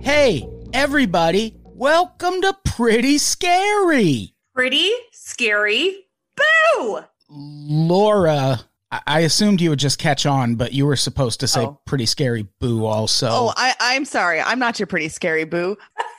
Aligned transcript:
Hey, 0.00 0.48
everybody, 0.72 1.56
welcome 1.62 2.40
to 2.40 2.56
Pretty 2.64 3.18
Scary. 3.18 4.34
Pretty 4.54 4.90
scary. 5.12 6.06
Boo! 6.36 7.00
Laura, 7.28 8.60
I- 8.90 9.00
I 9.06 9.20
assumed 9.20 9.60
you 9.60 9.70
would 9.70 9.78
just 9.78 9.98
catch 9.98 10.26
on, 10.26 10.54
but 10.56 10.72
you 10.72 10.86
were 10.86 10.96
supposed 10.96 11.40
to 11.40 11.48
say 11.48 11.62
Oh. 11.62 11.80
Pretty 11.86 12.06
Scary 12.06 12.46
Boo 12.60 12.84
also. 12.84 13.28
Oh, 13.30 13.52
I, 13.56 13.74
I'm 13.80 14.04
sorry. 14.04 14.40
I'm 14.40 14.58
not 14.58 14.78
your 14.78 14.86
pretty 14.86 15.08
scary 15.08 15.44
boo. 15.44 15.76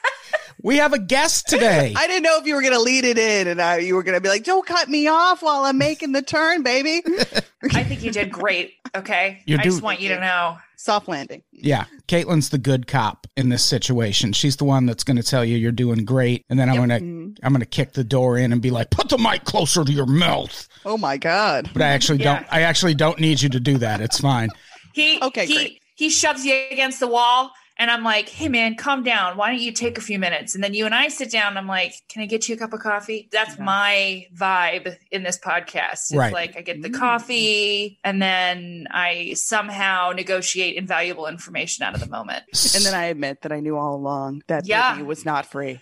we 0.64 0.78
have 0.78 0.92
a 0.94 1.00
guest 1.00 1.48
today. 1.48 1.94
I 1.96 2.08
didn't 2.08 2.24
know 2.24 2.38
if 2.40 2.46
you 2.46 2.56
were 2.56 2.62
going 2.62 2.74
to 2.74 2.80
lead 2.82 3.06
it 3.06 3.18
in 3.18 3.48
and 3.48 3.62
I, 3.62 3.78
you 3.78 3.96
were 3.96 4.04
going 4.04 4.16
to 4.16 4.22
be 4.22 4.30
like, 4.30 4.44
don't 4.44 4.66
cut 4.66 4.90
me 4.90 5.08
off 5.08 5.42
while 5.42 5.64
I'm 5.64 5.78
making 5.78 6.12
the 6.12 6.22
turn, 6.22 6.64
baby. 6.64 7.04
I 7.74 7.84
think 7.84 8.04
you 8.04 8.12
did 8.12 8.32
great. 8.32 8.74
Okay. 8.96 9.42
You 9.46 9.58
I 9.58 9.64
do- 9.64 9.70
just 9.70 9.82
want 9.82 10.00
you 10.02 10.10
to 10.10 10.20
know. 10.20 10.58
Soft 10.80 11.08
landing. 11.08 11.42
yeah, 11.52 11.86
Caitlin's 12.08 12.50
the 12.50 12.60
good 12.60 12.86
cop 12.86 13.26
in 13.36 13.50
this 13.50 13.64
situation. 13.64 14.32
She's 14.32 14.58
the 14.58 14.64
one 14.64 14.86
that's 14.86 15.04
going 15.04 15.18
to 15.18 15.24
tell 15.24 15.44
you 15.44 15.58
you're 15.58 15.72
doing 15.72 16.06
great, 16.06 16.46
and 16.50 16.60
then 16.60 16.70
I'm 16.70 16.76
Yep. 16.76 16.88
going 16.88 17.00
to 17.00 17.06
Mhm. 17.06 17.38
I'm 17.44 17.52
going 17.52 17.62
to 17.62 17.66
kick 17.66 17.94
the 17.94 18.04
door 18.04 18.38
in 18.38 18.54
and 18.54 18.62
be 18.62 18.70
like, 18.70 18.92
"Put 18.92 19.10
the 19.10 19.18
mic 19.18 19.44
closer 19.44 19.84
to 19.84 19.92
your 19.92 20.06
mouth." 20.06 20.68
Oh 20.86 20.98
my 20.98 21.18
God. 21.18 21.70
But 21.74 21.82
I 21.82 21.88
actually 21.88 22.20
Yeah. 22.20 22.36
don't. 22.36 22.48
I 22.52 22.62
actually 22.62 22.94
don't 22.94 23.20
need 23.20 23.42
you 23.42 23.50
to 23.50 23.60
do 23.60 23.80
that. 23.80 24.02
It's 24.02 24.20
fine. 24.20 24.50
He 24.94 25.20
Okay, 25.22 25.48
he 25.48 25.54
great. 25.56 25.82
he 25.96 26.10
shoves 26.10 26.46
you 26.46 26.54
against 26.72 27.00
the 27.00 27.08
wall 27.08 27.52
and 27.80 27.90
I'm 27.92 28.04
like, 28.04 28.30
"Hey 28.30 28.48
man, 28.50 28.76
calm 28.76 29.04
down. 29.04 29.38
Why 29.38 29.50
don't 29.52 29.62
you 29.62 29.72
take 29.72 29.98
a 29.98 30.02
few 30.02 30.20
minutes?" 30.20 30.56
And 30.56 30.64
then 30.64 30.74
you 30.74 30.86
and 30.86 30.94
I 30.96 31.08
sit 31.10 31.32
down 31.32 31.50
and 31.50 31.58
I'm 31.58 31.68
like, 31.68 31.94
"Can 32.10 32.22
I 32.22 32.26
get 32.26 32.48
you 32.50 32.56
a 32.56 32.58
cup 32.58 32.74
of 32.74 32.80
coffee?" 32.80 33.30
That's 33.32 33.58
Yeah. 33.58 33.64
my 33.64 34.26
vibe 34.36 34.96
in 35.12 35.24
this 35.24 35.40
podcast. 35.40 35.92
It's 36.12 36.16
Right. 36.16 36.34
like 36.34 36.56
I 36.58 36.62
get 36.62 36.82
the 36.82 36.90
Mm. 36.90 37.00
coffee 37.00 38.00
and 38.04 38.22
then 38.22 38.88
I 38.92 39.34
somehow 39.36 40.12
negotiate 40.16 40.76
invaluable 40.76 41.28
information 41.28 41.84
out 41.84 41.94
of 41.94 42.00
the 42.00 42.08
moment. 42.10 42.44
And 42.76 42.84
then 42.86 42.94
I 42.94 43.06
admit 43.06 43.42
that 43.42 43.52
I 43.52 43.60
knew 43.60 43.78
all 43.78 43.96
along 43.96 44.42
that 44.48 44.66
Yeah. 44.68 44.92
movie 44.94 45.04
was 45.04 45.26
not 45.26 45.46
free. 45.46 45.80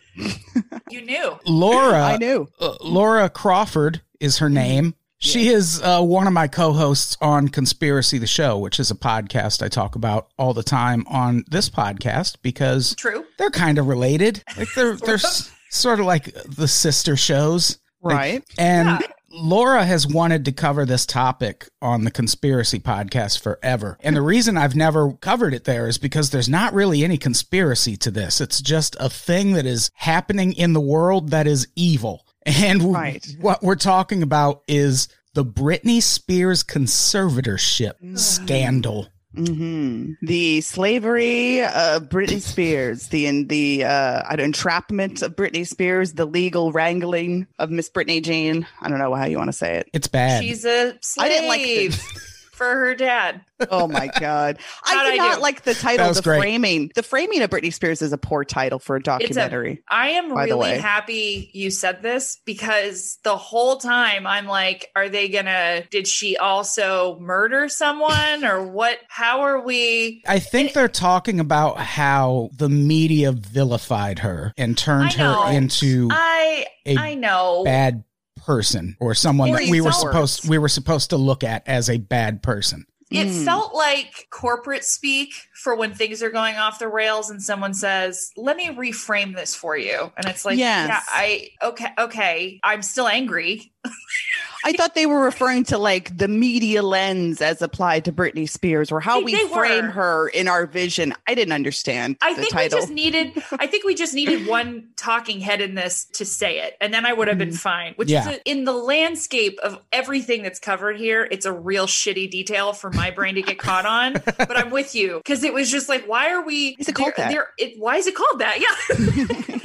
You 0.90 1.02
knew. 1.02 1.40
Laura, 1.46 2.02
I 2.02 2.18
knew. 2.18 2.48
uh, 2.60 2.76
Laura 2.82 3.30
Crawford 3.30 4.02
is 4.20 4.38
her 4.38 4.50
name. 4.50 4.96
She 5.18 5.48
is 5.48 5.82
uh, 5.82 6.02
one 6.02 6.28
of 6.28 6.34
my 6.34 6.48
co-hosts 6.48 7.18
on 7.22 7.48
Conspiracy 7.48 8.18
the 8.18 8.28
Show, 8.28 8.58
which 8.58 8.80
is 8.80 8.92
a 8.92 8.96
podcast 8.96 9.64
I 9.64 9.70
talk 9.70 9.96
about 9.96 10.28
all 10.38 10.54
the 10.54 10.62
time 10.64 11.06
on 11.08 11.46
this 11.50 11.70
podcast 11.70 12.38
because 12.42 12.96
True. 12.96 13.26
they're 13.38 13.50
kind 13.50 13.78
of 13.78 13.88
related. 13.88 14.44
Like 14.58 14.74
they're 14.76 14.96
they're 14.98 15.18
Sort 15.18 15.32
s- 15.34 15.52
sort 15.72 16.00
of 16.00 16.06
like 16.06 16.26
the 16.46 16.68
sister 16.68 17.16
shows, 17.18 17.80
Like, 18.02 18.16
Right. 18.18 18.44
and 18.58 18.88
Yeah. 18.88 19.08
Laura 19.38 19.84
has 19.84 20.08
wanted 20.08 20.46
to 20.46 20.54
cover 20.54 20.86
this 20.86 21.06
topic 21.06 21.68
on 21.82 22.06
the 22.06 22.12
Conspiracy 22.12 22.80
podcast 22.80 23.42
forever. 23.42 23.98
And 24.02 24.16
the 24.16 24.22
reason 24.22 24.56
I've 24.58 24.76
never 24.78 25.12
covered 25.14 25.54
it 25.54 25.66
there 25.66 25.90
is 25.90 25.98
because 25.98 26.30
there's 26.30 26.48
not 26.48 26.74
really 26.74 27.04
any 27.04 27.18
conspiracy 27.18 27.98
to 27.98 28.12
this. 28.12 28.40
It's 28.40 28.62
just 28.62 28.96
a 28.98 29.10
thing 29.10 29.54
that 29.54 29.66
is 29.66 29.92
happening 29.96 30.54
in 30.54 30.72
the 30.72 30.80
world 30.80 31.32
that 31.32 31.48
is 31.48 31.68
evil. 31.76 32.25
And 32.46 32.94
Right. 32.94 33.26
what 33.40 33.64
we're 33.64 33.76
talking 33.76 34.22
about 34.24 34.62
is 34.68 35.08
the 35.34 35.44
Britney 35.46 36.02
Spears 36.02 36.64
conservatorship 36.64 38.18
scandal. 38.18 39.08
hmm 39.36 40.12
The 40.22 40.62
slavery 40.62 41.62
of 41.62 42.04
Britney 42.10 42.40
Spears, 42.42 43.08
the 43.10 43.26
in 43.26 43.48
the 43.48 43.84
uh, 43.84 44.22
entrapment 44.38 45.22
of 45.22 45.36
Britney 45.36 45.68
Spears, 45.68 46.14
the 46.14 46.26
legal 46.26 46.72
wrangling 46.72 47.48
of 47.60 47.70
Miss 47.70 47.90
Britney 47.90 48.24
Jean. 48.24 48.66
I 48.80 48.90
don't 48.90 49.00
know 49.00 49.14
how 49.16 49.26
you 49.26 49.38
want 49.38 49.50
to 49.50 49.54
say 49.54 49.76
it. 49.78 49.90
It's 49.94 50.08
bad. 50.08 50.42
She's 50.44 50.64
a 50.66 50.94
I 50.94 50.98
slave 51.02 51.26
I 51.26 51.30
didn't 51.30 51.48
like 51.50 51.62
the- 51.64 52.22
for 52.56 52.66
her 52.66 52.96
dad. 52.96 53.42
Oh 53.70 53.88
my 53.88 54.10
god! 54.20 54.58
How'd 54.84 54.98
I 54.98 55.08
I 55.08 55.12
did 55.12 55.18
not 55.18 55.36
do? 55.36 55.42
like 55.42 55.64
the 55.64 55.74
title. 55.74 56.12
The 56.14 56.22
great. 56.22 56.40
framing, 56.40 56.92
the 56.96 57.04
framing 57.04 57.42
of 57.42 57.50
Britney 57.50 57.74
Spears 57.74 58.02
is 58.02 58.14
a 58.14 58.18
poor 58.18 58.44
title 58.44 58.80
for 58.80 58.96
a 58.96 59.02
documentary. 59.02 59.82
I 59.90 60.10
am 60.10 60.34
by 60.34 60.46
the 60.46 60.54
really 60.54 60.72
way. 60.72 60.78
happy 60.80 61.50
you 61.54 61.70
said 61.72 62.02
this 62.02 62.38
because 62.46 63.18
the 63.24 63.38
whole 63.38 63.78
time 63.78 64.26
I'm 64.26 64.46
like, 64.46 64.90
are 64.96 65.10
they 65.10 65.30
gonna, 65.30 65.84
did 65.92 66.08
she 66.08 66.38
also 66.38 67.18
murder 67.20 67.70
someone 67.70 68.44
or 68.44 68.64
what? 68.68 69.00
How 69.08 69.42
are 69.42 69.62
we? 69.62 70.24
I 70.28 70.40
think 70.40 70.74
they're 70.74 70.88
talking 70.88 71.40
about 71.40 71.78
how 71.78 72.50
the 72.58 72.70
media 72.70 73.32
vilified 73.32 74.20
her 74.20 74.54
and 74.58 74.78
turned 74.78 75.14
her 75.14 75.52
into 75.52 76.10
I, 76.12 76.66
a 76.86 76.98
I 76.98 77.14
know. 77.16 77.64
bad 77.64 78.04
person 78.36 78.96
or 79.00 79.14
someone 79.16 79.52
that 79.52 79.70
we 79.70 79.82
were 79.82 79.88
results. 79.88 80.02
supposed 80.02 80.50
we 80.50 80.58
were 80.58 80.70
supposed 80.70 81.10
to 81.12 81.18
look 81.18 81.44
at 81.44 81.68
as 81.68 81.90
a 81.90 81.98
bad 81.98 82.42
person. 82.44 82.86
It 83.12 83.28
Mm. 83.28 83.46
felt 83.46 83.76
like 83.76 84.28
corporate 84.32 84.84
speak 84.84 85.32
for 85.64 85.76
when 85.76 85.94
things 85.94 86.24
are 86.24 86.32
going 86.32 86.56
off 86.56 86.80
the 86.80 86.88
rails 86.88 87.30
and 87.30 87.42
someone 87.42 87.74
says, 87.76 88.32
"Let 88.36 88.58
me 88.58 88.70
reframe 88.70 89.36
this 89.36 89.54
for 89.56 89.78
you." 89.78 90.12
And 90.18 90.26
it's 90.28 90.44
like, 90.44 90.58
Yes. 90.58 90.90
yeah, 90.90 91.02
I 91.08 91.50
okay, 91.62 91.88
okay. 92.00 92.60
I'm 92.64 92.82
still 92.82 93.08
angry. 93.08 93.72
I 94.66 94.74
thought 94.74 94.96
they 94.96 95.06
were 95.06 95.22
referring 95.22 95.64
to 95.66 95.78
like 95.78 96.18
the 96.18 96.28
media 96.28 96.82
lens 96.82 97.40
as 97.42 97.62
applied 97.62 98.06
to 98.06 98.12
Britney 98.12 98.50
Spears, 98.50 98.92
or 98.92 99.00
how 99.00 99.20
They- 99.20 99.26
we 99.26 99.32
they 99.36 99.48
frame 99.48 99.86
were. 99.86 99.92
her 99.92 100.28
in 100.30 100.48
our 100.48 100.66
vision. 100.66 101.14
I 101.28 101.36
didn't 101.36 101.54
understand 101.54 102.18
I 102.22 102.34
the 102.34 102.42
think 102.42 102.54
title. 102.54 102.78
we 102.80 102.82
just 102.82 102.92
needed 102.92 103.44
I 103.60 103.68
think 103.68 103.86
we 103.86 103.94
just 103.96 104.14
needed 104.14 104.48
one 104.48 104.90
talking 104.98 105.40
head 105.40 105.62
in 105.62 105.76
this 105.76 106.06
to 106.14 106.26
say 106.26 106.60
it 106.60 106.76
and 106.82 106.94
then 106.94 107.06
I 107.06 107.14
would 107.14 107.28
have 107.28 107.38
been 107.38 107.50
mm-hmm. 107.50 107.56
fine. 107.58 107.94
Which 107.96 108.10
Yeah. 108.10 108.22
is 108.30 108.38
a, 108.38 108.44
in 108.50 108.66
the 108.66 108.74
landscape 108.74 109.60
of 109.62 109.80
everything 109.94 110.42
that's 110.44 110.60
covered 110.60 110.98
here, 110.98 111.28
it's 111.30 111.46
a 111.46 111.54
real 111.54 111.86
shitty 111.86 112.32
detail 112.32 112.74
for 112.74 112.90
my 112.90 113.12
brain 113.12 113.36
to 113.36 113.42
get 113.44 113.60
caught 113.60 113.86
on. 113.86 114.14
But 114.38 114.58
I'm 114.58 114.70
with 114.72 114.96
you 114.96 115.18
because 115.18 115.44
it 115.44 115.54
was 115.54 115.72
just 115.72 115.88
like, 115.90 116.06
why 116.08 116.32
are 116.32 116.44
we? 116.46 116.76
Is 116.80 116.88
it 116.90 116.96
called 116.96 117.14
there- 117.18 117.26
that? 117.28 117.32
there- 117.32 117.50
it, 117.58 117.80
why 117.80 117.98
is 117.98 118.08
it 118.08 118.16
called 118.16 118.40
that? 118.40 118.60
Yeah, 118.60 119.06
what? 119.06 119.65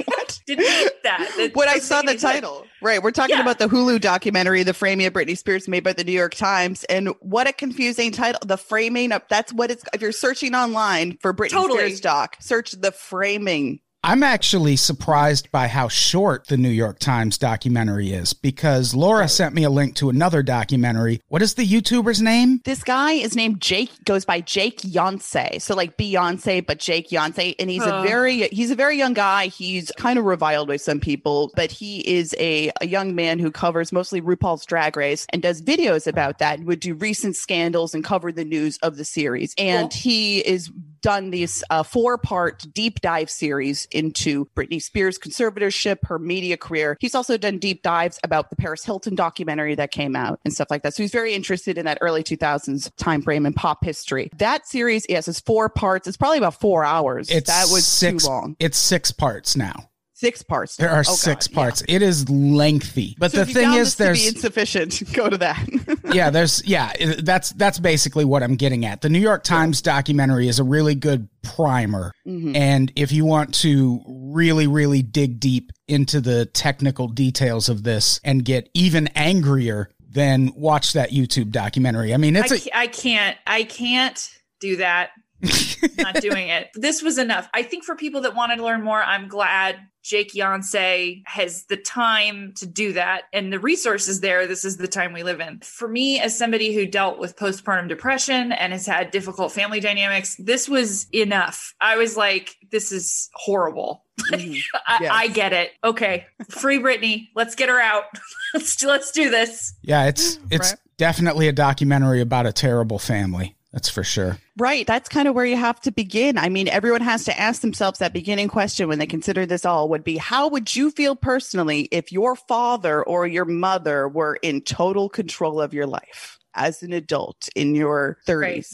didn't 0.55 0.83
need 0.83 0.91
that. 1.03 1.31
That 1.37 1.55
when 1.55 1.69
I 1.69 1.79
saw 1.79 2.01
the 2.01 2.15
title, 2.17 2.65
right? 2.81 3.01
We're 3.01 3.11
talking 3.11 3.35
Yeah. 3.35 3.41
about 3.41 3.59
the 3.59 3.67
Hulu 3.67 4.01
documentary, 4.01 4.63
"The 4.63 4.73
Framing 4.73 5.05
of 5.05 5.13
Britney 5.13 5.37
Spears," 5.37 5.67
made 5.67 5.83
by 5.83 5.93
the 5.93 6.03
New 6.03 6.11
York 6.11 6.35
Times, 6.35 6.83
and 6.85 7.09
what 7.19 7.47
a 7.47 7.53
confusing 7.53 8.11
title! 8.11 8.39
The 8.45 8.57
framing 8.57 9.11
of 9.11 9.23
that's 9.29 9.51
what 9.53 9.71
it's. 9.71 9.83
If 9.93 10.01
you're 10.01 10.11
searching 10.11 10.55
online 10.55 11.17
for 11.21 11.33
Britney 11.33 11.49
Totally. 11.51 11.79
Spears 11.79 12.01
doc, 12.01 12.37
search 12.39 12.71
the 12.71 12.91
framing. 12.91 13.79
I'm 14.03 14.23
actually 14.23 14.77
surprised 14.77 15.51
by 15.51 15.67
how 15.67 15.87
short 15.87 16.47
the 16.47 16.57
New 16.57 16.69
York 16.71 16.97
Times 16.97 17.37
documentary 17.37 18.13
is 18.13 18.33
because 18.33 18.95
Laura 18.95 19.27
sent 19.27 19.53
me 19.53 19.63
a 19.63 19.69
link 19.69 19.95
to 19.97 20.09
another 20.09 20.41
documentary. 20.41 21.21
What 21.27 21.43
is 21.43 21.53
the 21.53 21.67
YouTuber's 21.67 22.19
name? 22.19 22.61
This 22.65 22.83
guy 22.83 23.11
is 23.11 23.35
named 23.35 23.61
Jake, 23.61 23.91
goes 24.03 24.25
by 24.25 24.41
Jake 24.41 24.79
Yonsei. 24.81 25.61
So 25.61 25.75
like 25.75 25.97
Beyonce, 25.97 26.65
but 26.65 26.79
Jake 26.79 27.09
Yonsei. 27.09 27.53
And 27.59 27.69
he's 27.69 27.85
a 27.85 28.01
very, 28.01 28.47
he's 28.47 28.71
a 28.71 28.75
very 28.75 28.97
young 28.97 29.13
guy. 29.13 29.47
He's 29.47 29.91
kind 29.97 30.17
of 30.17 30.25
reviled 30.25 30.67
by 30.67 30.77
some 30.77 30.99
people, 30.99 31.51
but 31.55 31.71
he 31.71 31.99
is 31.99 32.35
a, 32.39 32.71
a 32.81 32.87
young 32.87 33.13
man 33.13 33.37
who 33.37 33.51
covers 33.51 33.91
mostly 33.91 34.19
RuPaul's 34.19 34.65
Drag 34.65 34.97
Race 34.97 35.27
and 35.29 35.43
does 35.43 35.61
videos 35.61 36.07
about 36.07 36.39
that 36.39 36.57
and 36.57 36.67
would 36.67 36.79
do 36.79 36.95
recent 36.95 37.35
scandals 37.35 37.93
and 37.93 38.03
cover 38.03 38.31
the 38.31 38.45
news 38.45 38.79
of 38.79 38.97
the 38.97 39.05
series. 39.05 39.53
And 39.59 39.91
Cool. 39.91 39.99
he 39.99 40.39
is 40.39 40.71
done 41.01 41.31
this 41.31 41.63
uh, 41.69 41.83
four 41.83 42.17
part 42.17 42.65
deep 42.73 43.01
dive 43.01 43.29
series 43.29 43.87
into 43.91 44.45
Britney 44.55 44.81
Spears' 44.81 45.17
conservatorship, 45.17 45.97
her 46.03 46.19
media 46.19 46.57
career. 46.57 46.97
He's 46.99 47.15
also 47.15 47.37
done 47.37 47.57
deep 47.57 47.83
dives 47.83 48.19
about 48.23 48.49
the 48.49 48.55
Paris 48.55 48.83
Hilton 48.83 49.15
documentary 49.15 49.75
that 49.75 49.91
came 49.91 50.15
out 50.15 50.39
and 50.45 50.53
stuff 50.53 50.67
like 50.69 50.83
that. 50.83 50.93
So 50.93 51.03
he's 51.03 51.11
very 51.11 51.33
interested 51.33 51.77
in 51.77 51.85
that 51.85 51.97
early 52.01 52.23
2000s 52.23 52.91
time 52.97 53.21
frame 53.21 53.45
and 53.45 53.55
pop 53.55 53.83
history. 53.83 54.29
That 54.37 54.67
series, 54.67 55.05
yes, 55.09 55.27
is 55.27 55.39
four 55.39 55.69
parts. 55.69 56.07
It's 56.07 56.17
probably 56.17 56.37
about 56.37 56.59
four 56.59 56.83
hours. 56.83 57.29
It's 57.29 57.49
that 57.49 57.71
was 57.71 57.85
six, 57.85 58.23
too 58.23 58.29
long. 58.29 58.55
It's 58.59 58.77
six 58.77 59.11
parts 59.11 59.55
now. 59.55 59.90
Six 60.21 60.43
parts. 60.43 60.75
There 60.75 60.91
are 60.91 60.99
Oh, 60.99 61.15
six 61.15 61.47
God, 61.47 61.51
yeah. 61.51 61.63
parts. 61.63 61.83
It 61.89 62.01
is 62.03 62.29
lengthy. 62.29 63.15
But 63.17 63.31
So 63.31 63.37
the 63.37 63.41
if 63.41 63.47
you 63.49 63.53
thing 63.55 63.63
found 63.65 63.79
is 63.79 63.95
this 63.95 63.95
to 63.95 64.03
be 64.03 64.05
there's 64.05 64.27
insufficient. 64.35 65.13
Go 65.13 65.29
to 65.29 65.37
that. 65.39 65.67
yeah, 66.13 66.29
there's 66.29 66.63
yeah, 66.65 66.93
that's 67.23 67.51
that's 67.53 67.79
basically 67.79 68.23
what 68.25 68.43
I'm 68.43 68.55
getting 68.55 68.85
at. 68.85 69.01
The 69.01 69.09
New 69.09 69.19
York 69.19 69.43
Times 69.43 69.81
documentary 69.81 70.47
is 70.47 70.59
a 70.59 70.63
really 70.63 70.93
good 70.95 71.27
primer. 71.41 72.13
Mhm. 72.27 72.55
And 72.55 72.91
if 72.95 73.11
you 73.11 73.25
want 73.25 73.53
to 73.55 74.01
really 74.07 74.67
really 74.67 75.01
dig 75.01 75.39
deep 75.39 75.71
into 75.87 76.21
the 76.21 76.45
technical 76.45 77.07
details 77.07 77.67
of 77.67 77.81
this 77.83 78.19
and 78.23 78.45
get 78.45 78.69
even 78.75 79.07
angrier, 79.15 79.89
then 80.07 80.51
watch 80.55 80.93
that 80.93 81.09
YouTube 81.09 81.49
documentary. 81.51 82.13
I 82.13 82.17
mean, 82.17 82.35
it's 82.35 82.51
a 82.51 82.59
ca- 82.59 82.69
I 82.75 82.87
can't 82.87 83.37
I 83.47 83.63
can't 83.63 84.29
do 84.59 84.75
that 84.77 85.09
not 85.97 86.15
doing 86.15 86.49
it. 86.49 86.69
This 86.75 87.01
was 87.01 87.17
enough. 87.17 87.49
I 87.53 87.63
think 87.63 87.83
for 87.83 87.95
people 87.95 88.21
that 88.21 88.35
wanted 88.35 88.57
to 88.57 88.63
learn 88.63 88.83
more, 88.83 89.01
I'm 89.01 89.27
glad 89.27 89.77
Jake 90.03 90.33
Yonsei 90.33 91.21
has 91.25 91.65
the 91.65 91.77
time 91.77 92.53
to 92.57 92.65
do 92.65 92.93
that 92.93 93.23
and 93.33 93.53
the 93.53 93.59
resources 93.59 94.19
there. 94.21 94.47
This 94.47 94.65
is 94.65 94.77
the 94.77 94.87
time 94.87 95.13
we 95.13 95.23
live 95.23 95.39
in. 95.39 95.59
For 95.59 95.87
me, 95.87 96.19
as 96.19 96.35
somebody 96.37 96.73
who 96.73 96.85
dealt 96.87 97.19
with 97.19 97.35
postpartum 97.35 97.87
depression 97.87 98.51
and 98.51 98.73
has 98.73 98.85
had 98.85 99.11
difficult 99.11 99.51
family 99.51 99.79
dynamics, 99.79 100.35
this 100.39 100.67
was 100.67 101.07
enough. 101.13 101.73
I 101.79 101.97
was 101.97 102.17
like, 102.17 102.55
this 102.71 102.91
is 102.91 103.29
horrible. 103.33 104.05
Mhm. 104.31 104.59
I, 104.87 104.97
Yes. 105.01 105.11
I 105.13 105.27
get 105.27 105.53
it. 105.53 105.71
Okay, 105.83 106.25
free 106.49 106.77
Britney. 106.79 107.27
Let's 107.35 107.55
get 107.55 107.69
her 107.69 107.79
out. 107.79 108.03
let's 108.53 108.75
do, 108.75 108.87
let's 108.87 109.11
do 109.11 109.29
this. 109.29 109.73
Yeah, 109.81 110.05
it's 110.07 110.37
it's 110.49 110.71
Right. 110.71 110.79
definitely 110.97 111.47
a 111.47 111.51
documentary 111.53 112.21
about 112.21 112.45
a 112.45 112.53
terrible 112.53 112.99
family. 112.99 113.55
That's 113.73 113.89
for 113.89 114.03
sure. 114.03 114.37
Right. 114.57 114.85
That's 114.85 115.07
kind 115.07 115.27
of 115.29 115.33
where 115.35 115.45
you 115.45 115.55
have 115.55 115.79
to 115.81 115.91
begin. 115.91 116.37
I 116.37 116.49
mean, 116.49 116.67
everyone 116.67 117.01
has 117.01 117.23
to 117.25 117.39
ask 117.39 117.61
themselves 117.61 117.99
that 117.99 118.11
beginning 118.11 118.49
question 118.49 118.89
when 118.89 118.99
they 118.99 119.05
consider 119.05 119.45
this 119.45 119.63
all 119.65 119.87
would 119.89 120.03
be 120.03 120.17
how 120.17 120.49
would 120.49 120.75
you 120.75 120.91
feel 120.91 121.15
personally 121.15 121.83
if 121.91 122.11
your 122.11 122.35
father 122.35 123.01
or 123.01 123.25
your 123.27 123.45
mother 123.45 124.09
were 124.09 124.37
in 124.41 124.61
total 124.61 125.07
control 125.07 125.61
of 125.61 125.73
your 125.73 125.87
life 125.87 126.37
as 126.53 126.83
an 126.83 126.91
adult 126.91 127.47
in 127.55 127.73
your 127.73 128.17
30s? 128.27 128.41
Right. 128.41 128.65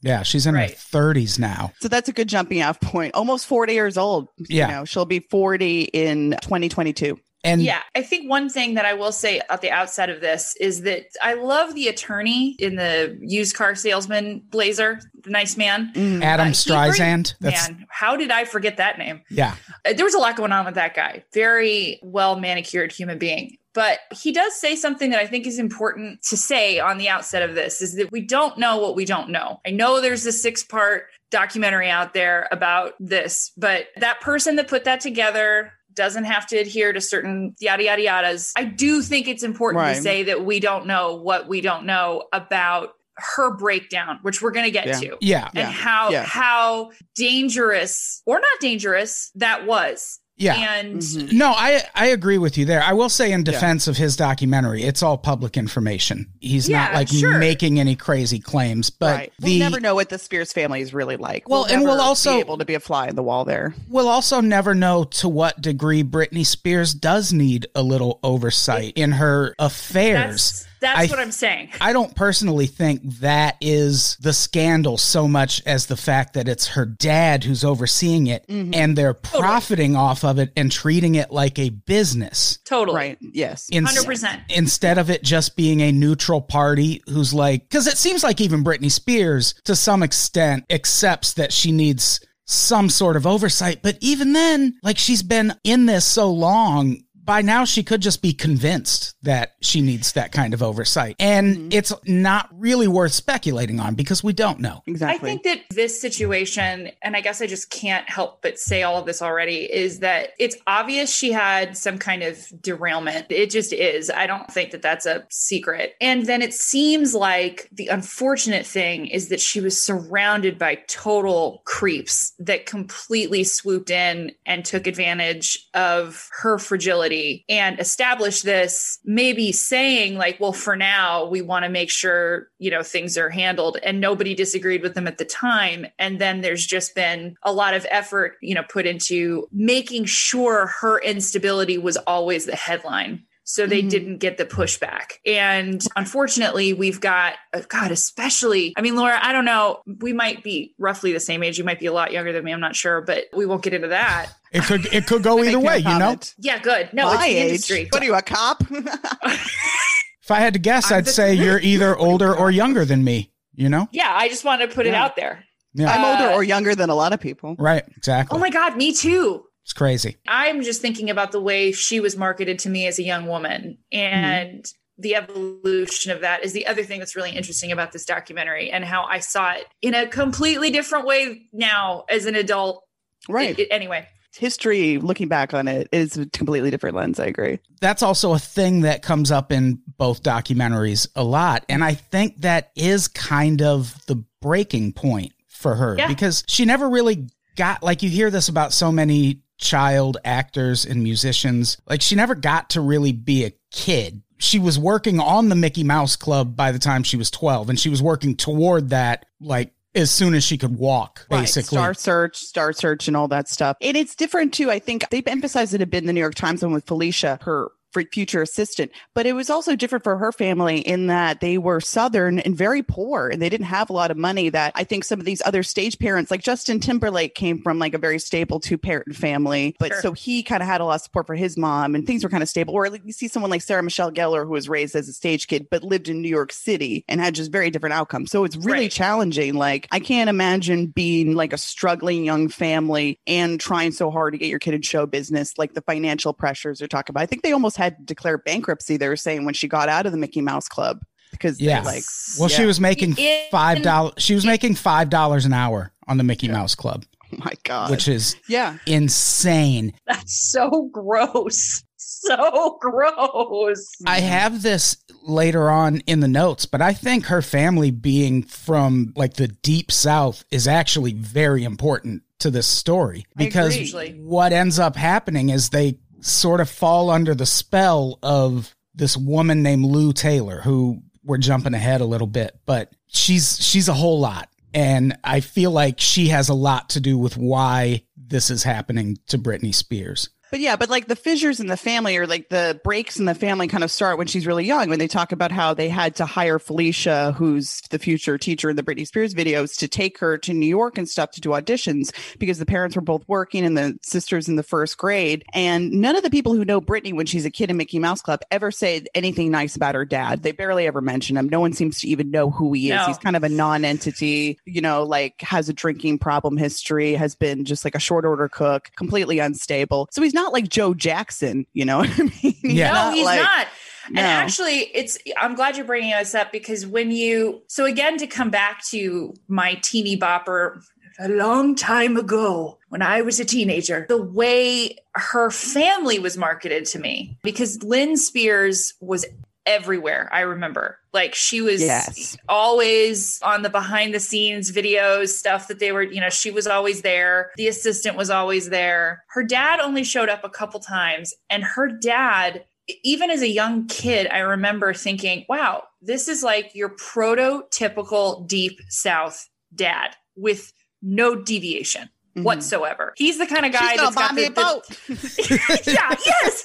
Yeah, 0.00 0.22
she's 0.22 0.46
in 0.46 0.54
Right. 0.54 0.70
her 0.70 0.76
30s 0.76 1.38
now. 1.38 1.72
So 1.80 1.88
that's 1.88 2.08
a 2.08 2.12
good 2.12 2.28
jumping 2.28 2.62
off 2.62 2.80
point. 2.80 3.14
Almost 3.14 3.46
40 3.46 3.72
years 3.74 3.98
old. 3.98 4.28
Yeah. 4.48 4.68
You 4.68 4.74
know, 4.76 4.84
she'll 4.84 5.04
be 5.04 5.18
40 5.18 5.82
in 5.82 6.36
2022. 6.40 7.18
And 7.44 7.62
Yeah, 7.62 7.82
I 7.94 8.02
think 8.02 8.28
one 8.28 8.48
thing 8.48 8.74
that 8.74 8.84
I 8.84 8.94
will 8.94 9.12
say 9.12 9.40
at 9.48 9.60
the 9.60 9.70
outset 9.70 10.10
of 10.10 10.20
this 10.20 10.56
is 10.60 10.82
that 10.82 11.04
I 11.22 11.34
love 11.34 11.74
the 11.74 11.86
attorney 11.88 12.56
in 12.58 12.74
the 12.76 13.16
used 13.22 13.54
car 13.54 13.74
salesman 13.74 14.42
blazer, 14.50 15.00
the 15.22 15.30
nice 15.30 15.56
man. 15.56 15.92
Mhm. 15.94 16.22
Adam 16.22 16.46
Uh, 16.46 16.50
he 16.50 16.54
Streisand. 16.54 17.34
That's 17.40 17.68
Man, 17.68 17.86
how 17.90 18.16
did 18.16 18.30
I 18.30 18.44
forget 18.44 18.76
that 18.78 18.98
name? 18.98 19.22
yeah. 19.30 19.54
Uh, 19.84 19.92
There 19.92 20.04
was 20.04 20.14
a 20.14 20.18
lot 20.18 20.36
going 20.36 20.52
on 20.52 20.64
with 20.64 20.74
that 20.74 20.94
guy. 20.94 21.22
Very 21.32 22.00
well 22.02 22.38
manicured 22.38 22.90
human 22.92 23.18
being. 23.18 23.56
But 23.74 24.00
he 24.10 24.32
does 24.32 24.58
say 24.60 24.74
something 24.74 25.10
that 25.10 25.20
I 25.20 25.26
think 25.26 25.46
is 25.46 25.60
important 25.60 26.20
to 26.30 26.36
say 26.36 26.80
on 26.80 26.98
the 26.98 27.08
outset 27.08 27.42
of 27.48 27.54
this 27.54 27.80
is 27.80 27.94
that 27.94 28.10
we 28.10 28.20
don't 28.22 28.58
know 28.58 28.78
what 28.78 28.96
we 28.96 29.04
don't 29.04 29.28
know. 29.28 29.60
I 29.64 29.70
know 29.70 30.00
there's 30.00 30.26
a 30.26 30.32
six 30.32 30.64
part 30.64 31.04
documentary 31.30 31.88
out 31.88 32.14
there 32.14 32.48
about 32.50 32.94
this, 32.98 33.52
but 33.56 33.86
that 33.98 34.20
person 34.20 34.56
that 34.56 34.66
put 34.66 34.84
that 34.84 35.00
together 35.00 35.72
doesn't 35.98 36.24
have 36.24 36.46
to 36.46 36.56
adhere 36.56 36.92
to 36.94 37.00
certain 37.02 37.54
yada 37.60 37.82
yada 37.84 38.02
yadas. 38.02 38.52
I 38.56 38.64
do 38.64 39.02
think 39.02 39.28
it's 39.28 39.42
important 39.42 39.82
Right. 39.82 39.96
to 39.96 40.00
say 40.00 40.22
that 40.22 40.44
we 40.46 40.60
don't 40.60 40.86
know 40.86 41.16
what 41.16 41.46
we 41.48 41.60
don't 41.60 41.84
know 41.84 42.24
about 42.32 42.90
her 43.36 43.50
breakdown, 43.56 44.20
which 44.22 44.40
we're 44.40 44.52
going 44.52 44.64
to 44.64 44.70
get 44.70 44.86
Yeah. 44.86 45.00
to 45.00 45.16
Yeah. 45.20 45.44
and 45.48 45.56
Yeah. 45.56 45.70
how 45.72 46.10
Yeah. 46.10 46.22
how 46.22 46.92
dangerous 47.16 48.22
or 48.26 48.36
not 48.38 48.60
dangerous 48.60 49.30
that 49.34 49.66
was. 49.66 50.20
Yeah. 50.38 50.54
And 50.78 51.00
Mhm. 51.00 51.32
No, 51.32 51.48
I 51.50 51.82
I 51.94 52.06
agree 52.06 52.38
with 52.38 52.56
you 52.56 52.64
there. 52.64 52.82
I 52.82 52.92
will 52.92 53.08
say 53.08 53.32
in 53.32 53.42
defense 53.42 53.88
of 53.88 53.96
his 53.96 54.16
documentary, 54.16 54.84
it's 54.84 55.02
all 55.02 55.18
public 55.18 55.56
information. 55.56 56.26
He's 56.40 56.68
not 56.68 56.94
like 56.94 57.08
sure. 57.08 57.38
making 57.38 57.80
any 57.80 57.96
crazy 57.96 58.38
claims, 58.38 58.88
but 58.88 59.14
right. 59.16 59.32
the 59.40 59.58
we'll 59.58 59.70
never 59.70 59.80
know 59.80 59.96
what 59.96 60.10
the 60.10 60.18
Spears 60.18 60.52
family 60.52 60.80
is 60.80 60.94
really 60.94 61.16
like. 61.16 61.48
Well, 61.48 61.64
and 61.64 61.82
we'll 61.82 62.00
also- 62.00 62.34
be 62.34 62.38
able 62.40 62.58
to 62.58 62.64
be 62.64 62.74
a 62.74 62.80
fly 62.80 63.08
in 63.08 63.16
the 63.16 63.22
wall 63.22 63.44
there. 63.44 63.74
we'll 63.88 64.08
also 64.08 64.40
never 64.40 64.74
know 64.76 65.02
to 65.04 65.28
what 65.28 65.60
degree 65.60 66.04
Britney 66.04 66.46
Spears 66.46 66.94
does 66.94 67.32
need 67.32 67.66
a 67.74 67.82
little 67.82 68.20
oversight 68.22 68.92
in 68.94 69.12
her 69.12 69.54
affairs. 69.58 70.67
That's 70.80 70.98
that's 70.98 71.12
I- 71.12 71.16
what 71.16 71.20
I'm 71.22 71.32
saying. 71.32 71.70
I 71.80 71.92
don't 71.92 72.14
personally 72.14 72.66
think 72.66 73.02
that 73.20 73.56
is 73.60 74.16
the 74.20 74.32
scandal 74.32 74.98
so 74.98 75.26
much 75.28 75.62
as 75.66 75.86
the 75.86 75.96
fact 75.96 76.34
that 76.34 76.48
it's 76.48 76.68
her 76.68 76.86
dad 76.86 77.44
who's 77.44 77.64
overseeing 77.64 78.26
it 78.26 78.46
Mhm. 78.48 78.74
and 78.74 78.96
they're 78.96 79.14
profiting 79.14 79.96
off 79.96 80.24
of 80.24 80.38
it 80.38 80.52
and 80.56 80.70
treating 80.70 81.14
it 81.14 81.30
like 81.30 81.58
a 81.58 81.70
business 81.70 82.58
Totally. 82.64 82.96
Right. 82.96 83.18
Yes. 83.20 83.68
in- 83.70 83.84
100%. 83.84 84.40
instead 84.50 84.98
of 84.98 85.10
it 85.10 85.22
just 85.22 85.56
being 85.56 85.80
a 85.80 85.92
neutral 85.92 86.40
party 86.40 87.02
who's 87.08 87.32
like 87.34 87.68
because 87.68 87.86
it 87.86 87.96
seems 87.98 88.22
like 88.22 88.40
even 88.40 88.64
Britney 88.64 88.90
Spears 88.90 89.54
to 89.64 89.74
some 89.76 90.02
extent 90.02 90.64
accepts 90.70 91.34
that 91.34 91.52
she 91.52 91.72
needs 91.72 92.20
some 92.50 92.88
sort 92.88 93.14
of 93.16 93.26
oversight 93.26 93.80
but 93.82 93.98
even 94.00 94.32
then 94.32 94.74
like 94.82 94.96
she's 94.96 95.22
been 95.22 95.52
in 95.64 95.84
this 95.84 96.04
so 96.06 96.30
long 96.32 96.98
by 97.28 97.42
now 97.42 97.64
she 97.64 97.84
could 97.84 98.00
just 98.00 98.22
be 98.22 98.32
convinced 98.32 99.14
that 99.22 99.54
she 99.60 99.80
needs 99.80 100.12
that 100.12 100.32
kind 100.32 100.54
of 100.54 100.62
oversight 100.62 101.14
and 101.20 101.56
mm-hmm. 101.56 101.68
it's 101.70 101.92
not 102.06 102.48
really 102.52 102.88
worth 102.88 103.12
speculating 103.12 103.78
on 103.78 103.94
because 103.94 104.24
we 104.24 104.32
don't 104.32 104.58
know 104.58 104.82
Exactly. 104.88 105.30
I 105.30 105.32
think 105.34 105.42
that 105.44 105.74
this 105.74 106.00
situation, 106.00 106.90
and 107.02 107.16
I 107.16 107.20
guess 107.20 107.42
I 107.42 107.46
just 107.46 107.70
can't 107.70 108.08
help 108.08 108.42
but 108.42 108.58
say 108.58 108.82
all 108.82 108.98
of 108.98 109.06
this 109.06 109.20
already, 109.20 109.70
is 109.70 110.00
that 110.00 110.30
it's 110.38 110.56
obvious 110.66 111.14
she 111.14 111.30
had 111.30 111.76
some 111.76 111.98
kind 111.98 112.22
of 112.22 112.46
derailment. 112.62 113.26
It 113.28 113.50
just 113.50 113.72
is. 113.72 114.10
I 114.10 114.26
don't 114.26 114.50
think 114.50 114.70
that 114.70 114.82
that's 114.82 115.06
a 115.06 115.26
secret. 115.30 115.94
And 116.00 116.26
then 116.26 116.42
it 116.42 116.54
seems 116.54 117.14
like 117.14 117.68
the 117.72 117.88
unfortunate 117.88 118.66
thing 118.66 119.06
is 119.06 119.28
that 119.28 119.40
she 119.40 119.60
was 119.60 119.80
surrounded 119.80 120.58
by 120.58 120.76
total 120.88 121.62
creeps 121.64 122.32
that 122.38 122.66
completely 122.66 123.44
swooped 123.44 123.90
in 123.90 124.32
and 124.46 124.64
took 124.64 124.86
advantage 124.86 125.68
of 125.74 126.30
her 126.40 126.58
fragility 126.58 127.17
and 127.48 127.78
establish 127.78 128.42
this, 128.42 128.98
maybe 129.04 129.52
saying, 129.52 130.16
like, 130.16 130.38
well, 130.40 130.52
for 130.52 130.76
now, 130.76 131.26
we 131.26 131.42
want 131.42 131.64
to 131.64 131.68
make 131.68 131.90
sure, 131.90 132.48
you 132.58 132.70
know, 132.70 132.82
things 132.82 133.16
are 133.18 133.30
handled. 133.30 133.78
And 133.82 134.00
nobody 134.00 134.34
disagreed 134.34 134.82
with 134.82 134.94
them 134.94 135.06
at 135.06 135.18
the 135.18 135.24
time. 135.24 135.86
And 135.98 136.20
then 136.20 136.40
there's 136.40 136.66
just 136.66 136.94
been 136.94 137.36
a 137.42 137.52
lot 137.52 137.74
of 137.74 137.86
effort, 137.90 138.36
you 138.42 138.54
know, 138.54 138.64
put 138.68 138.86
into 138.86 139.48
making 139.52 140.06
sure 140.06 140.66
her 140.80 140.98
instability 141.00 141.78
was 141.78 141.96
always 141.98 142.46
the 142.46 142.56
headline. 142.56 143.24
So 143.50 143.66
they 143.66 143.82
Mhm. 143.82 143.88
didn't 143.88 144.18
get 144.18 144.36
the 144.36 144.44
pushback. 144.44 145.12
And 145.24 145.82
unfortunately, 145.96 146.74
we've 146.74 147.00
got, 147.00 147.32
uh, 147.54 147.62
God, 147.66 147.90
especially, 147.90 148.74
I 148.76 148.82
mean, 148.82 148.94
Laura, 148.94 149.18
I 149.22 149.32
don't 149.32 149.46
know. 149.46 149.80
We 150.02 150.12
might 150.12 150.42
be 150.44 150.74
roughly 150.78 151.14
the 151.14 151.18
same 151.20 151.42
age. 151.42 151.56
You 151.56 151.64
might 151.64 151.80
be 151.80 151.86
a 151.86 151.92
lot 151.92 152.12
younger 152.12 152.30
than 152.30 152.44
me. 152.44 152.52
I'm 152.52 152.60
not 152.60 152.76
sure, 152.76 153.00
but 153.00 153.24
we 153.34 153.46
won't 153.46 153.62
get 153.62 153.72
into 153.72 153.88
that. 153.88 154.26
it 154.52 154.64
could 154.64 154.84
it 154.92 155.06
could 155.06 155.22
go 155.22 155.36
Make 155.40 155.46
either 155.46 155.52
no 155.58 155.60
way 155.66 155.78
you 155.78 155.98
know. 155.98 156.18
Yeah, 156.38 156.58
good. 156.58 156.90
No, 156.92 157.04
My 157.06 157.14
it's 157.14 157.22
the 157.22 157.28
age. 157.38 157.46
industry. 157.52 157.88
What 157.90 158.02
are 158.02 158.04
you, 158.04 158.14
a 158.14 158.20
cop? 158.22 158.62
if 158.70 160.30
i 160.30 160.40
had 160.40 160.52
to 160.52 160.58
guess 160.58 160.90
I'm 160.92 160.98
i'd 160.98 161.04
the- 161.06 161.10
say 161.10 161.32
you're 161.34 161.58
either 161.60 161.96
older 162.06 162.34
or 162.36 162.50
younger 162.50 162.84
than 162.84 163.02
me 163.02 163.32
you 163.54 163.68
know 163.70 163.88
Yeah, 163.92 164.12
I 164.14 164.28
just 164.28 164.44
wanted 164.44 164.68
to 164.68 164.74
put 164.74 164.86
it 164.86 164.92
out 164.94 165.16
there. 165.16 165.42
yeah 165.74 165.90
I'm 165.90 166.04
older 166.04 166.32
Uh, 166.32 166.36
or 166.36 166.42
younger 166.44 166.74
than 166.74 166.90
a 166.90 166.94
lot 166.94 167.12
of 167.14 167.20
people. 167.20 167.56
right 167.58 167.84
exactly 167.96 168.36
Oh 168.36 168.38
my 168.38 168.50
God, 168.50 168.76
me 168.76 168.92
too. 168.92 169.44
It's 169.68 169.74
crazy 169.74 170.16
I'm 170.26 170.62
just 170.62 170.80
thinking 170.80 171.10
about 171.10 171.30
the 171.30 171.42
way 171.42 171.72
she 171.72 172.00
was 172.00 172.16
marketed 172.16 172.58
to 172.60 172.70
me 172.70 172.86
as 172.86 172.98
a 172.98 173.02
young 173.02 173.26
woman 173.26 173.76
and 173.92 174.62
mm-hmm. 174.62 175.02
the 175.02 175.14
evolution 175.14 176.10
of 176.10 176.22
that 176.22 176.42
is 176.42 176.54
the 176.54 176.66
other 176.66 176.82
thing 176.84 177.00
that's 177.00 177.14
really 177.14 177.32
interesting 177.32 177.70
about 177.70 177.92
this 177.92 178.06
documentary 178.06 178.70
and 178.70 178.82
how 178.82 179.04
I 179.04 179.18
saw 179.18 179.52
it 179.52 179.66
in 179.82 179.92
a 179.92 180.06
completely 180.06 180.70
different 180.70 181.04
way 181.06 181.42
now 181.52 182.04
as 182.08 182.24
an 182.24 182.34
adult. 182.34 182.82
Right. 183.28 183.50
It- 183.50 183.64
it- 183.64 183.68
anyway, 183.70 184.08
History, 184.38 184.96
looking 184.98 185.28
back 185.28 185.52
on 185.52 185.68
it, 185.68 185.88
is 185.92 186.16
a 186.16 186.26
completely 186.26 186.70
different 186.70 186.96
lens. 186.96 187.18
I 187.20 187.26
agree. 187.26 187.58
that's 187.80 188.02
also 188.02 188.32
a 188.34 188.38
thing 188.38 188.82
that 188.82 189.02
comes 189.02 189.30
up 189.30 189.52
in 189.52 189.80
both 189.98 190.22
documentaries 190.22 191.08
a 191.14 191.24
lot. 191.24 191.64
And 191.68 191.84
I 191.84 191.92
think 191.94 192.40
that 192.42 192.70
is 192.74 193.06
kind 193.08 193.60
of 193.60 193.94
the 194.06 194.24
breaking 194.40 194.92
point 194.92 195.32
for 195.48 195.74
her 195.74 195.96
Yeah. 195.98 196.06
because 196.08 196.44
she 196.46 196.64
never 196.64 196.88
really 196.88 197.26
got, 197.56 197.82
like, 197.82 198.02
you 198.02 198.08
hear 198.10 198.30
this 198.30 198.48
about 198.48 198.72
so 198.72 198.92
many 198.92 199.42
child 199.58 200.16
actors 200.24 200.84
and 200.86 201.02
musicians. 201.02 201.76
Like, 201.86 202.00
she 202.00 202.14
never 202.14 202.34
got 202.34 202.70
to 202.70 202.80
really 202.80 203.12
be 203.12 203.44
a 203.44 203.52
kid. 203.70 204.22
She 204.38 204.58
was 204.58 204.78
working 204.78 205.20
on 205.20 205.48
the 205.48 205.56
Mickey 205.56 205.84
Mouse 205.84 206.16
Club 206.16 206.56
by 206.56 206.72
the 206.72 206.78
time 206.78 207.02
she 207.02 207.16
was 207.16 207.30
12, 207.30 207.68
and 207.68 207.78
she 207.78 207.88
was 207.88 208.00
working 208.00 208.36
toward 208.36 208.90
that, 208.90 209.26
like, 209.40 209.74
as 209.94 210.10
soon 210.10 210.34
as 210.34 210.44
she 210.44 210.58
could 210.58 210.76
walk, 210.76 211.26
basically. 211.28 211.76
Right. 211.76 211.82
Star 211.82 211.94
Search, 211.94 212.36
Star 212.36 212.72
Search, 212.72 213.08
and 213.08 213.16
all 213.16 213.26
that 213.28 213.48
stuff. 213.48 213.76
And 213.80 213.96
it's 213.96 214.14
different 214.14 214.54
too. 214.54 214.70
I 214.70 214.78
think 214.78 215.08
they've 215.10 215.26
emphasized 215.26 215.74
it 215.74 215.82
a 215.82 215.86
bit 215.86 216.04
in 216.04 216.06
the 216.06 216.12
New 216.12 216.20
York 216.20 216.34
Times 216.34 216.62
one 216.62 216.72
with 216.72 216.86
Felicia, 216.86 217.38
her 217.42 217.70
future 217.92 218.42
assistant. 218.42 218.90
But 219.14 219.26
it 219.26 219.32
was 219.32 219.50
also 219.50 219.74
different 219.76 220.04
for 220.04 220.16
her 220.18 220.32
family 220.32 220.80
in 220.80 221.06
that 221.06 221.40
they 221.40 221.58
were 221.58 221.80
Southern 221.80 222.38
and 222.38 222.56
very 222.56 222.82
poor 222.82 223.28
and 223.28 223.40
they 223.40 223.48
didn't 223.48 223.66
have 223.66 223.90
a 223.90 223.92
lot 223.92 224.10
of 224.10 224.16
money 224.16 224.48
that 224.50 224.72
I 224.74 224.84
think 224.84 225.04
some 225.04 225.18
of 225.18 225.26
these 225.26 225.42
other 225.44 225.62
stage 225.62 225.98
parents, 225.98 226.30
like 226.30 226.42
Justin 226.42 226.80
Timberlake, 226.80 227.34
came 227.34 227.60
from 227.62 227.78
like 227.78 227.94
a 227.94 227.98
very 227.98 228.18
stable 228.18 228.60
two 228.60 228.78
parent 228.78 229.16
family. 229.16 229.74
But 229.78 229.92
Sure. 229.92 230.00
so 230.02 230.12
he 230.12 230.42
kind 230.42 230.62
of 230.62 230.68
had 230.68 230.80
a 230.80 230.84
lot 230.84 230.96
of 230.96 231.00
support 231.02 231.26
for 231.26 231.34
his 231.34 231.56
mom 231.56 231.94
and 231.94 232.06
things 232.06 232.22
were 232.24 232.30
kind 232.30 232.42
of 232.42 232.48
stable. 232.48 232.74
Or 232.74 232.88
like 232.90 233.02
you 233.04 233.12
see 233.12 233.28
someone 233.28 233.50
like 233.50 233.62
Sarah 233.62 233.82
Michelle 233.82 234.12
Gellar, 234.12 234.44
who 234.44 234.50
was 234.50 234.68
raised 234.68 234.94
as 234.94 235.08
a 235.08 235.12
stage 235.12 235.46
kid, 235.46 235.68
but 235.70 235.82
lived 235.82 236.08
in 236.08 236.20
New 236.22 236.28
York 236.28 236.52
City 236.52 237.04
and 237.08 237.20
had 237.20 237.34
just 237.34 237.50
very 237.50 237.70
different 237.70 237.94
outcomes. 237.94 238.30
So 238.30 238.44
it's 238.44 238.56
really 238.56 238.78
Right. 238.80 238.90
challenging. 238.90 239.54
Like 239.54 239.88
I 239.90 240.00
can't 240.00 240.28
imagine 240.30 240.86
being 240.88 241.34
like 241.34 241.52
a 241.52 241.58
struggling 241.58 242.24
young 242.24 242.48
family 242.48 243.18
and 243.26 243.58
trying 243.60 243.92
so 243.92 244.10
hard 244.10 244.34
to 244.34 244.38
get 244.38 244.48
your 244.48 244.58
kid 244.58 244.74
in 244.74 244.82
show 244.82 245.06
business, 245.06 245.54
like 245.58 245.74
the 245.74 245.80
financial 245.82 246.32
pressures 246.32 246.78
they're 246.78 246.88
talking 246.88 247.12
about. 247.12 247.22
I 247.22 247.26
think 247.26 247.42
they 247.42 247.52
almost 247.52 247.76
had 247.78 247.96
to 247.98 248.04
declare 248.04 248.36
bankruptcy, 248.38 248.96
they 248.98 249.08
were 249.08 249.16
saying 249.16 249.44
when 249.44 249.54
she 249.54 249.68
got 249.68 249.88
out 249.88 250.04
of 250.06 250.12
the 250.12 250.18
Mickey 250.18 250.40
Mouse 250.42 250.68
Club 250.68 251.00
because 251.30 251.60
Yeah. 251.60 251.80
like 251.82 252.04
Well, 252.38 252.48
she 252.48 252.66
was 252.66 252.80
making 252.80 253.16
five 253.50 253.82
dollars. 253.82 254.14
She 254.18 254.34
was 254.34 254.44
making 254.44 254.74
five 254.74 255.08
dollars 255.10 255.44
an 255.46 255.52
hour 255.52 255.92
on 256.06 256.18
the 256.18 256.24
Mickey 256.24 256.48
Mouse 256.48 256.74
Club, 256.74 257.04
Oh 257.32 257.36
my 257.38 257.52
God. 257.64 257.90
which 257.90 258.08
is 258.08 258.36
yeah. 258.48 258.76
insane. 258.86 259.92
That's 260.06 260.50
so 260.52 260.90
gross. 260.92 261.82
So 261.96 262.78
gross. 262.80 263.86
I 264.06 264.20
have 264.20 264.62
this 264.62 264.96
later 265.22 265.70
on 265.70 265.98
in 266.06 266.20
the 266.20 266.28
notes, 266.28 266.66
but 266.66 266.80
I 266.80 266.92
think 266.92 267.26
her 267.26 267.42
family 267.42 267.90
being 267.90 268.42
from 268.42 269.12
like 269.16 269.34
the 269.34 269.48
deep 269.48 269.92
south 269.92 270.44
is 270.50 270.66
actually 270.66 271.12
very 271.12 271.64
important 271.64 272.22
to 272.40 272.50
this 272.50 272.66
story 272.66 273.26
because 273.36 273.76
agree. 273.76 274.18
what 274.22 274.52
ends 274.52 274.78
up 274.78 274.96
happening 274.96 275.50
is 275.50 275.70
they 275.70 275.98
sort 276.20 276.60
of 276.60 276.68
fall 276.68 277.10
under 277.10 277.34
the 277.34 277.46
spell 277.46 278.18
of 278.22 278.74
this 278.94 279.16
woman 279.16 279.62
named 279.62 279.84
Lou 279.84 280.12
Taylor 280.12 280.60
who 280.60 281.02
we're 281.24 281.38
jumping 281.38 281.74
ahead 281.74 282.00
a 282.00 282.06
little 282.06 282.26
bit, 282.26 282.58
but 282.66 282.92
she's 283.06 283.62
she's 283.62 283.88
a 283.88 283.94
whole 283.94 284.18
lot 284.18 284.48
and 284.74 285.16
I 285.24 285.40
feel 285.40 285.70
like 285.70 286.00
she 286.00 286.28
has 286.28 286.48
a 286.48 286.54
lot 286.54 286.90
to 286.90 287.00
do 287.00 287.18
with 287.18 287.36
why 287.36 288.02
this 288.16 288.50
is 288.50 288.62
happening 288.62 289.18
to 289.28 289.38
Britney 289.38 289.74
Spears. 289.74 290.28
But 290.50 290.60
yeah, 290.60 290.76
but 290.76 290.88
like 290.88 291.08
the 291.08 291.16
fissures 291.16 291.60
in 291.60 291.66
the 291.66 291.76
family 291.76 292.16
or 292.16 292.26
like 292.26 292.48
the 292.48 292.80
breaks 292.84 293.18
in 293.18 293.26
the 293.26 293.34
family 293.34 293.68
kind 293.68 293.84
of 293.84 293.90
start 293.90 294.18
when 294.18 294.26
she's 294.26 294.46
really 294.46 294.64
young. 294.64 294.88
When 294.88 294.98
they 294.98 295.08
talk 295.08 295.32
about 295.32 295.52
how 295.52 295.74
they 295.74 295.88
had 295.88 296.16
to 296.16 296.26
hire 296.26 296.58
Felicia, 296.58 297.32
who's 297.32 297.80
the 297.90 297.98
future 297.98 298.38
teacher 298.38 298.70
in 298.70 298.76
the 298.76 298.82
Britney 298.82 299.06
Spears 299.06 299.34
videos, 299.34 299.78
to 299.78 299.88
take 299.88 300.18
her 300.18 300.38
to 300.38 300.52
New 300.52 300.66
York 300.66 300.98
and 300.98 301.08
stuff 301.08 301.32
to 301.32 301.40
do 301.40 301.50
auditions 301.50 302.12
because 302.38 302.58
the 302.58 302.66
parents 302.66 302.96
were 302.96 303.02
both 303.02 303.24
working 303.28 303.64
and 303.64 303.76
the 303.76 303.98
sisters 304.02 304.48
in 304.48 304.56
the 304.56 304.62
first 304.62 304.96
grade. 304.98 305.44
And 305.52 305.90
none 305.92 306.16
of 306.16 306.22
the 306.22 306.30
people 306.30 306.54
who 306.54 306.64
know 306.64 306.80
Britney 306.80 307.12
when 307.12 307.26
she's 307.26 307.44
a 307.44 307.50
kid 307.50 307.70
in 307.70 307.76
Mickey 307.76 307.98
Mouse 307.98 308.22
Club 308.22 308.40
ever 308.50 308.70
say 308.70 309.04
anything 309.14 309.50
nice 309.50 309.76
about 309.76 309.94
her 309.94 310.04
dad. 310.04 310.42
They 310.42 310.52
barely 310.52 310.86
ever 310.86 311.00
mention 311.00 311.36
him. 311.36 311.48
No 311.48 311.60
one 311.60 311.72
seems 311.72 312.00
to 312.00 312.08
even 312.08 312.30
know 312.30 312.50
who 312.50 312.72
he 312.72 312.90
is. 312.90 312.96
No. 312.96 313.06
He's 313.06 313.18
kind 313.18 313.36
of 313.36 313.44
a 313.44 313.48
non-entity, 313.48 314.58
you 314.64 314.80
know, 314.80 315.02
like 315.02 315.40
has 315.42 315.68
a 315.68 315.72
drinking 315.72 316.18
problem 316.18 316.56
history, 316.56 317.14
has 317.14 317.34
been 317.34 317.64
just 317.64 317.84
like 317.84 317.94
a 317.94 318.00
short 318.00 318.24
order 318.24 318.48
cook, 318.48 318.90
completely 318.96 319.38
unstable. 319.38 320.08
So 320.10 320.22
he's 320.22 320.34
not 320.38 320.52
like 320.52 320.68
Joe 320.68 320.94
Jackson, 320.94 321.66
you 321.72 321.84
know 321.84 321.98
what 322.02 322.10
I 322.18 322.22
mean? 322.22 322.30
He's 322.32 322.62
Yeah. 322.62 322.92
no, 322.92 323.10
he's 323.12 323.24
like- 323.24 323.40
not. 323.40 323.66
No. 324.10 324.20
And 324.22 324.26
actually, 324.26 324.78
it's 324.94 325.18
I'm 325.36 325.54
glad 325.54 325.76
you're 325.76 325.84
bringing 325.84 326.12
this 326.12 326.34
up 326.34 326.50
because 326.50 326.86
when 326.86 327.10
you 327.10 327.60
so 327.66 327.84
again 327.84 328.16
to 328.18 328.26
come 328.26 328.48
back 328.48 328.82
to 328.86 329.34
my 329.48 329.74
teeny 329.82 330.16
bopper 330.18 330.82
a 331.18 331.28
long 331.28 331.74
time 331.74 332.16
ago 332.16 332.78
when 332.88 333.02
I 333.02 333.20
was 333.20 333.38
a 333.38 333.44
teenager, 333.44 334.06
the 334.08 334.22
way 334.22 334.96
her 335.14 335.50
family 335.50 336.18
was 336.18 336.38
marketed 336.38 336.86
to 336.86 336.98
me 336.98 337.36
because 337.42 337.82
Lynn 337.82 338.16
Spears 338.16 338.94
was 339.02 339.26
everywhere. 339.68 340.28
I 340.32 340.40
remember 340.40 340.98
like 341.12 341.34
she 341.34 341.60
was 341.60 341.80
Yes. 341.80 342.36
always 342.48 343.40
on 343.42 343.62
the 343.62 343.70
behind 343.70 344.14
the 344.14 344.20
scenes 344.20 344.72
videos 344.72 345.28
stuff 345.28 345.68
that 345.68 345.78
they 345.78 345.92
were 345.92 346.02
you 346.02 346.20
know 346.20 346.30
she 346.30 346.50
was 346.50 346.66
always 346.66 347.02
there 347.02 347.50
the 347.56 347.68
assistant 347.68 348.16
was 348.16 348.30
always 348.30 348.70
there 348.70 349.22
her 349.28 349.42
dad 349.44 349.78
only 349.80 350.02
showed 350.04 350.28
up 350.28 350.42
a 350.44 350.48
couple 350.48 350.80
times 350.80 351.34
and 351.50 351.62
her 351.64 351.88
dad 351.88 352.64
even 353.04 353.30
as 353.30 353.42
a 353.42 353.48
young 353.48 353.86
kid 353.88 354.26
i 354.30 354.38
remember 354.38 354.92
thinking 354.94 355.44
wow 355.48 355.82
this 356.02 356.28
is 356.28 356.42
like 356.42 356.70
your 356.74 356.90
prototypical 356.96 358.46
deep 358.46 358.80
south 358.88 359.48
dad 359.74 360.14
with 360.36 360.72
no 361.02 361.34
deviation 361.36 362.08
Mhm. 362.36 362.42
whatsoever 362.44 363.14
he's 363.16 363.38
the 363.38 363.46
kind 363.46 363.64
of 363.66 363.72
guy 363.72 363.92
She's 363.92 364.00
gonna 364.00 364.14
that's 364.14 364.16
got 364.16 364.30
buy 364.30 364.36
me 364.36 364.48
the, 364.48 364.52
a 364.52 364.64
boat. 364.64 365.86
yeah 365.86 366.14
yes 366.26 366.64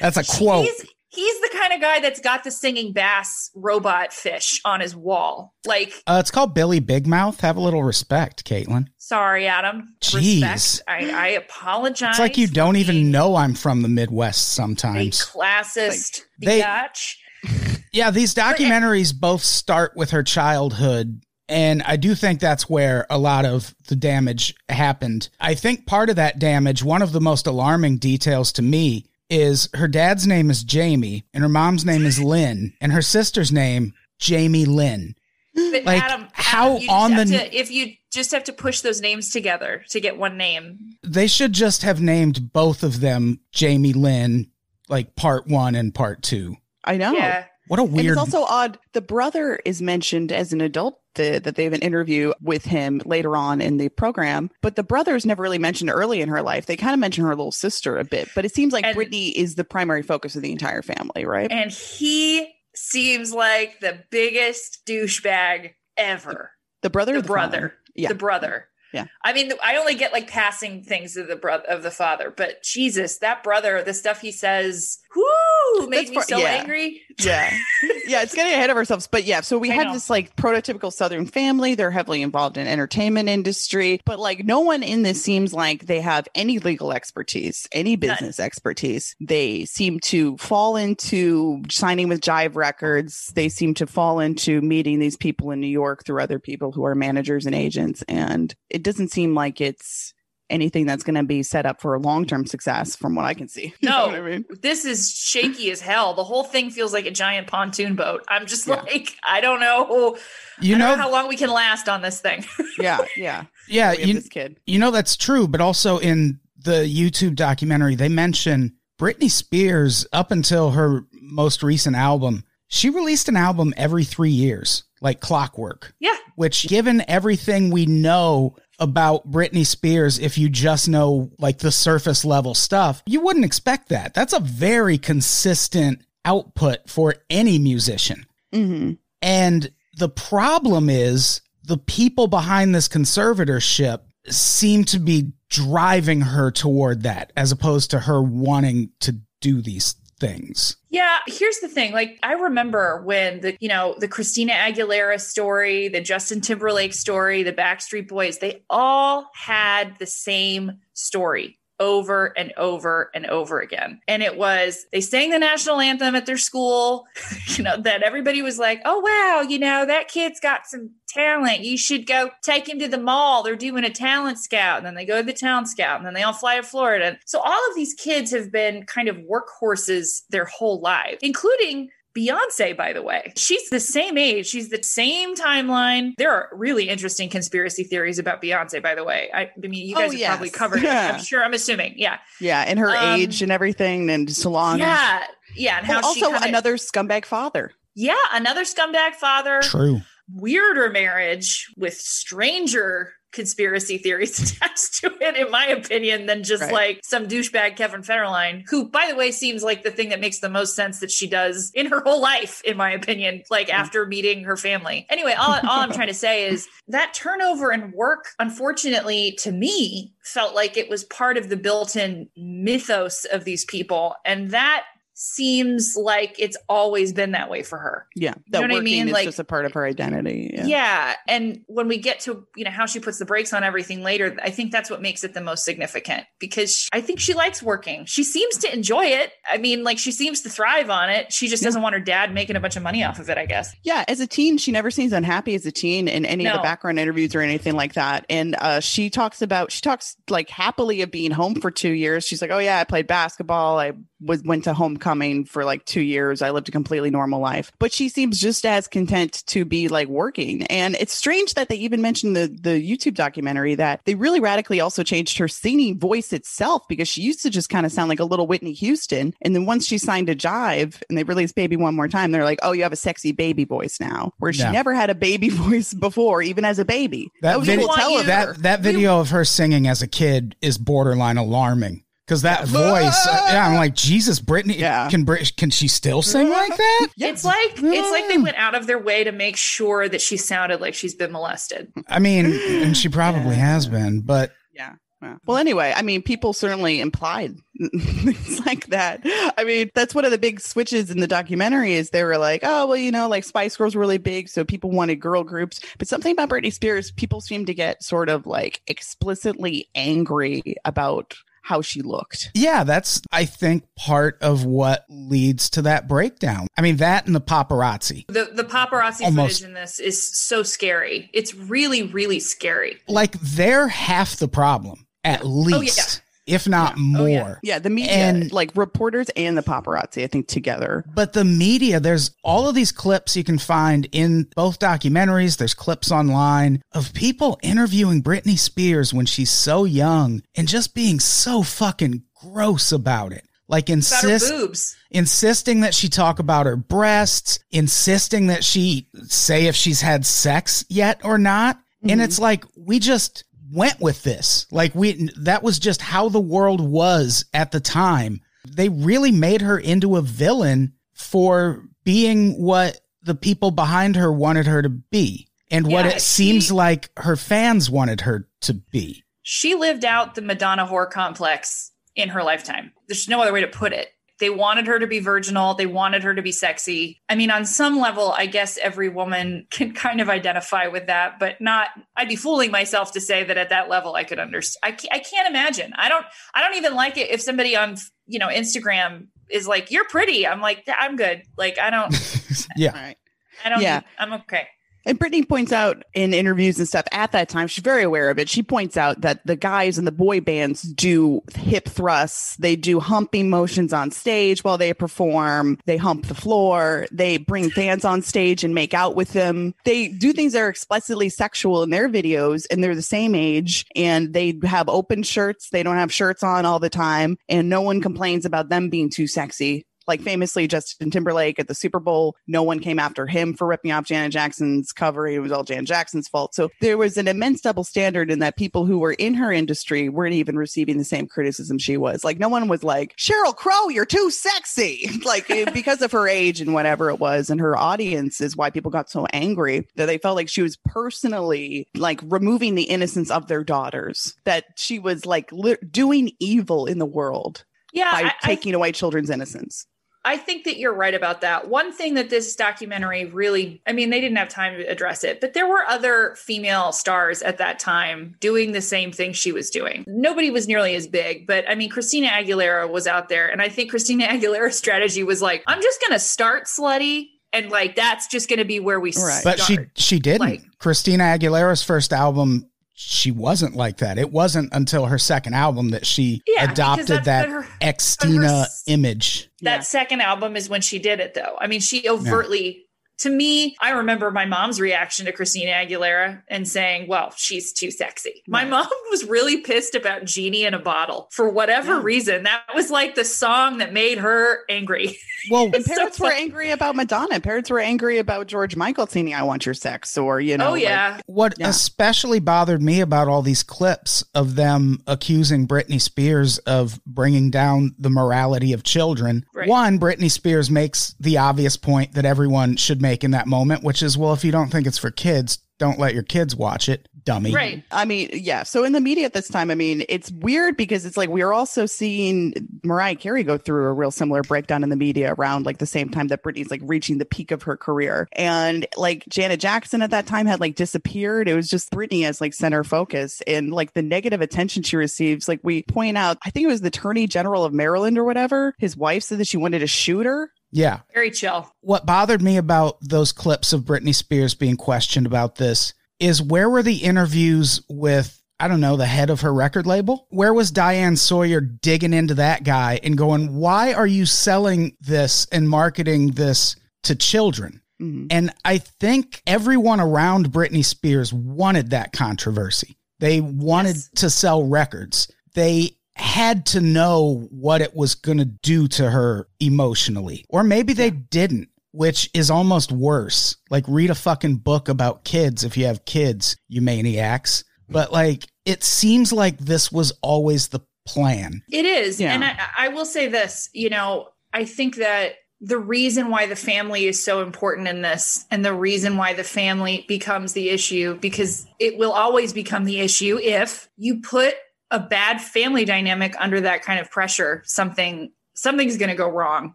That's 0.00 0.16
a 0.16 0.24
quote. 0.24 0.64
He's, 0.66 0.84
he's 1.14 1.40
the 1.40 1.50
kind 1.58 1.72
of 1.72 1.80
guy 1.80 2.00
that's 2.00 2.20
got 2.20 2.44
the 2.44 2.50
singing 2.50 2.92
bass 2.92 3.50
robot 3.54 4.12
fish 4.12 4.60
on 4.64 4.80
his 4.80 4.94
wall. 4.96 5.54
Like, 5.66 5.92
Uh, 6.06 6.18
it's 6.20 6.30
called 6.30 6.54
Billy 6.54 6.80
Big 6.80 7.06
Mouth. 7.06 7.40
Have 7.40 7.56
a 7.56 7.60
little 7.60 7.82
respect, 7.84 8.44
Caitlin. 8.44 8.86
sorry, 8.98 9.46
Adam. 9.46 9.94
Jeez. 10.00 10.42
Respect. 10.42 10.82
I, 10.88 11.10
I 11.10 11.28
apologize. 11.28 12.10
It's 12.10 12.18
like 12.18 12.36
you 12.38 12.46
don't 12.48 12.76
even 12.76 13.10
know 13.10 13.36
I'm 13.36 13.54
from 13.54 13.82
the 13.82 13.88
Midwest 13.88 14.40
a 14.40 14.50
sometimes. 14.54 15.24
classist 15.24 16.20
They- 16.40 16.60
biatch. 16.60 17.14
Yeah, 17.92 18.10
these 18.10 18.34
documentaries 18.34 19.14
both 19.14 19.44
start 19.44 19.92
with 19.94 20.10
her 20.10 20.24
childhood. 20.24 21.22
And 21.48 21.80
I 21.84 21.96
do 21.96 22.16
think 22.16 22.40
that's 22.40 22.68
where 22.68 23.06
a 23.08 23.18
lot 23.18 23.44
of 23.44 23.72
the 23.86 23.94
damage 23.94 24.52
happened. 24.68 25.28
I 25.38 25.54
think 25.54 25.86
part 25.86 26.10
of 26.10 26.16
that 26.16 26.40
damage, 26.40 26.82
one 26.82 27.02
of 27.02 27.12
the 27.12 27.20
most 27.20 27.46
alarming 27.46 27.98
details 27.98 28.50
to 28.54 28.62
me, 28.62 29.06
is 29.30 29.68
her 29.74 29.88
dad's 29.88 30.26
name 30.26 30.50
is 30.50 30.62
Jamie 30.64 31.24
and 31.32 31.42
her 31.42 31.48
mom's 31.48 31.84
name 31.84 32.04
is 32.06 32.22
Lynn 32.22 32.74
and 32.80 32.92
her 32.92 33.02
sister's 33.02 33.50
name, 33.52 33.92
Jamie 34.18 34.64
Lynn. 34.66 35.14
But 35.54 35.84
like, 35.84 36.02
Adam, 36.02 36.28
how 36.32 36.76
Adam, 36.76 36.82
you 36.82 36.88
just 36.88 36.92
on 36.92 37.10
the- 37.16 37.24
to, 37.38 37.56
if 37.56 37.70
you 37.70 37.92
just 38.12 38.30
have 38.32 38.44
to 38.44 38.52
push 38.52 38.80
those 38.80 39.00
names 39.00 39.30
together 39.30 39.84
to 39.90 40.00
get 40.00 40.16
one 40.18 40.36
name. 40.36 40.78
They 41.02 41.26
should 41.26 41.52
just 41.52 41.82
have 41.82 42.00
named 42.00 42.52
both 42.52 42.82
of 42.82 43.00
them 43.00 43.40
Jamie 43.52 43.92
Lynn, 43.92 44.50
like 44.88 45.16
part 45.16 45.46
one 45.46 45.74
and 45.74 45.94
part 45.94 46.22
two. 46.22 46.56
I 46.84 46.96
know. 46.96 47.12
Yeah. 47.12 47.46
What 47.68 47.80
a 47.80 47.82
And 47.84 47.92
weird. 47.92 48.06
it's 48.08 48.18
also 48.18 48.44
odd. 48.44 48.78
The 48.92 49.00
brother 49.00 49.58
is 49.64 49.80
mentioned 49.82 50.32
as 50.32 50.52
an 50.52 50.60
adult 50.60 51.00
the, 51.14 51.38
that 51.44 51.54
they 51.54 51.64
have 51.64 51.72
an 51.72 51.80
interview 51.82 52.32
with 52.42 52.64
him 52.64 53.00
later 53.04 53.36
on 53.36 53.60
in 53.60 53.76
the 53.76 53.88
program, 53.88 54.50
but 54.62 54.74
the 54.76 54.82
brother 54.82 55.14
is 55.14 55.24
never 55.24 55.42
really 55.42 55.58
mentioned 55.58 55.88
early 55.90 56.20
in 56.20 56.28
her 56.28 56.42
life. 56.42 56.66
They 56.66 56.76
kind 56.76 56.92
of 56.92 56.98
mention 56.98 57.24
her 57.24 57.30
little 57.30 57.52
sister 57.52 57.96
a 57.98 58.04
bit, 58.04 58.28
but 58.34 58.44
it 58.44 58.52
seems 58.54 58.72
like 58.72 58.84
And- 58.84 58.96
Britney 58.96 59.32
is 59.32 59.54
the 59.54 59.64
primary 59.64 60.02
focus 60.02 60.34
of 60.36 60.42
the 60.42 60.50
entire 60.52 60.82
family, 60.82 61.24
right? 61.24 61.50
And 61.52 61.70
he 61.70 62.52
seems 62.74 63.32
like 63.32 63.78
the 63.80 64.02
biggest 64.10 64.84
douchebag 64.86 65.74
ever. 65.96 66.50
the 66.82 66.90
brother, 66.90 67.14
the 67.14 67.22
the 67.22 67.26
brother. 67.28 67.50
father? 67.60 67.74
Yeah. 67.94 68.08
The 68.08 68.14
brother. 68.16 68.66
Yeah. 68.94 69.06
I 69.24 69.32
mean, 69.32 69.52
I 69.62 69.76
only 69.76 69.94
get 69.96 70.12
like 70.12 70.28
passing 70.30 70.82
things 70.82 71.16
of 71.16 71.26
the 71.26 71.36
brother 71.36 71.64
of 71.68 71.82
the 71.82 71.90
father, 71.90 72.32
but 72.34 72.62
Jesus, 72.62 73.18
that 73.18 73.42
brother, 73.42 73.82
the 73.82 73.92
stuff 73.92 74.20
he 74.20 74.30
says, 74.32 74.98
whoo, 75.14 75.88
made 75.88 75.98
That's 75.98 76.10
me 76.10 76.14
part- 76.16 76.28
so 76.28 76.38
yeah. 76.38 76.44
angry. 76.46 77.02
yeah 77.20 77.50
yeah 78.06 78.22
it's 78.22 78.34
getting 78.34 78.52
ahead 78.52 78.70
of 78.70 78.76
ourselves 78.76 79.06
but 79.06 79.22
yeah 79.24 79.40
so 79.40 79.56
we 79.58 79.70
I 79.70 79.74
have 79.74 79.86
know. 79.86 79.92
this 79.94 80.10
like 80.10 80.34
prototypical 80.34 80.92
southern 80.92 81.26
family 81.26 81.74
they're 81.76 81.90
heavily 81.92 82.22
involved 82.22 82.56
in 82.56 82.66
entertainment 82.66 83.28
industry 83.28 84.00
but 84.04 84.18
like 84.18 84.44
no 84.44 84.60
one 84.60 84.82
in 84.82 85.02
this 85.02 85.22
seems 85.22 85.52
like 85.54 85.86
they 85.86 86.00
have 86.00 86.26
any 86.34 86.58
legal 86.58 86.92
expertise 86.92 87.68
any 87.72 87.94
business 87.94 88.40
expertise 88.40 89.14
they 89.20 89.64
seem 89.64 90.00
to 90.00 90.36
fall 90.38 90.76
into 90.76 91.62
signing 91.70 92.08
with 92.08 92.20
jive 92.20 92.56
records 92.56 93.30
they 93.36 93.48
seem 93.48 93.74
to 93.74 93.86
fall 93.86 94.18
into 94.18 94.60
meeting 94.60 94.98
these 94.98 95.16
people 95.16 95.52
in 95.52 95.60
new 95.60 95.66
york 95.68 96.04
through 96.04 96.20
other 96.20 96.40
people 96.40 96.72
who 96.72 96.84
are 96.84 96.94
managers 96.96 97.46
and 97.46 97.54
agents 97.54 98.02
and 98.08 98.54
it 98.70 98.82
doesn't 98.84 99.08
seem 99.10 99.34
like 99.34 99.60
it's 99.60 100.12
anything 100.50 100.84
that's 100.84 101.02
going 101.02 101.14
to 101.14 101.22
be 101.24 101.42
set 101.42 101.64
up 101.64 101.80
for 101.80 101.98
long-term 101.98 102.44
success 102.46 102.94
from 102.94 103.14
what 103.14 103.24
i 103.24 103.32
can 103.32 103.48
see 103.48 103.72
You 103.80 103.88
know 103.88 104.06
No. 104.06 104.06
what 104.08 104.14
i 104.16 104.20
mean 104.20 104.44
This 104.60 104.84
is 104.84 105.10
shaky 105.10 105.70
as 105.70 105.80
hell. 105.80 106.12
The 106.14 106.22
whole 106.22 106.44
thing 106.44 106.70
feels 106.70 106.92
like 106.92 107.06
a 107.06 107.10
giant 107.10 107.46
pontoon 107.46 107.94
boat. 107.96 108.22
I'm 108.28 108.46
just 108.46 108.66
Yeah. 108.68 108.82
like, 108.82 109.16
I 109.26 109.40
don't 109.40 109.58
know. 109.58 110.16
you 110.60 110.74
I 110.76 110.78
don't 110.78 110.88
know, 110.90 110.94
know 110.96 111.02
how 111.02 111.10
long 111.10 111.28
we 111.28 111.36
can 111.36 111.50
last 111.50 111.88
on 111.88 112.02
this 112.02 112.20
thing. 112.20 112.44
yeah 112.78 112.98
yeah 113.16 113.44
yeah, 113.68 113.92
you, 113.92 114.12
this 114.14 114.28
kid 114.28 114.58
You 114.66 114.78
know 114.78 114.90
that's 114.90 115.16
true, 115.16 115.48
but 115.48 115.62
also 115.62 115.96
in 115.98 116.38
the 116.58 116.82
YouTube 116.84 117.34
documentary, 117.36 117.94
they 117.94 118.08
mention 118.10 118.74
Britney 119.00 119.30
Spears 119.30 120.06
up 120.12 120.30
until 120.30 120.70
her 120.72 121.04
most 121.20 121.62
recent 121.62 121.96
album. 121.96 122.44
She 122.68 122.90
released 122.90 123.28
an 123.28 123.36
album 123.36 123.72
every 123.76 124.04
three 124.04 124.30
years, 124.30 124.84
like 125.00 125.20
clockwork. 125.20 125.94
Yeah. 126.00 126.16
Which, 126.36 126.66
given 126.68 127.02
everything 127.08 127.70
we 127.70 127.86
know 127.86 128.56
about 128.78 129.30
Britney 129.30 129.66
Spears, 129.66 130.18
if 130.18 130.36
you 130.38 130.48
just 130.48 130.88
know 130.88 131.30
like 131.38 131.58
the 131.58 131.72
surface 131.72 132.24
level 132.24 132.54
stuff, 132.54 133.02
you 133.06 133.20
wouldn't 133.20 133.44
expect 133.44 133.88
that. 133.90 134.14
That's 134.14 134.32
a 134.32 134.40
very 134.40 134.98
consistent 134.98 136.02
output 136.24 136.88
for 136.88 137.16
any 137.30 137.58
musician. 137.58 138.26
hmm 138.52 138.92
And 139.22 139.70
the 139.96 140.08
problem 140.08 140.88
is 140.90 141.40
the 141.62 141.78
people 141.78 142.26
behind 142.26 142.74
this 142.74 142.88
conservatorship 142.88 144.00
seem 144.28 144.84
to 144.84 144.98
be 144.98 145.32
driving 145.48 146.20
her 146.20 146.50
toward 146.50 147.02
that 147.02 147.32
as 147.36 147.52
opposed 147.52 147.90
to 147.90 148.00
her 148.00 148.20
wanting 148.20 148.90
to 149.00 149.16
do 149.40 149.60
these 149.60 149.94
things. 150.24 150.76
Yeah, 150.90 151.18
here's 151.26 151.58
the 151.58 151.68
thing. 151.68 151.92
Like 151.92 152.18
I 152.22 152.34
remember 152.34 153.02
when 153.04 153.40
the, 153.40 153.56
you 153.60 153.68
know, 153.68 153.96
the 153.98 154.08
Christina 154.08 154.52
Aguilera 154.52 155.20
story, 155.20 155.88
the 155.88 156.00
Justin 156.00 156.40
Timberlake 156.40 156.94
story, 156.94 157.42
the 157.42 157.52
Backstreet 157.52 158.08
Boys, 158.08 158.38
they 158.38 158.62
all 158.70 159.30
had 159.34 159.98
the 159.98 160.06
same 160.06 160.80
story 160.92 161.58
over 161.80 162.36
and 162.38 162.52
over 162.56 163.10
and 163.14 163.26
over 163.26 163.60
again. 163.60 164.00
And 164.06 164.22
it 164.22 164.36
was 164.36 164.86
they 164.92 165.00
sang 165.00 165.30
the 165.30 165.38
national 165.38 165.80
anthem 165.80 166.14
at 166.14 166.26
their 166.26 166.36
school, 166.36 167.06
you 167.48 167.64
know, 167.64 167.80
that 167.80 168.02
everybody 168.02 168.42
was 168.42 168.58
like, 168.58 168.80
"Oh 168.84 169.00
wow, 169.00 169.48
you 169.48 169.58
know, 169.58 169.84
that 169.86 170.08
kid's 170.08 170.40
got 170.40 170.66
some 170.66 170.90
talent. 171.08 171.60
You 171.60 171.76
should 171.76 172.06
go 172.06 172.30
take 172.42 172.68
him 172.68 172.78
to 172.78 172.88
the 172.88 172.98
mall. 172.98 173.42
They're 173.42 173.56
doing 173.56 173.84
a 173.84 173.90
talent 173.90 174.38
scout." 174.38 174.78
And 174.78 174.86
then 174.86 174.94
they 174.94 175.04
go 175.04 175.20
to 175.20 175.26
the 175.26 175.32
town 175.32 175.66
scout 175.66 175.98
and 175.98 176.06
then 176.06 176.14
they 176.14 176.22
all 176.22 176.32
fly 176.32 176.56
to 176.56 176.62
Florida. 176.62 177.18
So 177.26 177.40
all 177.40 177.68
of 177.70 177.74
these 177.74 177.94
kids 177.94 178.30
have 178.30 178.52
been 178.52 178.84
kind 178.86 179.08
of 179.08 179.16
workhorses 179.16 180.22
their 180.30 180.44
whole 180.46 180.80
life, 180.80 181.18
including 181.22 181.90
Beyonce, 182.16 182.76
by 182.76 182.92
the 182.92 183.02
way. 183.02 183.32
She's 183.36 183.68
the 183.70 183.80
same 183.80 184.16
age. 184.16 184.46
She's 184.46 184.68
the 184.68 184.82
same 184.82 185.34
timeline. 185.34 186.12
There 186.16 186.30
are 186.30 186.48
really 186.52 186.88
interesting 186.88 187.28
conspiracy 187.28 187.84
theories 187.84 188.18
about 188.18 188.40
Beyonce, 188.42 188.82
by 188.82 188.94
the 188.94 189.04
way. 189.04 189.30
I, 189.34 189.42
I 189.62 189.66
mean, 189.66 189.86
you 189.88 189.96
Oh, 189.96 190.00
guys 190.00 190.12
have 190.12 190.20
yes. 190.20 190.28
probably 190.30 190.50
covered 190.50 190.82
Yeah. 190.82 191.08
it. 191.10 191.14
I'm 191.14 191.22
sure. 191.24 191.42
I'm 191.42 191.54
assuming. 191.54 191.94
Yeah. 191.96 192.18
Yeah, 192.40 192.62
and 192.66 192.78
her 192.78 192.90
Um, 192.96 193.20
age 193.20 193.42
and 193.42 193.50
everything, 193.50 194.10
and 194.10 194.30
salon. 194.34 194.78
Yeah. 194.78 195.24
Yeah. 195.56 195.78
And 195.78 195.86
how 195.86 196.00
Well, 196.02 196.14
she 196.14 196.22
also 196.22 196.34
kinda- 196.34 196.48
another 196.48 196.76
scumbag 196.76 197.24
father. 197.24 197.72
yeah, 197.94 198.14
another 198.32 198.62
scumbag 198.62 199.14
father. 199.16 199.60
True. 199.62 200.00
weirder 200.32 200.88
marriage 200.88 201.66
with 201.76 201.94
stranger 201.94 203.12
conspiracy 203.34 203.98
theories 203.98 204.38
attached 204.52 204.94
to 205.00 205.12
it, 205.20 205.36
in 205.36 205.50
my 205.50 205.66
opinion, 205.66 206.26
than 206.26 206.42
just 206.42 206.62
Right. 206.62 206.72
like 206.72 207.00
some 207.02 207.26
douchebag 207.26 207.76
Kevin 207.76 208.02
Federline, 208.02 208.64
who, 208.68 208.88
by 208.88 209.08
the 209.10 209.16
way, 209.16 209.30
seems 209.30 209.62
like 209.62 209.82
the 209.82 209.90
thing 209.90 210.08
that 210.10 210.20
makes 210.20 210.38
the 210.38 210.48
most 210.48 210.74
sense 210.74 211.00
that 211.00 211.10
she 211.10 211.26
does 211.26 211.70
in 211.74 211.86
her 211.86 212.00
whole 212.04 212.20
life, 212.20 212.62
in 212.64 212.76
my 212.76 212.90
opinion, 212.92 213.42
like 213.50 213.68
hmm. 213.68 213.74
after 213.74 214.06
meeting 214.06 214.44
her 214.44 214.56
family. 214.56 215.06
Anyway, 215.10 215.32
all, 215.32 215.52
all 215.52 215.80
I'm 215.80 215.92
trying 215.92 216.08
to 216.08 216.14
say 216.14 216.46
is 216.46 216.68
that 216.88 217.12
turnover 217.12 217.72
in 217.72 217.92
work, 217.92 218.28
unfortunately, 218.38 219.36
to 219.40 219.52
me, 219.52 220.14
felt 220.22 220.54
like 220.54 220.76
it 220.76 220.88
was 220.88 221.04
part 221.04 221.36
of 221.36 221.48
the 221.48 221.56
built 221.56 221.96
in 221.96 222.28
mythos 222.36 223.26
of 223.26 223.44
these 223.44 223.64
people. 223.64 224.14
And 224.24 224.50
that 224.50 224.84
seems 225.14 225.94
like 225.96 226.36
it's 226.38 226.56
always 226.68 227.12
been 227.12 227.32
that 227.32 227.48
way 227.48 227.62
for 227.62 227.78
her. 227.78 228.06
Yeah, 228.14 228.30
know 228.30 228.60
that 228.60 228.62
what 228.62 228.70
I 228.72 228.80
mean? 228.80 229.08
Like- 229.08 229.24
just 229.24 229.38
a 229.38 229.44
part 229.44 229.64
of 229.64 229.72
her 229.72 229.86
identity. 229.86 230.50
Yeah. 230.54 230.66
Yeah. 230.66 231.14
And 231.28 231.62
when 231.66 231.88
we 231.88 231.98
get 231.98 232.20
to, 232.20 232.46
you 232.56 232.64
know, 232.64 232.70
how 232.70 232.86
she 232.86 233.00
puts 233.00 233.18
the 233.18 233.24
brakes 233.24 233.52
on 233.52 233.64
everything 233.64 234.02
later, 234.02 234.36
I 234.42 234.50
think 234.50 234.72
that's 234.72 234.90
what 234.90 235.00
makes 235.00 235.24
it 235.24 235.34
the 235.34 235.40
most 235.40 235.64
significant 235.64 236.24
because 236.38 236.76
sh- 236.76 236.88
I 236.92 237.00
think 237.00 237.20
she 237.20 237.34
likes 237.34 237.62
working. 237.62 238.04
She 238.06 238.24
seems 238.24 238.58
to 238.58 238.72
enjoy 238.72 239.06
it. 239.06 239.32
I 239.48 239.58
mean, 239.58 239.84
like 239.84 239.98
she 239.98 240.10
seems 240.12 240.42
to 240.42 240.50
thrive 240.50 240.90
on 240.90 241.10
it. 241.10 241.32
She 241.32 241.48
just 241.48 241.62
doesn't 241.62 241.80
want 241.80 241.94
her 241.94 242.00
dad 242.00 242.34
making 242.34 242.56
a 242.56 242.60
bunch 242.60 242.76
of 242.76 242.82
money 242.82 243.04
off 243.04 243.18
of 243.18 243.30
it, 243.30 243.38
I 243.38 243.46
guess. 243.46 243.74
Yeah, 243.82 244.04
as 244.08 244.20
a 244.20 244.26
teen, 244.26 244.58
she 244.58 244.72
never 244.72 244.90
seems 244.90 245.12
unhappy 245.12 245.54
as 245.54 245.64
a 245.66 245.72
teen 245.72 246.08
in 246.08 246.26
any 246.26 246.46
of 246.46 246.54
the 246.54 246.62
background 246.62 246.98
interviews 246.98 247.34
or 247.34 247.40
anything 247.40 247.74
like 247.74 247.94
that. 247.94 248.26
And 248.28 248.56
uh, 248.58 248.80
she 248.80 249.10
talks 249.10 249.42
about 249.42 249.70
she 249.72 249.80
talks 249.80 250.16
like 250.28 250.48
happily 250.50 251.02
of 251.02 251.10
being 251.10 251.30
home 251.30 251.54
for 251.60 251.70
two 251.70 251.90
years. 251.92 252.26
She's 252.26 252.42
like, 252.42 252.50
"Oh 252.50 252.58
yeah, 252.58 252.80
I 252.80 252.84
played 252.84 253.06
basketball. 253.06 253.78
I 253.78 253.92
was 254.24 254.42
went 254.42 254.64
to 254.64 254.74
homecoming 254.74 255.44
for 255.44 255.64
like 255.64 255.84
two 255.84 256.00
years. 256.02 256.42
I 256.42 256.50
lived 256.50 256.68
a 256.68 256.72
completely 256.72 257.10
normal 257.10 257.40
life." 257.40 257.72
But 257.78 257.92
she 257.92 258.08
seems 258.08 258.38
just 258.40 258.64
as 258.64 258.88
content 258.88 259.42
to 259.46 259.64
be 259.64 259.88
like 259.88 260.08
working. 260.08 260.64
And 260.66 260.96
it's 261.00 261.12
strange 261.12 261.54
that 261.54 261.68
they 261.68 261.76
even 261.76 262.00
mentioned 262.02 262.36
the 262.36 262.48
the 262.48 262.80
YouTube 262.80 263.14
documentary 263.14 263.74
that 263.76 264.00
they 264.04 264.14
really 264.14 264.40
radically 264.40 264.80
also 264.80 265.02
changed 265.02 265.38
her 265.38 265.48
singing 265.48 265.98
voice 265.98 266.32
itself 266.32 266.82
because 266.88 267.08
she 267.08 267.22
used 267.22 267.42
to 267.42 267.50
just 267.50 267.68
kind 267.68 267.84
of 267.86 267.92
sound 267.92 268.08
like 268.08 268.20
a 268.20 268.24
little 268.24 268.46
Whitney 268.46 268.72
Houston. 268.72 269.34
And 269.42 269.54
then 269.54 269.66
once 269.66 269.86
she 269.86 269.98
signed 269.98 270.28
to 270.28 270.36
Jive 270.36 271.02
and 271.08 271.18
they 271.18 271.24
released 271.24 271.54
Baby 271.54 271.76
One 271.76 271.94
More 271.96 272.08
Time, 272.08 272.30
they're 272.30 272.44
like, 272.44 272.58
"Oh, 272.62 272.72
you 272.72 272.82
have 272.82 272.92
a 272.92 272.96
sexy 272.96 273.32
baby 273.32 273.64
voice 273.64 273.98
now," 274.00 274.32
where 274.38 274.52
she 274.52 274.60
Yeah. 274.62 274.70
never 274.70 274.94
had 274.94 275.10
a 275.10 275.14
baby 275.14 275.48
voice 275.50 275.92
before, 275.94 276.42
even 276.42 276.64
as 276.64 276.78
a 276.78 276.84
baby. 276.84 277.30
That 277.42 277.58
was 277.58 277.66
video, 277.66 277.88
a 277.88 277.94
tell 277.96 278.18
her. 278.18 278.22
that 278.24 278.62
that 278.62 278.80
video 278.80 279.20
of 279.20 279.30
her 279.30 279.44
singing 279.44 279.86
as 279.88 280.02
a 280.02 280.06
kid 280.06 280.54
is 280.62 280.78
borderline 280.78 281.36
alarming 281.36 282.03
because 282.26 282.42
that 282.42 282.66
voice. 282.66 283.26
uh, 283.26 283.40
yeah, 283.52 283.68
I'm 283.68 283.74
like 283.76 283.94
Jesus, 283.96 284.40
Britney. 284.40 284.78
Yeah. 284.78 285.08
can 285.10 285.24
Brit- 285.24 285.56
can 285.56 285.70
she 285.70 285.88
still 285.88 286.22
sing 286.22 286.48
like 286.50 286.76
that? 286.76 287.08
It's 287.18 287.44
like 287.44 287.72
it's 287.76 288.10
like 288.10 288.28
they 288.28 288.38
went 288.38 288.56
out 288.56 288.74
of 288.74 288.86
their 288.86 288.98
way 288.98 289.24
to 289.24 289.32
make 289.32 289.56
sure 289.56 290.08
that 290.08 290.20
she 290.20 290.36
sounded 290.36 290.80
like 290.80 290.94
she's 290.94 291.14
been 291.14 291.32
molested. 291.32 291.92
I 292.08 292.18
mean, 292.18 292.46
and 292.46 292.96
she 292.96 293.08
probably 293.08 293.56
has 293.56 293.86
been, 293.86 294.20
but 294.22 294.52
Yeah. 294.74 294.94
yeah. 295.22 295.36
Well, 295.46 295.56
anyway, 295.56 295.92
I 295.96 296.02
mean, 296.02 296.22
people 296.22 296.52
certainly 296.52 297.00
implied 297.00 297.56
things 297.98 298.64
like 298.66 298.86
that. 298.88 299.20
I 299.56 299.64
mean, 299.64 299.90
that's 299.94 300.14
one 300.14 300.24
of 300.24 300.30
the 300.30 300.38
big 300.38 300.60
switches 300.60 301.10
in 301.10 301.20
the 301.20 301.26
documentary 301.26 301.94
is 301.94 302.10
they 302.10 302.24
were 302.24 302.38
like, 302.38 302.60
oh, 302.62 302.86
well, 302.86 302.96
you 302.96 303.10
know, 303.10 303.28
like 303.28 303.44
Spice 303.44 303.76
Girls 303.76 303.94
were 303.94 304.00
really 304.00 304.18
big, 304.18 304.48
so 304.48 304.64
people 304.64 304.90
wanted 304.90 305.16
girl 305.16 305.42
groups. 305.44 305.80
But 305.98 306.08
something 306.08 306.32
about 306.32 306.48
Britney 306.50 306.72
Spears, 306.72 307.10
people 307.10 307.40
seem 307.40 307.64
to 307.66 307.74
get 307.74 308.02
sort 308.02 308.28
of 308.28 308.46
like 308.46 308.82
explicitly 308.86 309.88
angry 309.94 310.62
about 310.84 311.34
how 311.64 311.80
she 311.80 312.02
looked. 312.02 312.50
yeah, 312.54 312.84
that's 312.84 313.22
I 313.32 313.46
think 313.46 313.84
part 313.96 314.38
of 314.42 314.64
what 314.64 315.04
leads 315.08 315.70
to 315.70 315.82
that 315.82 316.06
breakdown. 316.06 316.66
I 316.76 316.82
mean, 316.82 316.96
that 316.96 317.26
and 317.26 317.34
the 317.34 317.40
paparazzi. 317.40 318.26
The 318.28 318.50
the 318.52 318.64
paparazzi 318.64 319.22
Almost. 319.22 319.60
footage 319.60 319.68
in 319.68 319.74
this 319.74 319.98
is 319.98 320.38
so 320.38 320.62
scary. 320.62 321.30
It's 321.32 321.54
really, 321.54 322.02
really 322.02 322.38
scary. 322.38 322.98
Like 323.08 323.32
they're 323.40 323.88
half 323.88 324.36
the 324.36 324.48
problem, 324.48 325.06
at 325.24 325.42
oh, 325.42 325.48
least, 325.48 326.20
if 326.46 326.68
not 326.68 326.98
more. 326.98 327.22
Oh, 327.22 327.26
yeah. 327.26 327.54
Yeah, 327.62 327.78
the 327.78 327.90
media, 327.90 328.12
And- 328.12 328.52
like 328.52 328.70
reporters 328.76 329.28
and 329.36 329.56
the 329.56 329.62
paparazzi, 329.62 330.24
I 330.24 330.26
think 330.26 330.48
together. 330.48 331.04
But 331.14 331.32
the 331.32 331.44
media, 331.44 332.00
there's 332.00 332.32
all 332.42 332.68
of 332.68 332.74
these 332.74 332.92
clips 332.92 333.36
you 333.36 333.44
can 333.44 333.58
find 333.58 334.06
in 334.12 334.48
both 334.54 334.78
documentaries. 334.78 335.56
There's 335.56 335.74
clips 335.74 336.12
online 336.12 336.82
of 336.92 337.14
people 337.14 337.58
interviewing 337.62 338.22
Britney 338.22 338.58
Spears 338.58 339.14
when 339.14 339.26
she's 339.26 339.50
so 339.50 339.84
young 339.84 340.42
and 340.54 340.68
just 340.68 340.94
being 340.94 341.20
so 341.20 341.62
fucking 341.62 342.22
gross 342.34 342.92
about 342.92 343.32
it. 343.32 343.44
Like 343.66 343.88
insist 343.88 344.50
boobs. 344.50 344.94
insisting 345.10 345.80
that 345.80 345.94
she 345.94 346.10
talk 346.10 346.38
about 346.38 346.66
her 346.66 346.76
breasts, 346.76 347.60
insisting 347.70 348.48
that 348.48 348.62
she 348.62 349.08
say 349.26 349.66
if 349.66 349.74
she's 349.74 350.02
had 350.02 350.26
sex 350.26 350.84
yet 350.90 351.20
or 351.24 351.38
not. 351.38 351.78
And 352.02 352.10
mm-hmm. 352.12 352.20
it's 352.20 352.38
like 352.38 352.64
we 352.76 352.98
just 352.98 353.44
went 353.74 354.00
with 354.00 354.22
this. 354.22 354.66
Like 354.70 354.94
we 354.94 355.30
that 355.38 355.62
was 355.62 355.78
just 355.78 356.00
how 356.00 356.28
the 356.28 356.40
world 356.40 356.80
was 356.80 357.44
at 357.52 357.72
the 357.72 357.80
time. 357.80 358.40
They 358.66 358.88
really 358.88 359.32
made 359.32 359.60
her 359.60 359.78
into 359.78 360.16
a 360.16 360.22
villain 360.22 360.94
for 361.12 361.84
being 362.04 362.52
what 362.52 363.00
the 363.22 363.34
people 363.34 363.70
behind 363.70 364.16
her 364.16 364.32
wanted 364.32 364.66
her 364.66 364.82
to 364.82 364.88
be 364.88 365.48
and 365.70 365.86
what 365.86 366.04
Yeah, 366.04 366.12
it 366.12 366.22
seems 366.22 366.70
like 366.70 367.10
her 367.18 367.36
fans 367.36 367.90
wanted 367.90 368.22
her 368.22 368.48
to 368.62 368.74
be. 368.74 369.22
She 369.42 369.74
lived 369.74 370.04
out 370.04 370.34
the 370.34 370.42
Madonna 370.42 370.86
whore 370.86 371.10
complex 371.10 371.90
in 372.14 372.30
her 372.30 372.42
lifetime. 372.42 372.92
There's 373.08 373.28
no 373.28 373.42
other 373.42 373.52
way 373.52 373.60
to 373.60 373.66
put 373.66 373.92
it. 373.92 374.08
They 374.40 374.50
wanted 374.50 374.86
her 374.88 374.98
to 374.98 375.06
be 375.06 375.20
virginal. 375.20 375.74
They 375.74 375.86
wanted 375.86 376.24
her 376.24 376.34
to 376.34 376.42
be 376.42 376.50
sexy. 376.50 377.22
I 377.28 377.36
mean, 377.36 377.50
on 377.50 377.64
some 377.64 377.98
level, 377.98 378.32
I 378.36 378.46
guess 378.46 378.78
every 378.78 379.08
woman 379.08 379.66
can 379.70 379.92
kind 379.92 380.20
of 380.20 380.28
identify 380.28 380.88
with 380.88 381.06
that, 381.06 381.38
but 381.38 381.60
not. 381.60 381.88
I'd 382.16 382.28
be 382.28 382.36
fooling 382.36 382.70
myself 382.70 383.12
to 383.12 383.20
say 383.20 383.44
that 383.44 383.56
at 383.56 383.68
that 383.68 383.88
level 383.88 384.14
I 384.14 384.24
could 384.24 384.40
understand. 384.40 384.80
I 384.82 384.90
can't, 384.92 385.14
I 385.14 385.18
can't 385.20 385.48
imagine. 385.48 385.92
I 385.96 386.08
don't. 386.08 386.26
I 386.54 386.62
don't 386.62 386.76
even 386.76 386.94
like 386.94 387.16
it 387.16 387.30
if 387.30 387.40
somebody 387.40 387.76
on 387.76 387.96
you 388.26 388.38
know 388.38 388.48
Instagram 388.48 389.28
is 389.50 389.68
like, 389.68 389.90
"You're 389.90 390.08
pretty." 390.08 390.46
I'm 390.46 390.60
like, 390.60 390.84
"I'm 390.88 391.16
good." 391.16 391.42
Like, 391.56 391.78
I 391.78 391.90
don't. 391.90 392.14
Yeah. 392.76 392.92
Right. 392.92 393.16
I 393.64 393.68
don't. 393.68 393.82
Yeah. 393.82 394.00
I'm 394.18 394.32
okay. 394.32 394.66
And 395.06 395.20
Britney 395.20 395.46
points 395.46 395.72
out 395.72 396.02
in 396.14 396.32
interviews 396.32 396.78
and 396.78 396.88
stuff 396.88 397.06
at 397.12 397.32
that 397.32 397.48
time, 397.48 397.68
she's 397.68 397.84
very 397.84 398.02
aware 398.02 398.30
of 398.30 398.38
it. 398.38 398.48
She 398.48 398.62
points 398.62 398.96
out 398.96 399.20
that 399.20 399.46
the 399.46 399.56
guys 399.56 399.98
in 399.98 400.04
the 400.06 400.12
boy 400.12 400.40
bands 400.40 400.82
do 400.82 401.42
hip 401.54 401.88
thrusts. 401.88 402.56
They 402.56 402.74
do 402.76 403.00
humping 403.00 403.50
motions 403.50 403.92
on 403.92 404.10
stage 404.10 404.64
while 404.64 404.78
they 404.78 404.94
perform. 404.94 405.78
They 405.84 405.98
hump 405.98 406.26
the 406.26 406.34
floor. 406.34 407.06
They 407.12 407.36
bring 407.36 407.70
fans 407.70 408.04
on 408.04 408.22
stage 408.22 408.64
and 408.64 408.74
make 408.74 408.94
out 408.94 409.14
with 409.14 409.32
them. 409.32 409.74
They 409.84 410.08
do 410.08 410.32
things 410.32 410.54
that 410.54 410.62
are 410.62 410.68
explicitly 410.68 411.28
sexual 411.28 411.82
in 411.82 411.90
their 411.90 412.08
videos 412.08 412.66
and 412.70 412.82
they're 412.82 412.94
the 412.94 413.02
same 413.02 413.34
age 413.34 413.84
and 413.94 414.32
they 414.32 414.58
have 414.64 414.88
open 414.88 415.22
shirts. 415.22 415.68
They 415.70 415.82
don't 415.82 415.96
have 415.96 416.12
shirts 416.12 416.42
on 416.42 416.64
all 416.64 416.78
the 416.78 416.90
time 416.90 417.36
and 417.48 417.68
no 417.68 417.82
one 417.82 418.00
complains 418.00 418.46
about 418.46 418.70
them 418.70 418.88
being 418.88 419.10
too 419.10 419.26
sexy 419.26 419.86
like 420.06 420.20
famously 420.20 420.66
Justin 420.66 421.10
Timberlake 421.10 421.58
at 421.58 421.68
the 421.68 421.74
Super 421.74 422.00
Bowl, 422.00 422.36
no 422.46 422.62
one 422.62 422.80
came 422.80 422.98
after 422.98 423.26
him 423.26 423.54
for 423.54 423.66
ripping 423.66 423.92
off 423.92 424.04
Janet 424.04 424.32
Jackson's 424.32 424.92
cover. 424.92 425.26
It 425.26 425.38
was 425.40 425.52
all 425.52 425.64
Janet 425.64 425.86
Jackson's 425.86 426.28
fault. 426.28 426.54
So 426.54 426.70
there 426.80 426.98
was 426.98 427.16
an 427.16 427.28
immense 427.28 427.60
double 427.60 427.84
standard 427.84 428.30
in 428.30 428.38
that 428.40 428.56
people 428.56 428.86
who 428.86 428.98
were 428.98 429.12
in 429.14 429.34
her 429.34 429.52
industry 429.52 430.08
weren't 430.08 430.34
even 430.34 430.56
receiving 430.56 430.98
the 430.98 431.04
same 431.04 431.26
criticism 431.26 431.78
she 431.78 431.96
was. 431.96 432.24
Like 432.24 432.38
no 432.38 432.48
one 432.48 432.68
was 432.68 432.84
like, 432.84 433.16
Sheryl 433.16 433.54
Crow, 433.56 433.88
you're 433.88 434.04
too 434.04 434.30
sexy. 434.30 435.08
like 435.24 435.48
because 435.72 436.02
of 436.02 436.12
her 436.12 436.28
age 436.28 436.60
and 436.60 436.74
whatever 436.74 437.10
it 437.10 437.18
was. 437.18 437.50
And 437.50 437.60
her 437.60 437.76
audience 437.76 438.40
is 438.40 438.56
why 438.56 438.70
people 438.70 438.90
got 438.90 439.10
so 439.10 439.26
angry 439.32 439.86
that 439.96 440.06
they 440.06 440.18
felt 440.18 440.36
like 440.36 440.48
she 440.48 440.62
was 440.62 440.76
personally 440.84 441.88
like 441.94 442.20
removing 442.24 442.74
the 442.74 442.82
innocence 442.84 443.30
of 443.30 443.46
their 443.48 443.64
daughters, 443.64 444.34
that 444.44 444.64
she 444.76 444.98
was 444.98 445.24
like 445.26 445.50
li- 445.52 445.76
doing 445.90 446.32
evil 446.40 446.86
in 446.86 446.98
the 446.98 447.06
world 447.06 447.64
Yeah, 447.92 448.10
by 448.10 448.22
I- 448.24 448.32
I 448.42 448.46
taking 448.46 448.74
away 448.74 448.92
children's 448.92 449.30
innocence. 449.30 449.86
I 450.24 450.36
think 450.36 450.64
that 450.64 450.78
you're 450.78 450.94
right 450.94 451.14
about 451.14 451.42
that. 451.42 451.68
One 451.68 451.92
thing 451.92 452.14
that 452.14 452.30
this 452.30 452.56
documentary 452.56 453.26
really, 453.26 453.82
I 453.86 453.92
mean, 453.92 454.10
they 454.10 454.20
didn't 454.20 454.38
have 454.38 454.48
time 454.48 454.78
to 454.78 454.84
address 454.84 455.22
it, 455.22 455.40
but 455.40 455.52
there 455.52 455.68
were 455.68 455.84
other 455.86 456.34
female 456.36 456.92
stars 456.92 457.42
at 457.42 457.58
that 457.58 457.78
time 457.78 458.36
doing 458.40 458.72
the 458.72 458.80
same 458.80 459.12
thing 459.12 459.32
she 459.32 459.52
was 459.52 459.70
doing. 459.70 460.04
Nobody 460.06 460.50
was 460.50 460.66
nearly 460.66 460.94
as 460.94 461.06
big, 461.06 461.46
but 461.46 461.68
I 461.68 461.74
mean, 461.74 461.90
Christina 461.90 462.28
Aguilera 462.28 462.90
was 462.90 463.06
out 463.06 463.28
there. 463.28 463.48
And 463.48 463.60
I 463.60 463.68
think 463.68 463.90
Christina 463.90 464.26
Aguilera's 464.28 464.78
strategy 464.78 465.22
was 465.22 465.42
like, 465.42 465.62
I'm 465.66 465.82
just 465.82 466.00
going 466.00 466.12
to 466.12 466.18
start 466.18 466.64
slutty. 466.64 467.28
And 467.52 467.70
like, 467.70 467.94
that's 467.94 468.26
just 468.26 468.48
going 468.48 468.58
to 468.58 468.64
be 468.64 468.80
where 468.80 468.98
we 468.98 469.12
Right. 469.16 469.44
But 469.44 469.60
she 469.60 469.78
she 469.94 470.18
didn't. 470.18 470.40
Like- 470.40 470.62
Christina 470.78 471.24
Aguilera's 471.24 471.82
first 471.82 472.12
album 472.12 472.68
she 472.96 473.30
wasn't 473.32 473.74
like 473.74 473.96
that. 473.98 474.18
It 474.18 474.30
wasn't 474.30 474.72
until 474.72 475.06
her 475.06 475.18
second 475.18 475.54
album 475.54 475.90
that 475.90 476.06
she 476.06 476.42
Yeah, 476.46 476.70
adopted 476.70 477.24
that 477.24 477.48
what 477.48 477.64
her- 477.64 477.68
Xtina 477.80 478.62
her 478.62 478.66
image. 478.86 479.50
that 479.62 479.76
Yeah. 479.76 479.80
second 479.80 480.20
album 480.20 480.56
is 480.56 480.68
when 480.68 480.80
she 480.80 480.98
did 480.98 481.18
it 481.20 481.34
though 481.34 481.56
i 481.60 481.66
mean 481.66 481.80
she 481.80 482.08
overtly 482.08 482.83
to 483.18 483.30
me 483.30 483.76
i 483.80 483.90
remember 483.90 484.30
my 484.30 484.44
mom's 484.44 484.80
reaction 484.80 485.26
to 485.26 485.32
christina 485.32 485.70
aguilera 485.72 486.42
and 486.48 486.66
saying 486.68 487.06
well 487.08 487.32
she's 487.36 487.72
too 487.72 487.90
sexy 487.90 488.42
my 488.48 488.64
mom 488.64 488.86
was 489.10 489.24
really 489.24 489.58
pissed 489.58 489.94
about 489.94 490.24
genie 490.24 490.64
in 490.64 490.74
a 490.74 490.78
bottle 490.78 491.28
for 491.32 491.48
whatever 491.48 491.94
Yeah. 491.94 492.02
reason 492.02 492.42
that 492.44 492.62
was 492.74 492.90
like 492.90 493.14
the 493.14 493.24
song 493.24 493.78
that 493.78 493.92
made 493.92 494.18
her 494.18 494.60
angry 494.68 495.16
Well, 495.50 495.70
And 495.74 495.84
so 495.84 495.94
parents 495.94 496.18
were 496.18 496.32
angry 496.32 496.70
about 496.70 496.96
Madonna. 496.96 497.38
Parents 497.38 497.68
were 497.68 497.78
angry 497.78 498.16
about 498.16 498.46
George 498.46 498.76
Michael 498.76 499.06
singing 499.06 499.34
"I 499.34 499.42
Want 499.42 499.66
Your 499.66 499.74
Sex" 499.74 500.16
or 500.16 500.40
you 500.40 500.56
know. 500.56 500.68
oh 500.68 500.72
like- 500.72 500.82
yeah 500.84 501.20
what 501.26 501.52
Yeah. 501.58 501.68
especially 501.68 502.40
bothered 502.40 502.80
me 502.80 503.02
about 503.02 503.28
all 503.28 503.42
these 503.42 503.62
clips 503.62 504.24
of 504.34 504.54
them 504.54 505.02
accusing 505.06 505.68
Britney 505.68 506.00
Spears 506.00 506.56
of 506.60 506.98
bringing 507.04 507.50
down 507.50 507.94
the 507.98 508.08
morality 508.08 508.72
of 508.72 508.84
children. 508.84 509.44
Right. 509.54 509.68
One, 509.68 509.98
Britney 510.00 510.30
Spears 510.30 510.70
makes 510.70 511.14
the 511.20 511.36
obvious 511.36 511.76
point 511.76 512.14
that 512.14 512.24
everyone 512.24 512.76
should 512.76 513.02
make 513.04 513.22
in 513.22 513.32
that 513.32 513.46
moment, 513.46 513.84
which 513.84 514.02
is, 514.02 514.16
well, 514.16 514.32
if 514.32 514.44
you 514.44 514.50
don't 514.50 514.70
think 514.70 514.86
it's 514.86 514.98
for 514.98 515.10
kids, 515.10 515.58
don't 515.78 515.98
let 515.98 516.14
your 516.14 516.22
kids 516.22 516.54
watch 516.54 516.88
it, 516.88 517.08
dummy. 517.24 517.52
right 517.52 517.82
I 517.90 518.04
mean, 518.04 518.30
yeah. 518.32 518.62
So 518.62 518.84
in 518.84 518.92
the 518.92 519.00
media 519.00 519.24
at 519.24 519.32
this 519.32 519.48
time, 519.48 519.70
I 519.70 519.74
mean, 519.74 520.04
it's 520.08 520.30
weird 520.30 520.76
because 520.76 521.04
it's 521.04 521.16
like 521.16 521.28
we 521.28 521.42
are 521.42 521.52
also 521.52 521.86
seeing 521.86 522.54
Mariah 522.84 523.16
Carey 523.16 523.42
go 523.42 523.58
through 523.58 523.86
a 523.86 523.92
real 523.92 524.10
similar 524.10 524.42
breakdown 524.42 524.82
in 524.82 524.88
the 524.88 524.96
media 524.96 525.34
around 525.36 525.66
like 525.66 525.78
the 525.78 525.86
same 525.86 526.10
time 526.10 526.28
that 526.28 526.42
Britney's 526.42 526.70
like 526.70 526.80
reaching 526.84 527.18
the 527.18 527.24
peak 527.24 527.50
of 527.50 527.64
her 527.64 527.76
career. 527.76 528.28
And 528.32 528.86
like 528.96 529.24
Janet 529.28 529.60
Jackson 529.60 530.00
at 530.00 530.10
that 530.10 530.26
time 530.26 530.46
had 530.46 530.60
like 530.60 530.76
disappeared. 530.76 531.48
It 531.48 531.54
was 531.54 531.68
just 531.68 531.90
Britney 531.90 532.24
as 532.24 532.40
like 532.40 532.54
center 532.54 532.84
focus 532.84 533.42
and 533.46 533.72
like 533.72 533.94
the 533.94 534.02
negative 534.02 534.40
attention 534.40 534.84
she 534.84 534.96
receives. 534.96 535.48
Like 535.48 535.60
we 535.64 535.82
point 535.82 536.16
out, 536.16 536.38
I 536.44 536.50
think 536.50 536.64
it 536.64 536.68
was 536.68 536.82
the 536.82 536.88
Attorney 536.88 537.26
General 537.26 537.64
of 537.64 537.72
Maryland 537.72 538.16
or 538.16 538.24
whatever. 538.24 538.74
His 538.78 538.96
wife 538.96 539.24
said 539.24 539.38
that 539.38 539.48
she 539.48 539.56
wanted 539.56 539.80
to 539.80 539.88
shoot 539.88 540.24
her. 540.24 540.50
Yeah. 540.74 541.00
very 541.14 541.30
chill 541.30 541.70
What 541.80 542.04
bothered 542.04 542.42
me 542.42 542.56
about 542.58 542.96
those 543.00 543.32
clips 543.32 543.72
of 543.72 543.82
Britney 543.84 544.14
Spears 544.14 544.54
being 544.54 544.76
questioned 544.76 545.26
about 545.26 545.54
this 545.56 545.94
is 546.20 546.42
where 546.42 546.68
were 546.68 546.82
the 546.82 546.96
interviews 546.98 547.80
with, 547.88 548.40
I 548.60 548.68
don't 548.68 548.80
know, 548.80 548.96
the 548.96 549.06
head 549.06 549.30
of 549.30 549.40
her 549.42 549.52
record 549.54 549.86
label? 549.86 550.26
Where 550.30 550.52
was 550.54 550.70
Diane 550.70 551.16
Sawyer 551.16 551.60
digging 551.60 552.12
into 552.12 552.34
that 552.34 552.64
guy 552.64 553.00
and 553.02 553.16
going, 553.18 553.54
why 553.54 553.92
are 553.94 554.06
you 554.06 554.26
selling 554.26 554.96
this 555.00 555.46
and 555.52 555.68
marketing 555.68 556.32
this 556.32 556.76
to 557.04 557.14
children? 557.14 557.80
Mhm. 558.02 558.26
And 558.30 558.52
I 558.64 558.78
think 558.78 559.42
everyone 559.46 560.00
around 560.00 560.52
Britney 560.52 560.84
Spears 560.84 561.32
wanted 561.32 561.90
that 561.90 562.12
controversy. 562.12 562.96
They 563.20 563.40
wanted 563.40 563.96
Yes. 563.96 564.10
to 564.16 564.30
sell 564.30 564.64
records. 564.64 565.28
They 565.54 565.96
had 566.16 566.66
to 566.66 566.80
know 566.80 567.48
what 567.50 567.80
it 567.80 567.94
was 567.94 568.14
going 568.14 568.38
to 568.38 568.44
do 568.44 568.88
to 568.88 569.10
her 569.10 569.48
emotionally. 569.60 570.44
Or 570.48 570.62
maybe 570.62 570.92
they 570.92 571.10
didn't, 571.10 571.68
which 571.92 572.30
is 572.34 572.50
almost 572.50 572.92
worse. 572.92 573.56
Like, 573.70 573.84
read 573.88 574.10
a 574.10 574.14
fucking 574.14 574.56
book 574.56 574.88
about 574.88 575.24
kids 575.24 575.64
if 575.64 575.76
you 575.76 575.86
have 575.86 576.04
kids, 576.04 576.56
you 576.68 576.82
maniacs. 576.82 577.64
Mm. 577.88 577.92
But, 577.92 578.12
like, 578.12 578.46
it 578.64 578.84
seems 578.84 579.32
like 579.32 579.58
this 579.58 579.90
was 579.90 580.12
always 580.22 580.68
the 580.68 580.80
plan. 581.06 581.62
It 581.70 581.84
is. 581.84 582.20
Yeah. 582.20 582.32
And 582.32 582.44
I, 582.44 582.58
I 582.78 582.88
will 582.88 583.06
say 583.06 583.28
this, 583.28 583.68
you 583.72 583.90
know, 583.90 584.28
I 584.52 584.64
think 584.64 584.96
that 584.96 585.34
the 585.60 585.78
reason 585.78 586.30
why 586.30 586.46
the 586.46 586.56
family 586.56 587.06
is 587.06 587.24
so 587.24 587.42
important 587.42 587.88
in 587.88 588.02
this 588.02 588.44
and 588.50 588.64
the 588.64 588.74
reason 588.74 589.16
why 589.16 589.32
the 589.32 589.44
family 589.44 590.04
becomes 590.08 590.52
the 590.52 590.68
issue, 590.68 591.18
because 591.20 591.66
it 591.78 591.96
will 591.96 592.12
always 592.12 592.52
become 592.52 592.84
the 592.84 593.00
issue 593.00 593.38
if 593.40 593.88
you 593.96 594.20
put 594.20 594.54
a 594.94 595.00
bad 595.00 595.40
family 595.40 595.84
dynamic 595.84 596.34
under 596.38 596.60
that 596.60 596.82
kind 596.82 597.00
of 597.00 597.10
pressure, 597.10 597.62
something 597.66 598.30
something's 598.54 598.96
going 598.96 599.10
to 599.10 599.16
go 599.16 599.28
wrong. 599.28 599.74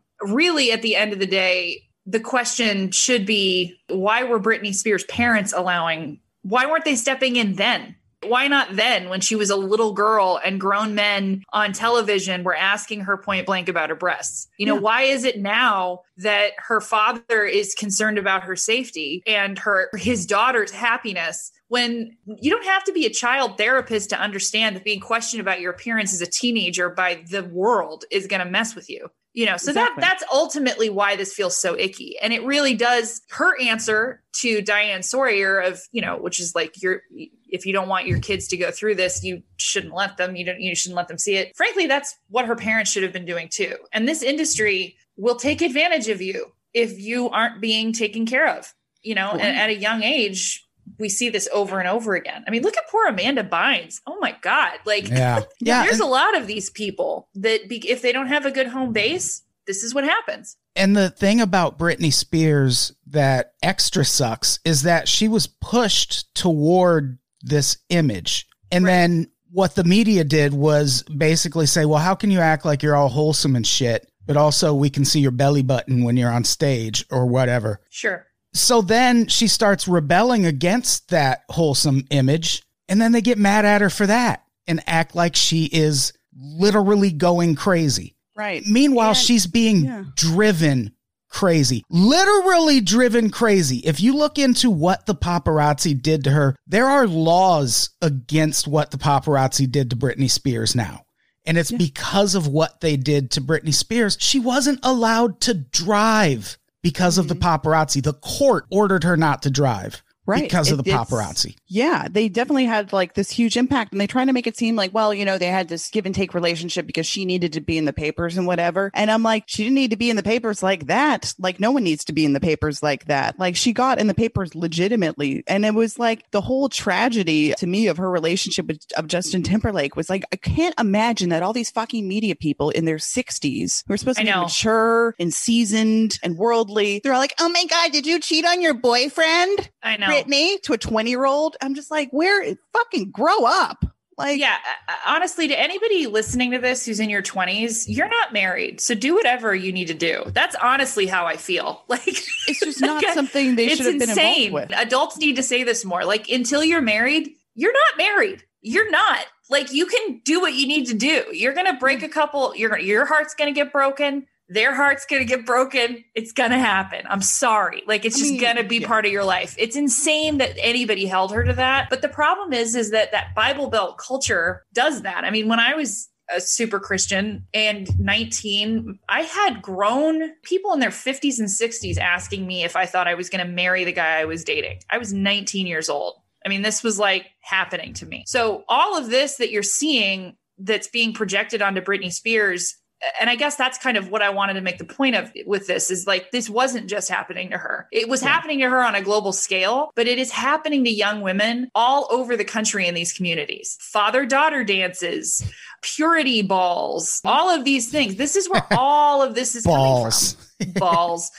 Really, 0.21 0.71
at 0.71 0.81
the 0.81 0.95
end 0.95 1.11
of 1.11 1.19
the 1.19 1.27
day, 1.27 1.83
the 2.05 2.19
question 2.21 2.91
should 2.91 3.25
be 3.25 3.75
why 3.89 4.23
were 4.23 4.39
Britney 4.39 4.73
Spears' 4.73 5.03
parents 5.03 5.53
allowing, 5.53 6.21
why 6.43 6.65
weren't 6.65 6.85
they 6.85 6.95
stepping 6.95 7.35
in 7.35 7.55
then? 7.55 7.95
Why 8.25 8.47
not 8.47 8.75
then 8.75 9.07
when 9.09 9.21
she 9.21 9.35
was 9.35 9.49
a 9.49 9.55
little 9.55 9.93
girl 9.93 10.39
and 10.43 10.59
grown 10.59 10.93
men 10.95 11.43
on 11.53 11.71
television 11.71 12.43
were 12.43 12.55
asking 12.55 13.01
her 13.01 13.15
point 13.17 13.45
blank 13.45 13.69
about 13.69 13.89
her 13.89 13.95
breasts? 13.95 14.47
You 14.57 14.65
know, 14.65 14.75
Yeah. 14.75 14.81
why 14.81 15.01
is 15.03 15.23
it 15.23 15.39
now 15.39 16.01
that 16.17 16.51
her 16.57 16.81
father 16.81 17.43
is 17.45 17.73
concerned 17.75 18.17
about 18.17 18.43
her 18.43 18.57
safety 18.57 19.23
and 19.25 19.57
her 19.59 19.89
his 19.95 20.25
daughter's 20.25 20.71
happiness 20.71 21.51
when 21.69 22.17
you 22.25 22.51
don't 22.51 22.65
have 22.65 22.83
to 22.83 22.91
be 22.91 23.05
a 23.05 23.09
child 23.09 23.57
therapist 23.57 24.09
to 24.09 24.19
understand 24.19 24.75
that 24.75 24.83
being 24.83 24.99
questioned 24.99 25.41
about 25.41 25.61
your 25.61 25.71
appearance 25.71 26.13
as 26.13 26.21
a 26.21 26.29
teenager 26.29 26.89
by 26.89 27.23
the 27.29 27.43
world 27.43 28.05
is 28.11 28.27
going 28.27 28.43
to 28.43 28.49
mess 28.49 28.75
with 28.75 28.89
you 28.89 29.09
you 29.33 29.45
know? 29.45 29.57
So 29.57 29.71
Exactly. 29.71 30.01
that 30.01 30.19
that's 30.19 30.23
ultimately 30.31 30.89
why 30.89 31.15
this 31.15 31.33
feels 31.33 31.55
so 31.55 31.77
icky. 31.77 32.17
And 32.21 32.33
it 32.33 32.43
really 32.43 32.73
does 32.73 33.21
her 33.29 33.59
answer 33.61 34.21
to 34.41 34.61
diane 34.61 35.03
sawyer 35.03 35.59
of 35.59 35.81
you 35.91 36.01
know 36.01 36.17
which 36.17 36.39
is 36.39 36.55
like 36.55 36.81
you're 36.81 37.01
if 37.47 37.65
you 37.65 37.73
don't 37.73 37.87
want 37.87 38.07
your 38.07 38.19
kids 38.19 38.47
to 38.49 38.57
go 38.57 38.71
through 38.71 38.95
this 38.95 39.23
you 39.23 39.41
shouldn't 39.57 39.93
let 39.93 40.17
them. 40.17 40.35
You 40.35 40.45
don't 40.45 40.59
you 40.59 40.75
shouldn't 40.75 40.97
let 40.97 41.07
them 41.07 41.17
see 41.17 41.35
it. 41.35 41.55
Frankly 41.55 41.87
that's 41.87 42.15
what 42.29 42.45
her 42.45 42.55
parents 42.55 42.91
should 42.91 43.03
have 43.03 43.13
been 43.13 43.25
doing 43.25 43.49
too. 43.49 43.75
And 43.93 44.07
this 44.07 44.23
industry 44.23 44.97
will 45.15 45.35
take 45.35 45.61
advantage 45.61 46.07
of 46.07 46.21
you 46.21 46.51
if 46.73 46.99
you 46.99 47.29
aren't 47.29 47.61
being 47.61 47.93
taken 47.93 48.25
care 48.25 48.57
of 48.57 48.73
you 49.03 49.15
know 49.15 49.31
and 49.31 49.57
at 49.57 49.69
a 49.69 49.75
young 49.75 50.03
age 50.03 50.67
we 50.97 51.09
see 51.09 51.29
this 51.29 51.47
over 51.53 51.79
and 51.79 51.87
over 51.87 52.15
again 52.15 52.43
i 52.47 52.51
mean 52.51 52.63
look 52.63 52.75
at 52.77 52.87
poor 52.89 53.05
amanda 53.07 53.43
bynes 53.43 53.99
oh 54.07 54.17
my 54.19 54.35
god 54.41 54.73
like 54.85 55.07
Yeah. 55.07 55.41
Yeah. 55.61 55.83
there's 55.83 55.99
and- 55.99 56.03
a 56.07 56.11
lot 56.11 56.35
of 56.37 56.47
these 56.47 56.69
people 56.69 57.27
that 57.35 57.69
be, 57.69 57.77
if 57.89 58.01
they 58.01 58.11
don't 58.11 58.27
have 58.27 58.45
a 58.45 58.51
good 58.51 58.67
home 58.67 58.93
base 58.93 59.43
this 59.67 59.83
is 59.83 59.93
what 59.93 60.03
happens 60.03 60.57
And 60.75 60.95
the 60.97 61.09
thing 61.11 61.39
about 61.41 61.77
Britney 61.77 62.11
Spears 62.11 62.91
that 63.07 63.53
extra 63.61 64.03
sucks 64.03 64.59
is 64.65 64.81
that 64.83 65.07
she 65.07 65.27
was 65.27 65.45
pushed 65.45 66.33
toward 66.33 67.19
this 67.41 67.77
image. 67.89 68.47
And 68.71 68.83
Right. 68.85 68.91
then 68.91 69.31
what 69.51 69.75
the 69.75 69.83
media 69.83 70.23
did 70.23 70.53
was 70.53 71.03
basically 71.15 71.65
say, 71.67 71.85
well, 71.85 71.99
how 71.99 72.15
can 72.15 72.31
you 72.31 72.39
act 72.39 72.65
like 72.65 72.81
you're 72.81 72.95
all 72.95 73.09
wholesome 73.09 73.55
and 73.55 73.65
shit, 73.67 74.09
but 74.25 74.37
also 74.37 74.73
we 74.73 74.89
can 74.89 75.05
see 75.05 75.19
your 75.19 75.31
belly 75.31 75.61
button 75.63 76.03
when 76.03 76.17
you're 76.17 76.31
on 76.31 76.43
stage 76.43 77.05
or 77.11 77.25
whatever. 77.27 77.79
sure 77.91 78.25
So 78.53 78.81
then 78.81 79.27
she 79.27 79.47
starts 79.47 79.87
rebelling 79.87 80.45
against 80.45 81.09
that 81.09 81.43
wholesome 81.49 82.05
image. 82.09 82.63
And 82.87 82.99
then 82.99 83.11
they 83.11 83.21
get 83.21 83.37
mad 83.37 83.65
at 83.65 83.81
her 83.81 83.89
for 83.89 84.07
that 84.07 84.43
and 84.67 84.81
act 84.87 85.13
like 85.15 85.35
she 85.35 85.65
is 85.65 86.11
literally 86.35 87.11
going 87.11 87.55
crazy. 87.55 88.15
Right. 88.35 88.63
Meanwhile, 88.65 89.09
And- 89.09 89.17
she's 89.17 89.45
being 89.45 89.85
yeah. 89.85 90.03
driven 90.15 90.93
crazy, 91.29 91.83
literally 91.91 92.81
driven 92.81 93.29
crazy. 93.29 93.77
If 93.79 94.01
you 94.01 94.15
look 94.15 94.39
into 94.39 94.71
what 94.71 95.05
the 95.05 95.13
paparazzi 95.13 96.01
did 96.01 96.23
to 96.23 96.31
her, 96.31 96.55
there 96.65 96.87
are 96.87 97.05
laws 97.05 97.91
against 98.01 98.67
what 98.67 98.89
the 98.89 98.97
paparazzi 98.97 99.71
did 99.71 99.91
to 99.91 99.95
Britney 99.95 100.31
Spears 100.31 100.73
now. 100.75 101.03
And 101.45 101.57
it's 101.57 101.69
Yeah. 101.71 101.77
because 101.77 102.33
of 102.33 102.47
what 102.47 102.81
they 102.81 102.97
did 102.97 103.29
to 103.31 103.41
Britney 103.41 103.73
Spears. 103.73 104.17
She 104.19 104.39
wasn't 104.39 104.79
allowed 104.81 105.39
to 105.41 105.53
drive 105.53 106.57
because 106.81 107.17
of 107.17 107.27
the 107.27 107.35
mm-hmm. 107.35 107.69
paparazzi. 107.69 108.03
The 108.03 108.13
court 108.13 108.65
ordered 108.71 109.03
her 109.03 109.17
not 109.17 109.41
to 109.43 109.49
drive 109.49 110.03
Right. 110.29 110.43
because 110.43 110.71
of 110.71 110.79
It- 110.79 110.85
the 110.85 110.91
paparazzi. 110.91 111.55
Yeah, 111.67 112.07
they 112.09 112.29
definitely 112.29 112.65
had 112.65 112.91
like 112.93 113.13
this 113.13 113.29
huge 113.29 113.57
impact 113.57 113.91
and 113.91 114.01
they 114.01 114.07
try 114.07 114.25
to 114.25 114.33
make 114.33 114.47
it 114.47 114.57
seem 114.57 114.75
like, 114.75 114.93
well, 114.93 115.13
you 115.13 115.25
know, 115.25 115.37
they 115.37 115.47
had 115.47 115.67
this 115.69 115.89
give 115.89 116.05
and 116.05 116.15
take 116.15 116.33
relationship 116.33 116.87
because 116.87 117.05
she 117.05 117.25
needed 117.25 117.53
to 117.53 117.61
be 117.61 117.77
in 117.77 117.85
the 117.85 117.93
papers 117.93 118.37
and 118.37 118.47
whatever. 118.47 118.91
And 118.93 119.11
I'm 119.11 119.23
like, 119.23 119.43
she 119.47 119.63
didn't 119.63 119.75
need 119.75 119.91
to 119.91 119.97
be 119.97 120.09
in 120.09 120.15
the 120.15 120.23
papers 120.23 120.63
like 120.63 120.87
that. 120.87 121.33
Like 121.37 121.59
no 121.59 121.71
one 121.71 121.83
needs 121.83 122.05
to 122.05 122.13
be 122.13 122.25
in 122.25 122.33
the 122.33 122.39
papers 122.39 122.81
like 122.81 123.05
that. 123.05 123.37
Like 123.39 123.55
she 123.55 123.73
got 123.73 123.99
in 123.99 124.07
the 124.07 124.13
papers 124.13 124.55
legitimately. 124.55 125.43
And 125.47 125.65
it 125.65 125.73
was 125.73 125.99
like 125.99 126.29
the 126.31 126.41
whole 126.41 126.69
tragedy 126.69 127.53
to 127.57 127.67
me 127.67 127.87
of 127.87 127.97
her 127.97 128.09
relationship 128.09 128.67
with 128.67 128.79
of 128.97 129.07
Justin 129.07 129.43
Timberlake 129.43 129.95
was 129.95 130.09
like, 130.09 130.23
I 130.31 130.35
can't 130.37 130.75
imagine 130.79 131.29
that 131.29 131.43
all 131.43 131.53
these 131.53 131.71
fucking 131.71 132.07
media 132.07 132.35
people 132.35 132.69
in 132.71 132.85
their 132.85 132.97
60s 132.97 133.83
who 133.87 133.93
are 133.93 133.97
supposed 133.97 134.19
to 134.19 134.25
be 134.25 134.31
mature 134.31 135.15
and 135.19 135.33
seasoned 135.33 136.19
and 136.23 136.37
worldly, 136.37 137.01
they're 137.03 137.13
all 137.13 137.19
like, 137.19 137.35
oh 137.39 137.49
my 137.49 137.65
God, 137.65 137.91
did 137.91 138.07
you 138.07 138.19
cheat 138.19 138.45
on 138.45 138.61
your 138.61 138.73
boyfriend? 138.73 139.69
i 139.81 139.95
know 139.95 140.18
Britney 140.27 140.61
to 140.63 140.73
a 140.73 140.77
20 140.77 141.09
year 141.09 141.25
old. 141.25 141.57
I'm 141.61 141.75
just 141.75 141.91
like, 141.91 142.09
where 142.11 142.55
fucking 142.73 143.11
grow 143.11 143.45
up? 143.45 143.85
Like, 144.17 144.37
yeah 144.37 144.57
uh, 144.89 144.93
honestly 145.07 145.47
to 145.47 145.57
anybody 145.57 146.05
listening 146.05 146.51
to 146.51 146.59
this 146.59 146.85
who's 146.85 146.99
in 146.99 147.09
your 147.09 147.21
20s 147.21 147.85
you're 147.87 148.09
not 148.09 148.33
married 148.33 148.81
so 148.81 148.93
do 148.93 149.15
whatever 149.15 149.55
you 149.55 149.71
need 149.71 149.87
to 149.87 149.93
do. 149.93 150.23
That's 150.33 150.57
honestly 150.57 151.07
how 151.07 151.25
i 151.25 151.37
feel. 151.37 151.85
Like 151.87 152.05
it's 152.05 152.59
just 152.59 152.81
not 152.81 153.01
Like, 153.01 153.13
something 153.13 153.55
they 153.55 153.69
should 153.69 153.85
have 153.85 153.97
been 153.99 154.09
insane. 154.09 154.47
involved 154.47 154.71
with. 154.71 154.77
adults 154.77 155.17
need 155.19 155.37
to 155.37 155.43
say 155.43 155.63
this 155.63 155.85
more. 155.85 156.03
Like 156.03 156.27
until 156.29 156.65
you're 156.65 156.81
married 156.81 157.29
you're 157.55 157.71
not 157.71 157.97
married. 157.97 158.43
You're 158.61 158.91
not. 158.91 159.25
Like 159.49 159.71
you 159.71 159.85
can 159.85 160.19
do 160.25 160.41
what 160.41 160.53
you 160.53 160.67
need 160.67 160.87
to 160.87 160.93
do. 160.95 161.23
You're 161.31 161.53
gonna 161.53 161.77
break 161.79 162.03
a 162.03 162.09
couple 162.09 162.53
your 162.57 162.77
your 162.77 163.05
heart's 163.05 163.35
gonna 163.35 163.53
get 163.53 163.71
broken 163.71 164.27
their 164.49 164.73
heart's 164.75 165.05
going 165.05 165.21
to 165.21 165.25
get 165.25 165.45
broken. 165.45 166.03
It's 166.15 166.31
going 166.31 166.49
to 166.49 166.57
happen. 166.57 167.05
I'm 167.07 167.21
sorry. 167.21 167.83
Like 167.87 168.03
it's 168.03 168.15
I 168.15 168.19
just 168.19 168.31
mean, 168.31 168.41
going 168.41 168.55
to 168.57 168.63
be 168.63 168.79
yeah. 168.79 168.87
part 168.87 169.05
of 169.05 169.11
your 169.11 169.23
life. 169.23 169.55
It's 169.57 169.75
insane 169.75 170.39
that 170.39 170.57
anybody 170.57 171.05
held 171.05 171.31
her 171.31 171.43
to 171.43 171.53
that. 171.53 171.89
But 171.89 172.01
the 172.01 172.09
problem 172.09 172.51
is 172.51 172.75
is 172.75 172.91
that 172.91 173.11
that 173.11 173.35
Bible 173.35 173.69
Belt 173.69 173.99
culture 173.99 174.65
does 174.73 175.03
that. 175.03 175.23
I 175.23 175.29
mean, 175.29 175.47
when 175.47 175.59
I 175.59 175.75
was 175.75 176.09
a 176.33 176.41
super 176.41 176.79
Christian 176.79 177.45
and 177.53 177.87
19, 177.99 178.99
I 179.07 179.21
had 179.21 179.61
grown 179.61 180.31
people 180.43 180.73
in 180.73 180.79
their 180.79 180.89
50s 180.89 181.39
and 181.39 181.47
60s 181.47 181.97
asking 181.97 182.45
me 182.45 182.63
if 182.63 182.75
I 182.75 182.85
thought 182.85 183.07
I 183.07 183.15
was 183.15 183.29
going 183.29 183.45
to 183.45 183.51
marry 183.51 183.83
the 183.83 183.91
guy 183.91 184.19
I 184.19 184.25
was 184.25 184.43
dating. 184.43 184.79
I 184.89 184.97
was 184.97 185.13
19 185.13 185.67
years 185.67 185.89
old. 185.89 186.15
I 186.45 186.49
mean, 186.49 186.61
this 186.61 186.83
was 186.83 186.97
like 186.97 187.27
happening 187.41 187.93
to 187.95 188.05
me. 188.05 188.23
So 188.25 188.63
all 188.67 188.97
of 188.97 189.09
this 189.09 189.37
that 189.37 189.51
you're 189.51 189.63
seeing 189.63 190.37
that's 190.57 190.87
being 190.87 191.13
projected 191.13 191.61
onto 191.61 191.81
Britney 191.81 192.11
Spears 192.11 192.77
and 193.19 193.29
I 193.29 193.35
guess 193.35 193.55
that's 193.55 193.77
kind 193.77 193.97
of 193.97 194.09
what 194.09 194.21
I 194.21 194.29
wanted 194.29 194.53
to 194.55 194.61
make 194.61 194.77
the 194.77 194.85
point 194.85 195.15
of 195.15 195.31
with 195.45 195.67
this 195.67 195.89
is 195.89 196.05
like 196.05 196.31
this 196.31 196.49
wasn't 196.49 196.89
just 196.89 197.09
happening 197.09 197.49
to 197.51 197.57
her. 197.57 197.87
It 197.91 198.09
was 198.09 198.21
happening 198.21 198.59
to 198.59 198.69
her 198.69 198.83
on 198.83 198.95
a 198.95 199.01
global 199.01 199.31
scale, 199.31 199.91
but 199.95 200.07
it 200.07 200.19
is 200.19 200.31
happening 200.31 200.83
to 200.83 200.91
young 200.91 201.21
women 201.21 201.69
all 201.75 202.07
over 202.11 202.35
the 202.35 202.45
country 202.45 202.87
in 202.87 202.95
these 202.95 203.13
communities. 203.13 203.77
Father-daughter 203.79 204.63
dances, 204.63 205.49
purity 205.81 206.41
balls, 206.41 207.21
all 207.23 207.49
of 207.49 207.63
these 207.63 207.89
things. 207.89 208.15
This 208.15 208.35
is 208.35 208.49
where 208.49 208.65
all 208.71 209.21
of 209.21 209.35
this 209.35 209.55
is 209.55 209.63
Balls. 209.63 210.33
coming 210.59 210.73
from. 210.73 210.79
Balls. 210.79 211.31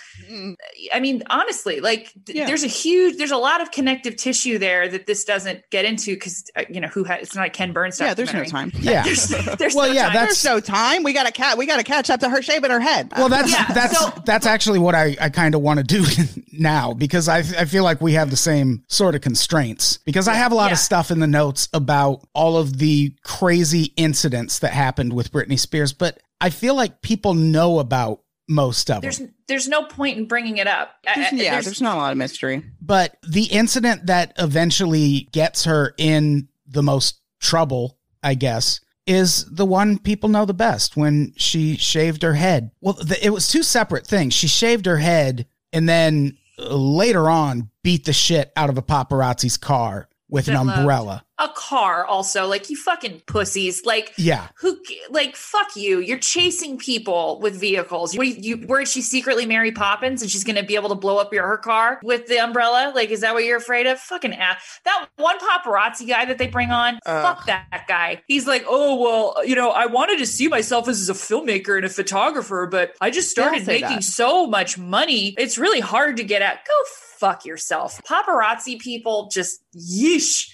I 0.94 1.00
mean, 1.00 1.22
honestly, 1.28 1.80
like 1.80 2.12
th- 2.26 2.36
Yeah. 2.38 2.46
there's 2.46 2.62
a 2.64 2.68
huge, 2.68 3.16
there's 3.16 3.30
a 3.30 3.36
lot 3.36 3.60
of 3.60 3.70
connective 3.70 4.16
tissue 4.16 4.58
there 4.58 4.88
that 4.88 5.06
this 5.06 5.24
doesn't 5.24 5.62
get 5.70 5.84
into 5.84 6.14
because 6.14 6.44
uh, 6.56 6.64
you 6.70 6.80
know 6.80 6.88
who 6.88 7.04
has 7.04 7.22
it's 7.22 7.34
not 7.34 7.46
a 7.46 7.50
Ken 7.50 7.72
Burns. 7.72 7.98
Yeah, 8.00 8.14
there's 8.14 8.32
no 8.32 8.44
time. 8.44 8.72
Yeah. 8.80 9.02
There's, 9.02 9.28
there's 9.28 9.74
Well, 9.74 9.88
no 9.88 9.92
yeah, 9.92 10.04
time. 10.04 10.12
that's- 10.14 10.42
There's 10.42 10.44
no 10.44 10.60
time. 10.60 11.02
We 11.02 11.12
got 11.12 11.26
to 11.26 11.32
cat. 11.32 11.58
We 11.58 11.66
got 11.66 11.76
to 11.78 11.82
catch 11.84 12.10
up 12.10 12.20
to 12.20 12.28
her 12.28 12.42
shaving 12.42 12.70
her 12.70 12.80
head. 12.80 13.12
Well, 13.16 13.28
that's 13.28 13.50
Yeah, 13.52 13.66
that's 13.72 13.98
so- 13.98 14.12
that's 14.24 14.46
actually 14.46 14.78
what 14.78 14.94
I, 14.94 15.16
I 15.20 15.28
kind 15.28 15.54
of 15.54 15.60
want 15.62 15.78
to 15.78 15.84
do 15.84 16.04
now 16.52 16.92
because 16.94 17.28
I 17.28 17.38
I 17.38 17.64
feel 17.64 17.84
like 17.84 18.00
we 18.00 18.12
have 18.14 18.30
the 18.30 18.36
same 18.36 18.84
sort 18.88 19.14
of 19.14 19.20
constraints 19.20 19.98
because 19.98 20.28
I 20.28 20.34
have 20.34 20.52
a 20.52 20.54
lot 20.54 20.66
Yeah. 20.66 20.72
of 20.72 20.78
stuff 20.78 21.10
in 21.10 21.20
the 21.20 21.26
notes 21.26 21.68
about 21.72 22.22
all 22.34 22.56
of 22.56 22.78
the 22.78 23.14
crazy 23.24 23.92
incidents 23.96 24.58
that 24.60 24.72
happened 24.72 25.12
with 25.12 25.32
Britney 25.32 25.58
Spears, 25.58 25.92
but 25.92 26.18
I 26.40 26.50
feel 26.50 26.74
like 26.74 27.02
people 27.02 27.34
know 27.34 27.78
about 27.80 28.20
most 28.50 28.90
of 28.90 29.00
there's 29.00 29.18
them. 29.18 29.32
there's 29.46 29.68
no 29.68 29.84
point 29.84 30.18
in 30.18 30.26
bringing 30.26 30.56
it 30.58 30.66
up. 30.66 30.90
There's- 31.04 31.32
yeah, 31.32 31.52
there's- 31.52 31.64
there's, 31.66 31.80
not 31.80 31.96
a 31.96 32.00
lot 32.00 32.12
of 32.12 32.18
mystery. 32.18 32.64
But 32.82 33.16
the 33.26 33.44
incident 33.44 34.06
that 34.06 34.32
eventually 34.38 35.28
gets 35.32 35.64
her 35.64 35.94
in 35.96 36.48
the 36.66 36.82
most 36.82 37.20
trouble, 37.40 37.96
I 38.22 38.34
guess, 38.34 38.80
is 39.06 39.44
the 39.46 39.64
one 39.64 39.98
people 39.98 40.28
know 40.28 40.44
the 40.44 40.52
best 40.54 40.96
when 40.96 41.32
she 41.36 41.76
shaved 41.76 42.22
her 42.22 42.34
head. 42.34 42.70
Well, 42.80 42.94
the, 42.94 43.24
it 43.24 43.30
was 43.30 43.48
two 43.48 43.62
separate 43.62 44.06
things. 44.06 44.34
She 44.34 44.48
shaved 44.48 44.86
her 44.86 44.98
head 44.98 45.46
and 45.72 45.88
then 45.88 46.36
uh, 46.58 46.74
later 46.74 47.30
on 47.30 47.70
beat 47.82 48.04
the 48.04 48.12
shit 48.12 48.52
out 48.56 48.68
of 48.68 48.76
a 48.78 48.82
paparazzi's 48.82 49.56
car 49.56 50.08
with 50.28 50.48
an 50.48 50.56
umbrella. 50.56 51.04
loved. 51.06 51.24
Umbrella. 51.40 51.50
a 51.50 51.54
car 51.54 52.04
also 52.06 52.46
like 52.46 52.68
you 52.70 52.76
fucking 52.76 53.22
pussies. 53.26 53.84
Like 53.84 54.12
Yeah. 54.16 54.48
who 54.56 54.78
like 55.10 55.36
fuck 55.36 55.76
you. 55.76 55.98
You're 56.00 56.18
chasing 56.18 56.78
people 56.78 57.38
with 57.40 57.58
vehicles. 57.58 58.16
What 58.16 58.26
you, 58.26 58.34
you 58.58 58.66
where 58.66 58.84
she 58.86 59.02
secretly 59.02 59.46
mary 59.46 59.72
poppins 59.72 60.22
and 60.22 60.30
she's 60.30 60.44
gonna 60.44 60.62
be 60.62 60.74
able 60.74 60.88
to 60.90 60.94
blow 60.94 61.18
up 61.18 61.32
your 61.32 61.46
her 61.46 61.56
car 61.58 62.00
with 62.02 62.26
the 62.26 62.38
umbrella? 62.38 62.92
Like 62.94 63.10
is 63.10 63.20
that 63.20 63.34
what 63.34 63.44
you're 63.44 63.56
afraid 63.58 63.86
of? 63.86 63.98
Fucking 63.98 64.34
ass 64.34 64.80
that 64.84 65.08
one 65.16 65.38
paparazzi 65.38 66.06
guy 66.08 66.24
that 66.24 66.38
they 66.38 66.46
bring 66.46 66.70
on 66.70 66.98
Ugh. 67.06 67.22
fuck 67.22 67.46
that 67.46 67.84
guy. 67.88 68.22
He's 68.26 68.46
like 68.46 68.64
oh 68.68 69.00
well 69.00 69.46
you 69.46 69.54
know 69.54 69.70
i 69.70 69.86
wanted 69.86 70.18
to 70.18 70.26
see 70.26 70.48
myself 70.48 70.88
as 70.88 71.08
a 71.08 71.14
filmmaker 71.14 71.76
and 71.76 71.84
a 71.86 71.88
photographer 71.88 72.66
but 72.70 72.94
i 73.00 73.10
just 73.10 73.30
started 73.30 73.66
making 73.66 73.88
that. 73.88 74.04
so 74.04 74.46
much 74.46 74.76
money. 74.78 75.34
It's 75.38 75.58
really 75.58 75.80
hard 75.80 76.16
to 76.18 76.24
get 76.24 76.42
at. 76.42 76.64
Go 76.66 76.72
fuck 77.18 77.44
yourself. 77.44 78.00
Paparazzi 78.04 78.78
people 78.78 79.28
just 79.32 79.60
yeesh 79.76 80.50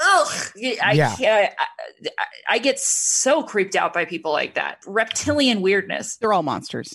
Ugh, 0.00 0.50
I, 0.82 0.92
Yeah. 0.94 1.14
can't, 1.16 1.52
I, 1.58 1.64
I, 2.06 2.24
I 2.48 2.58
get 2.58 2.78
so 2.78 3.42
creeped 3.42 3.76
out 3.76 3.92
by 3.92 4.04
people 4.04 4.32
like 4.32 4.54
that. 4.54 4.78
Reptilian 4.86 5.62
weirdness. 5.62 6.16
They're 6.16 6.32
all 6.32 6.42
monsters. 6.42 6.94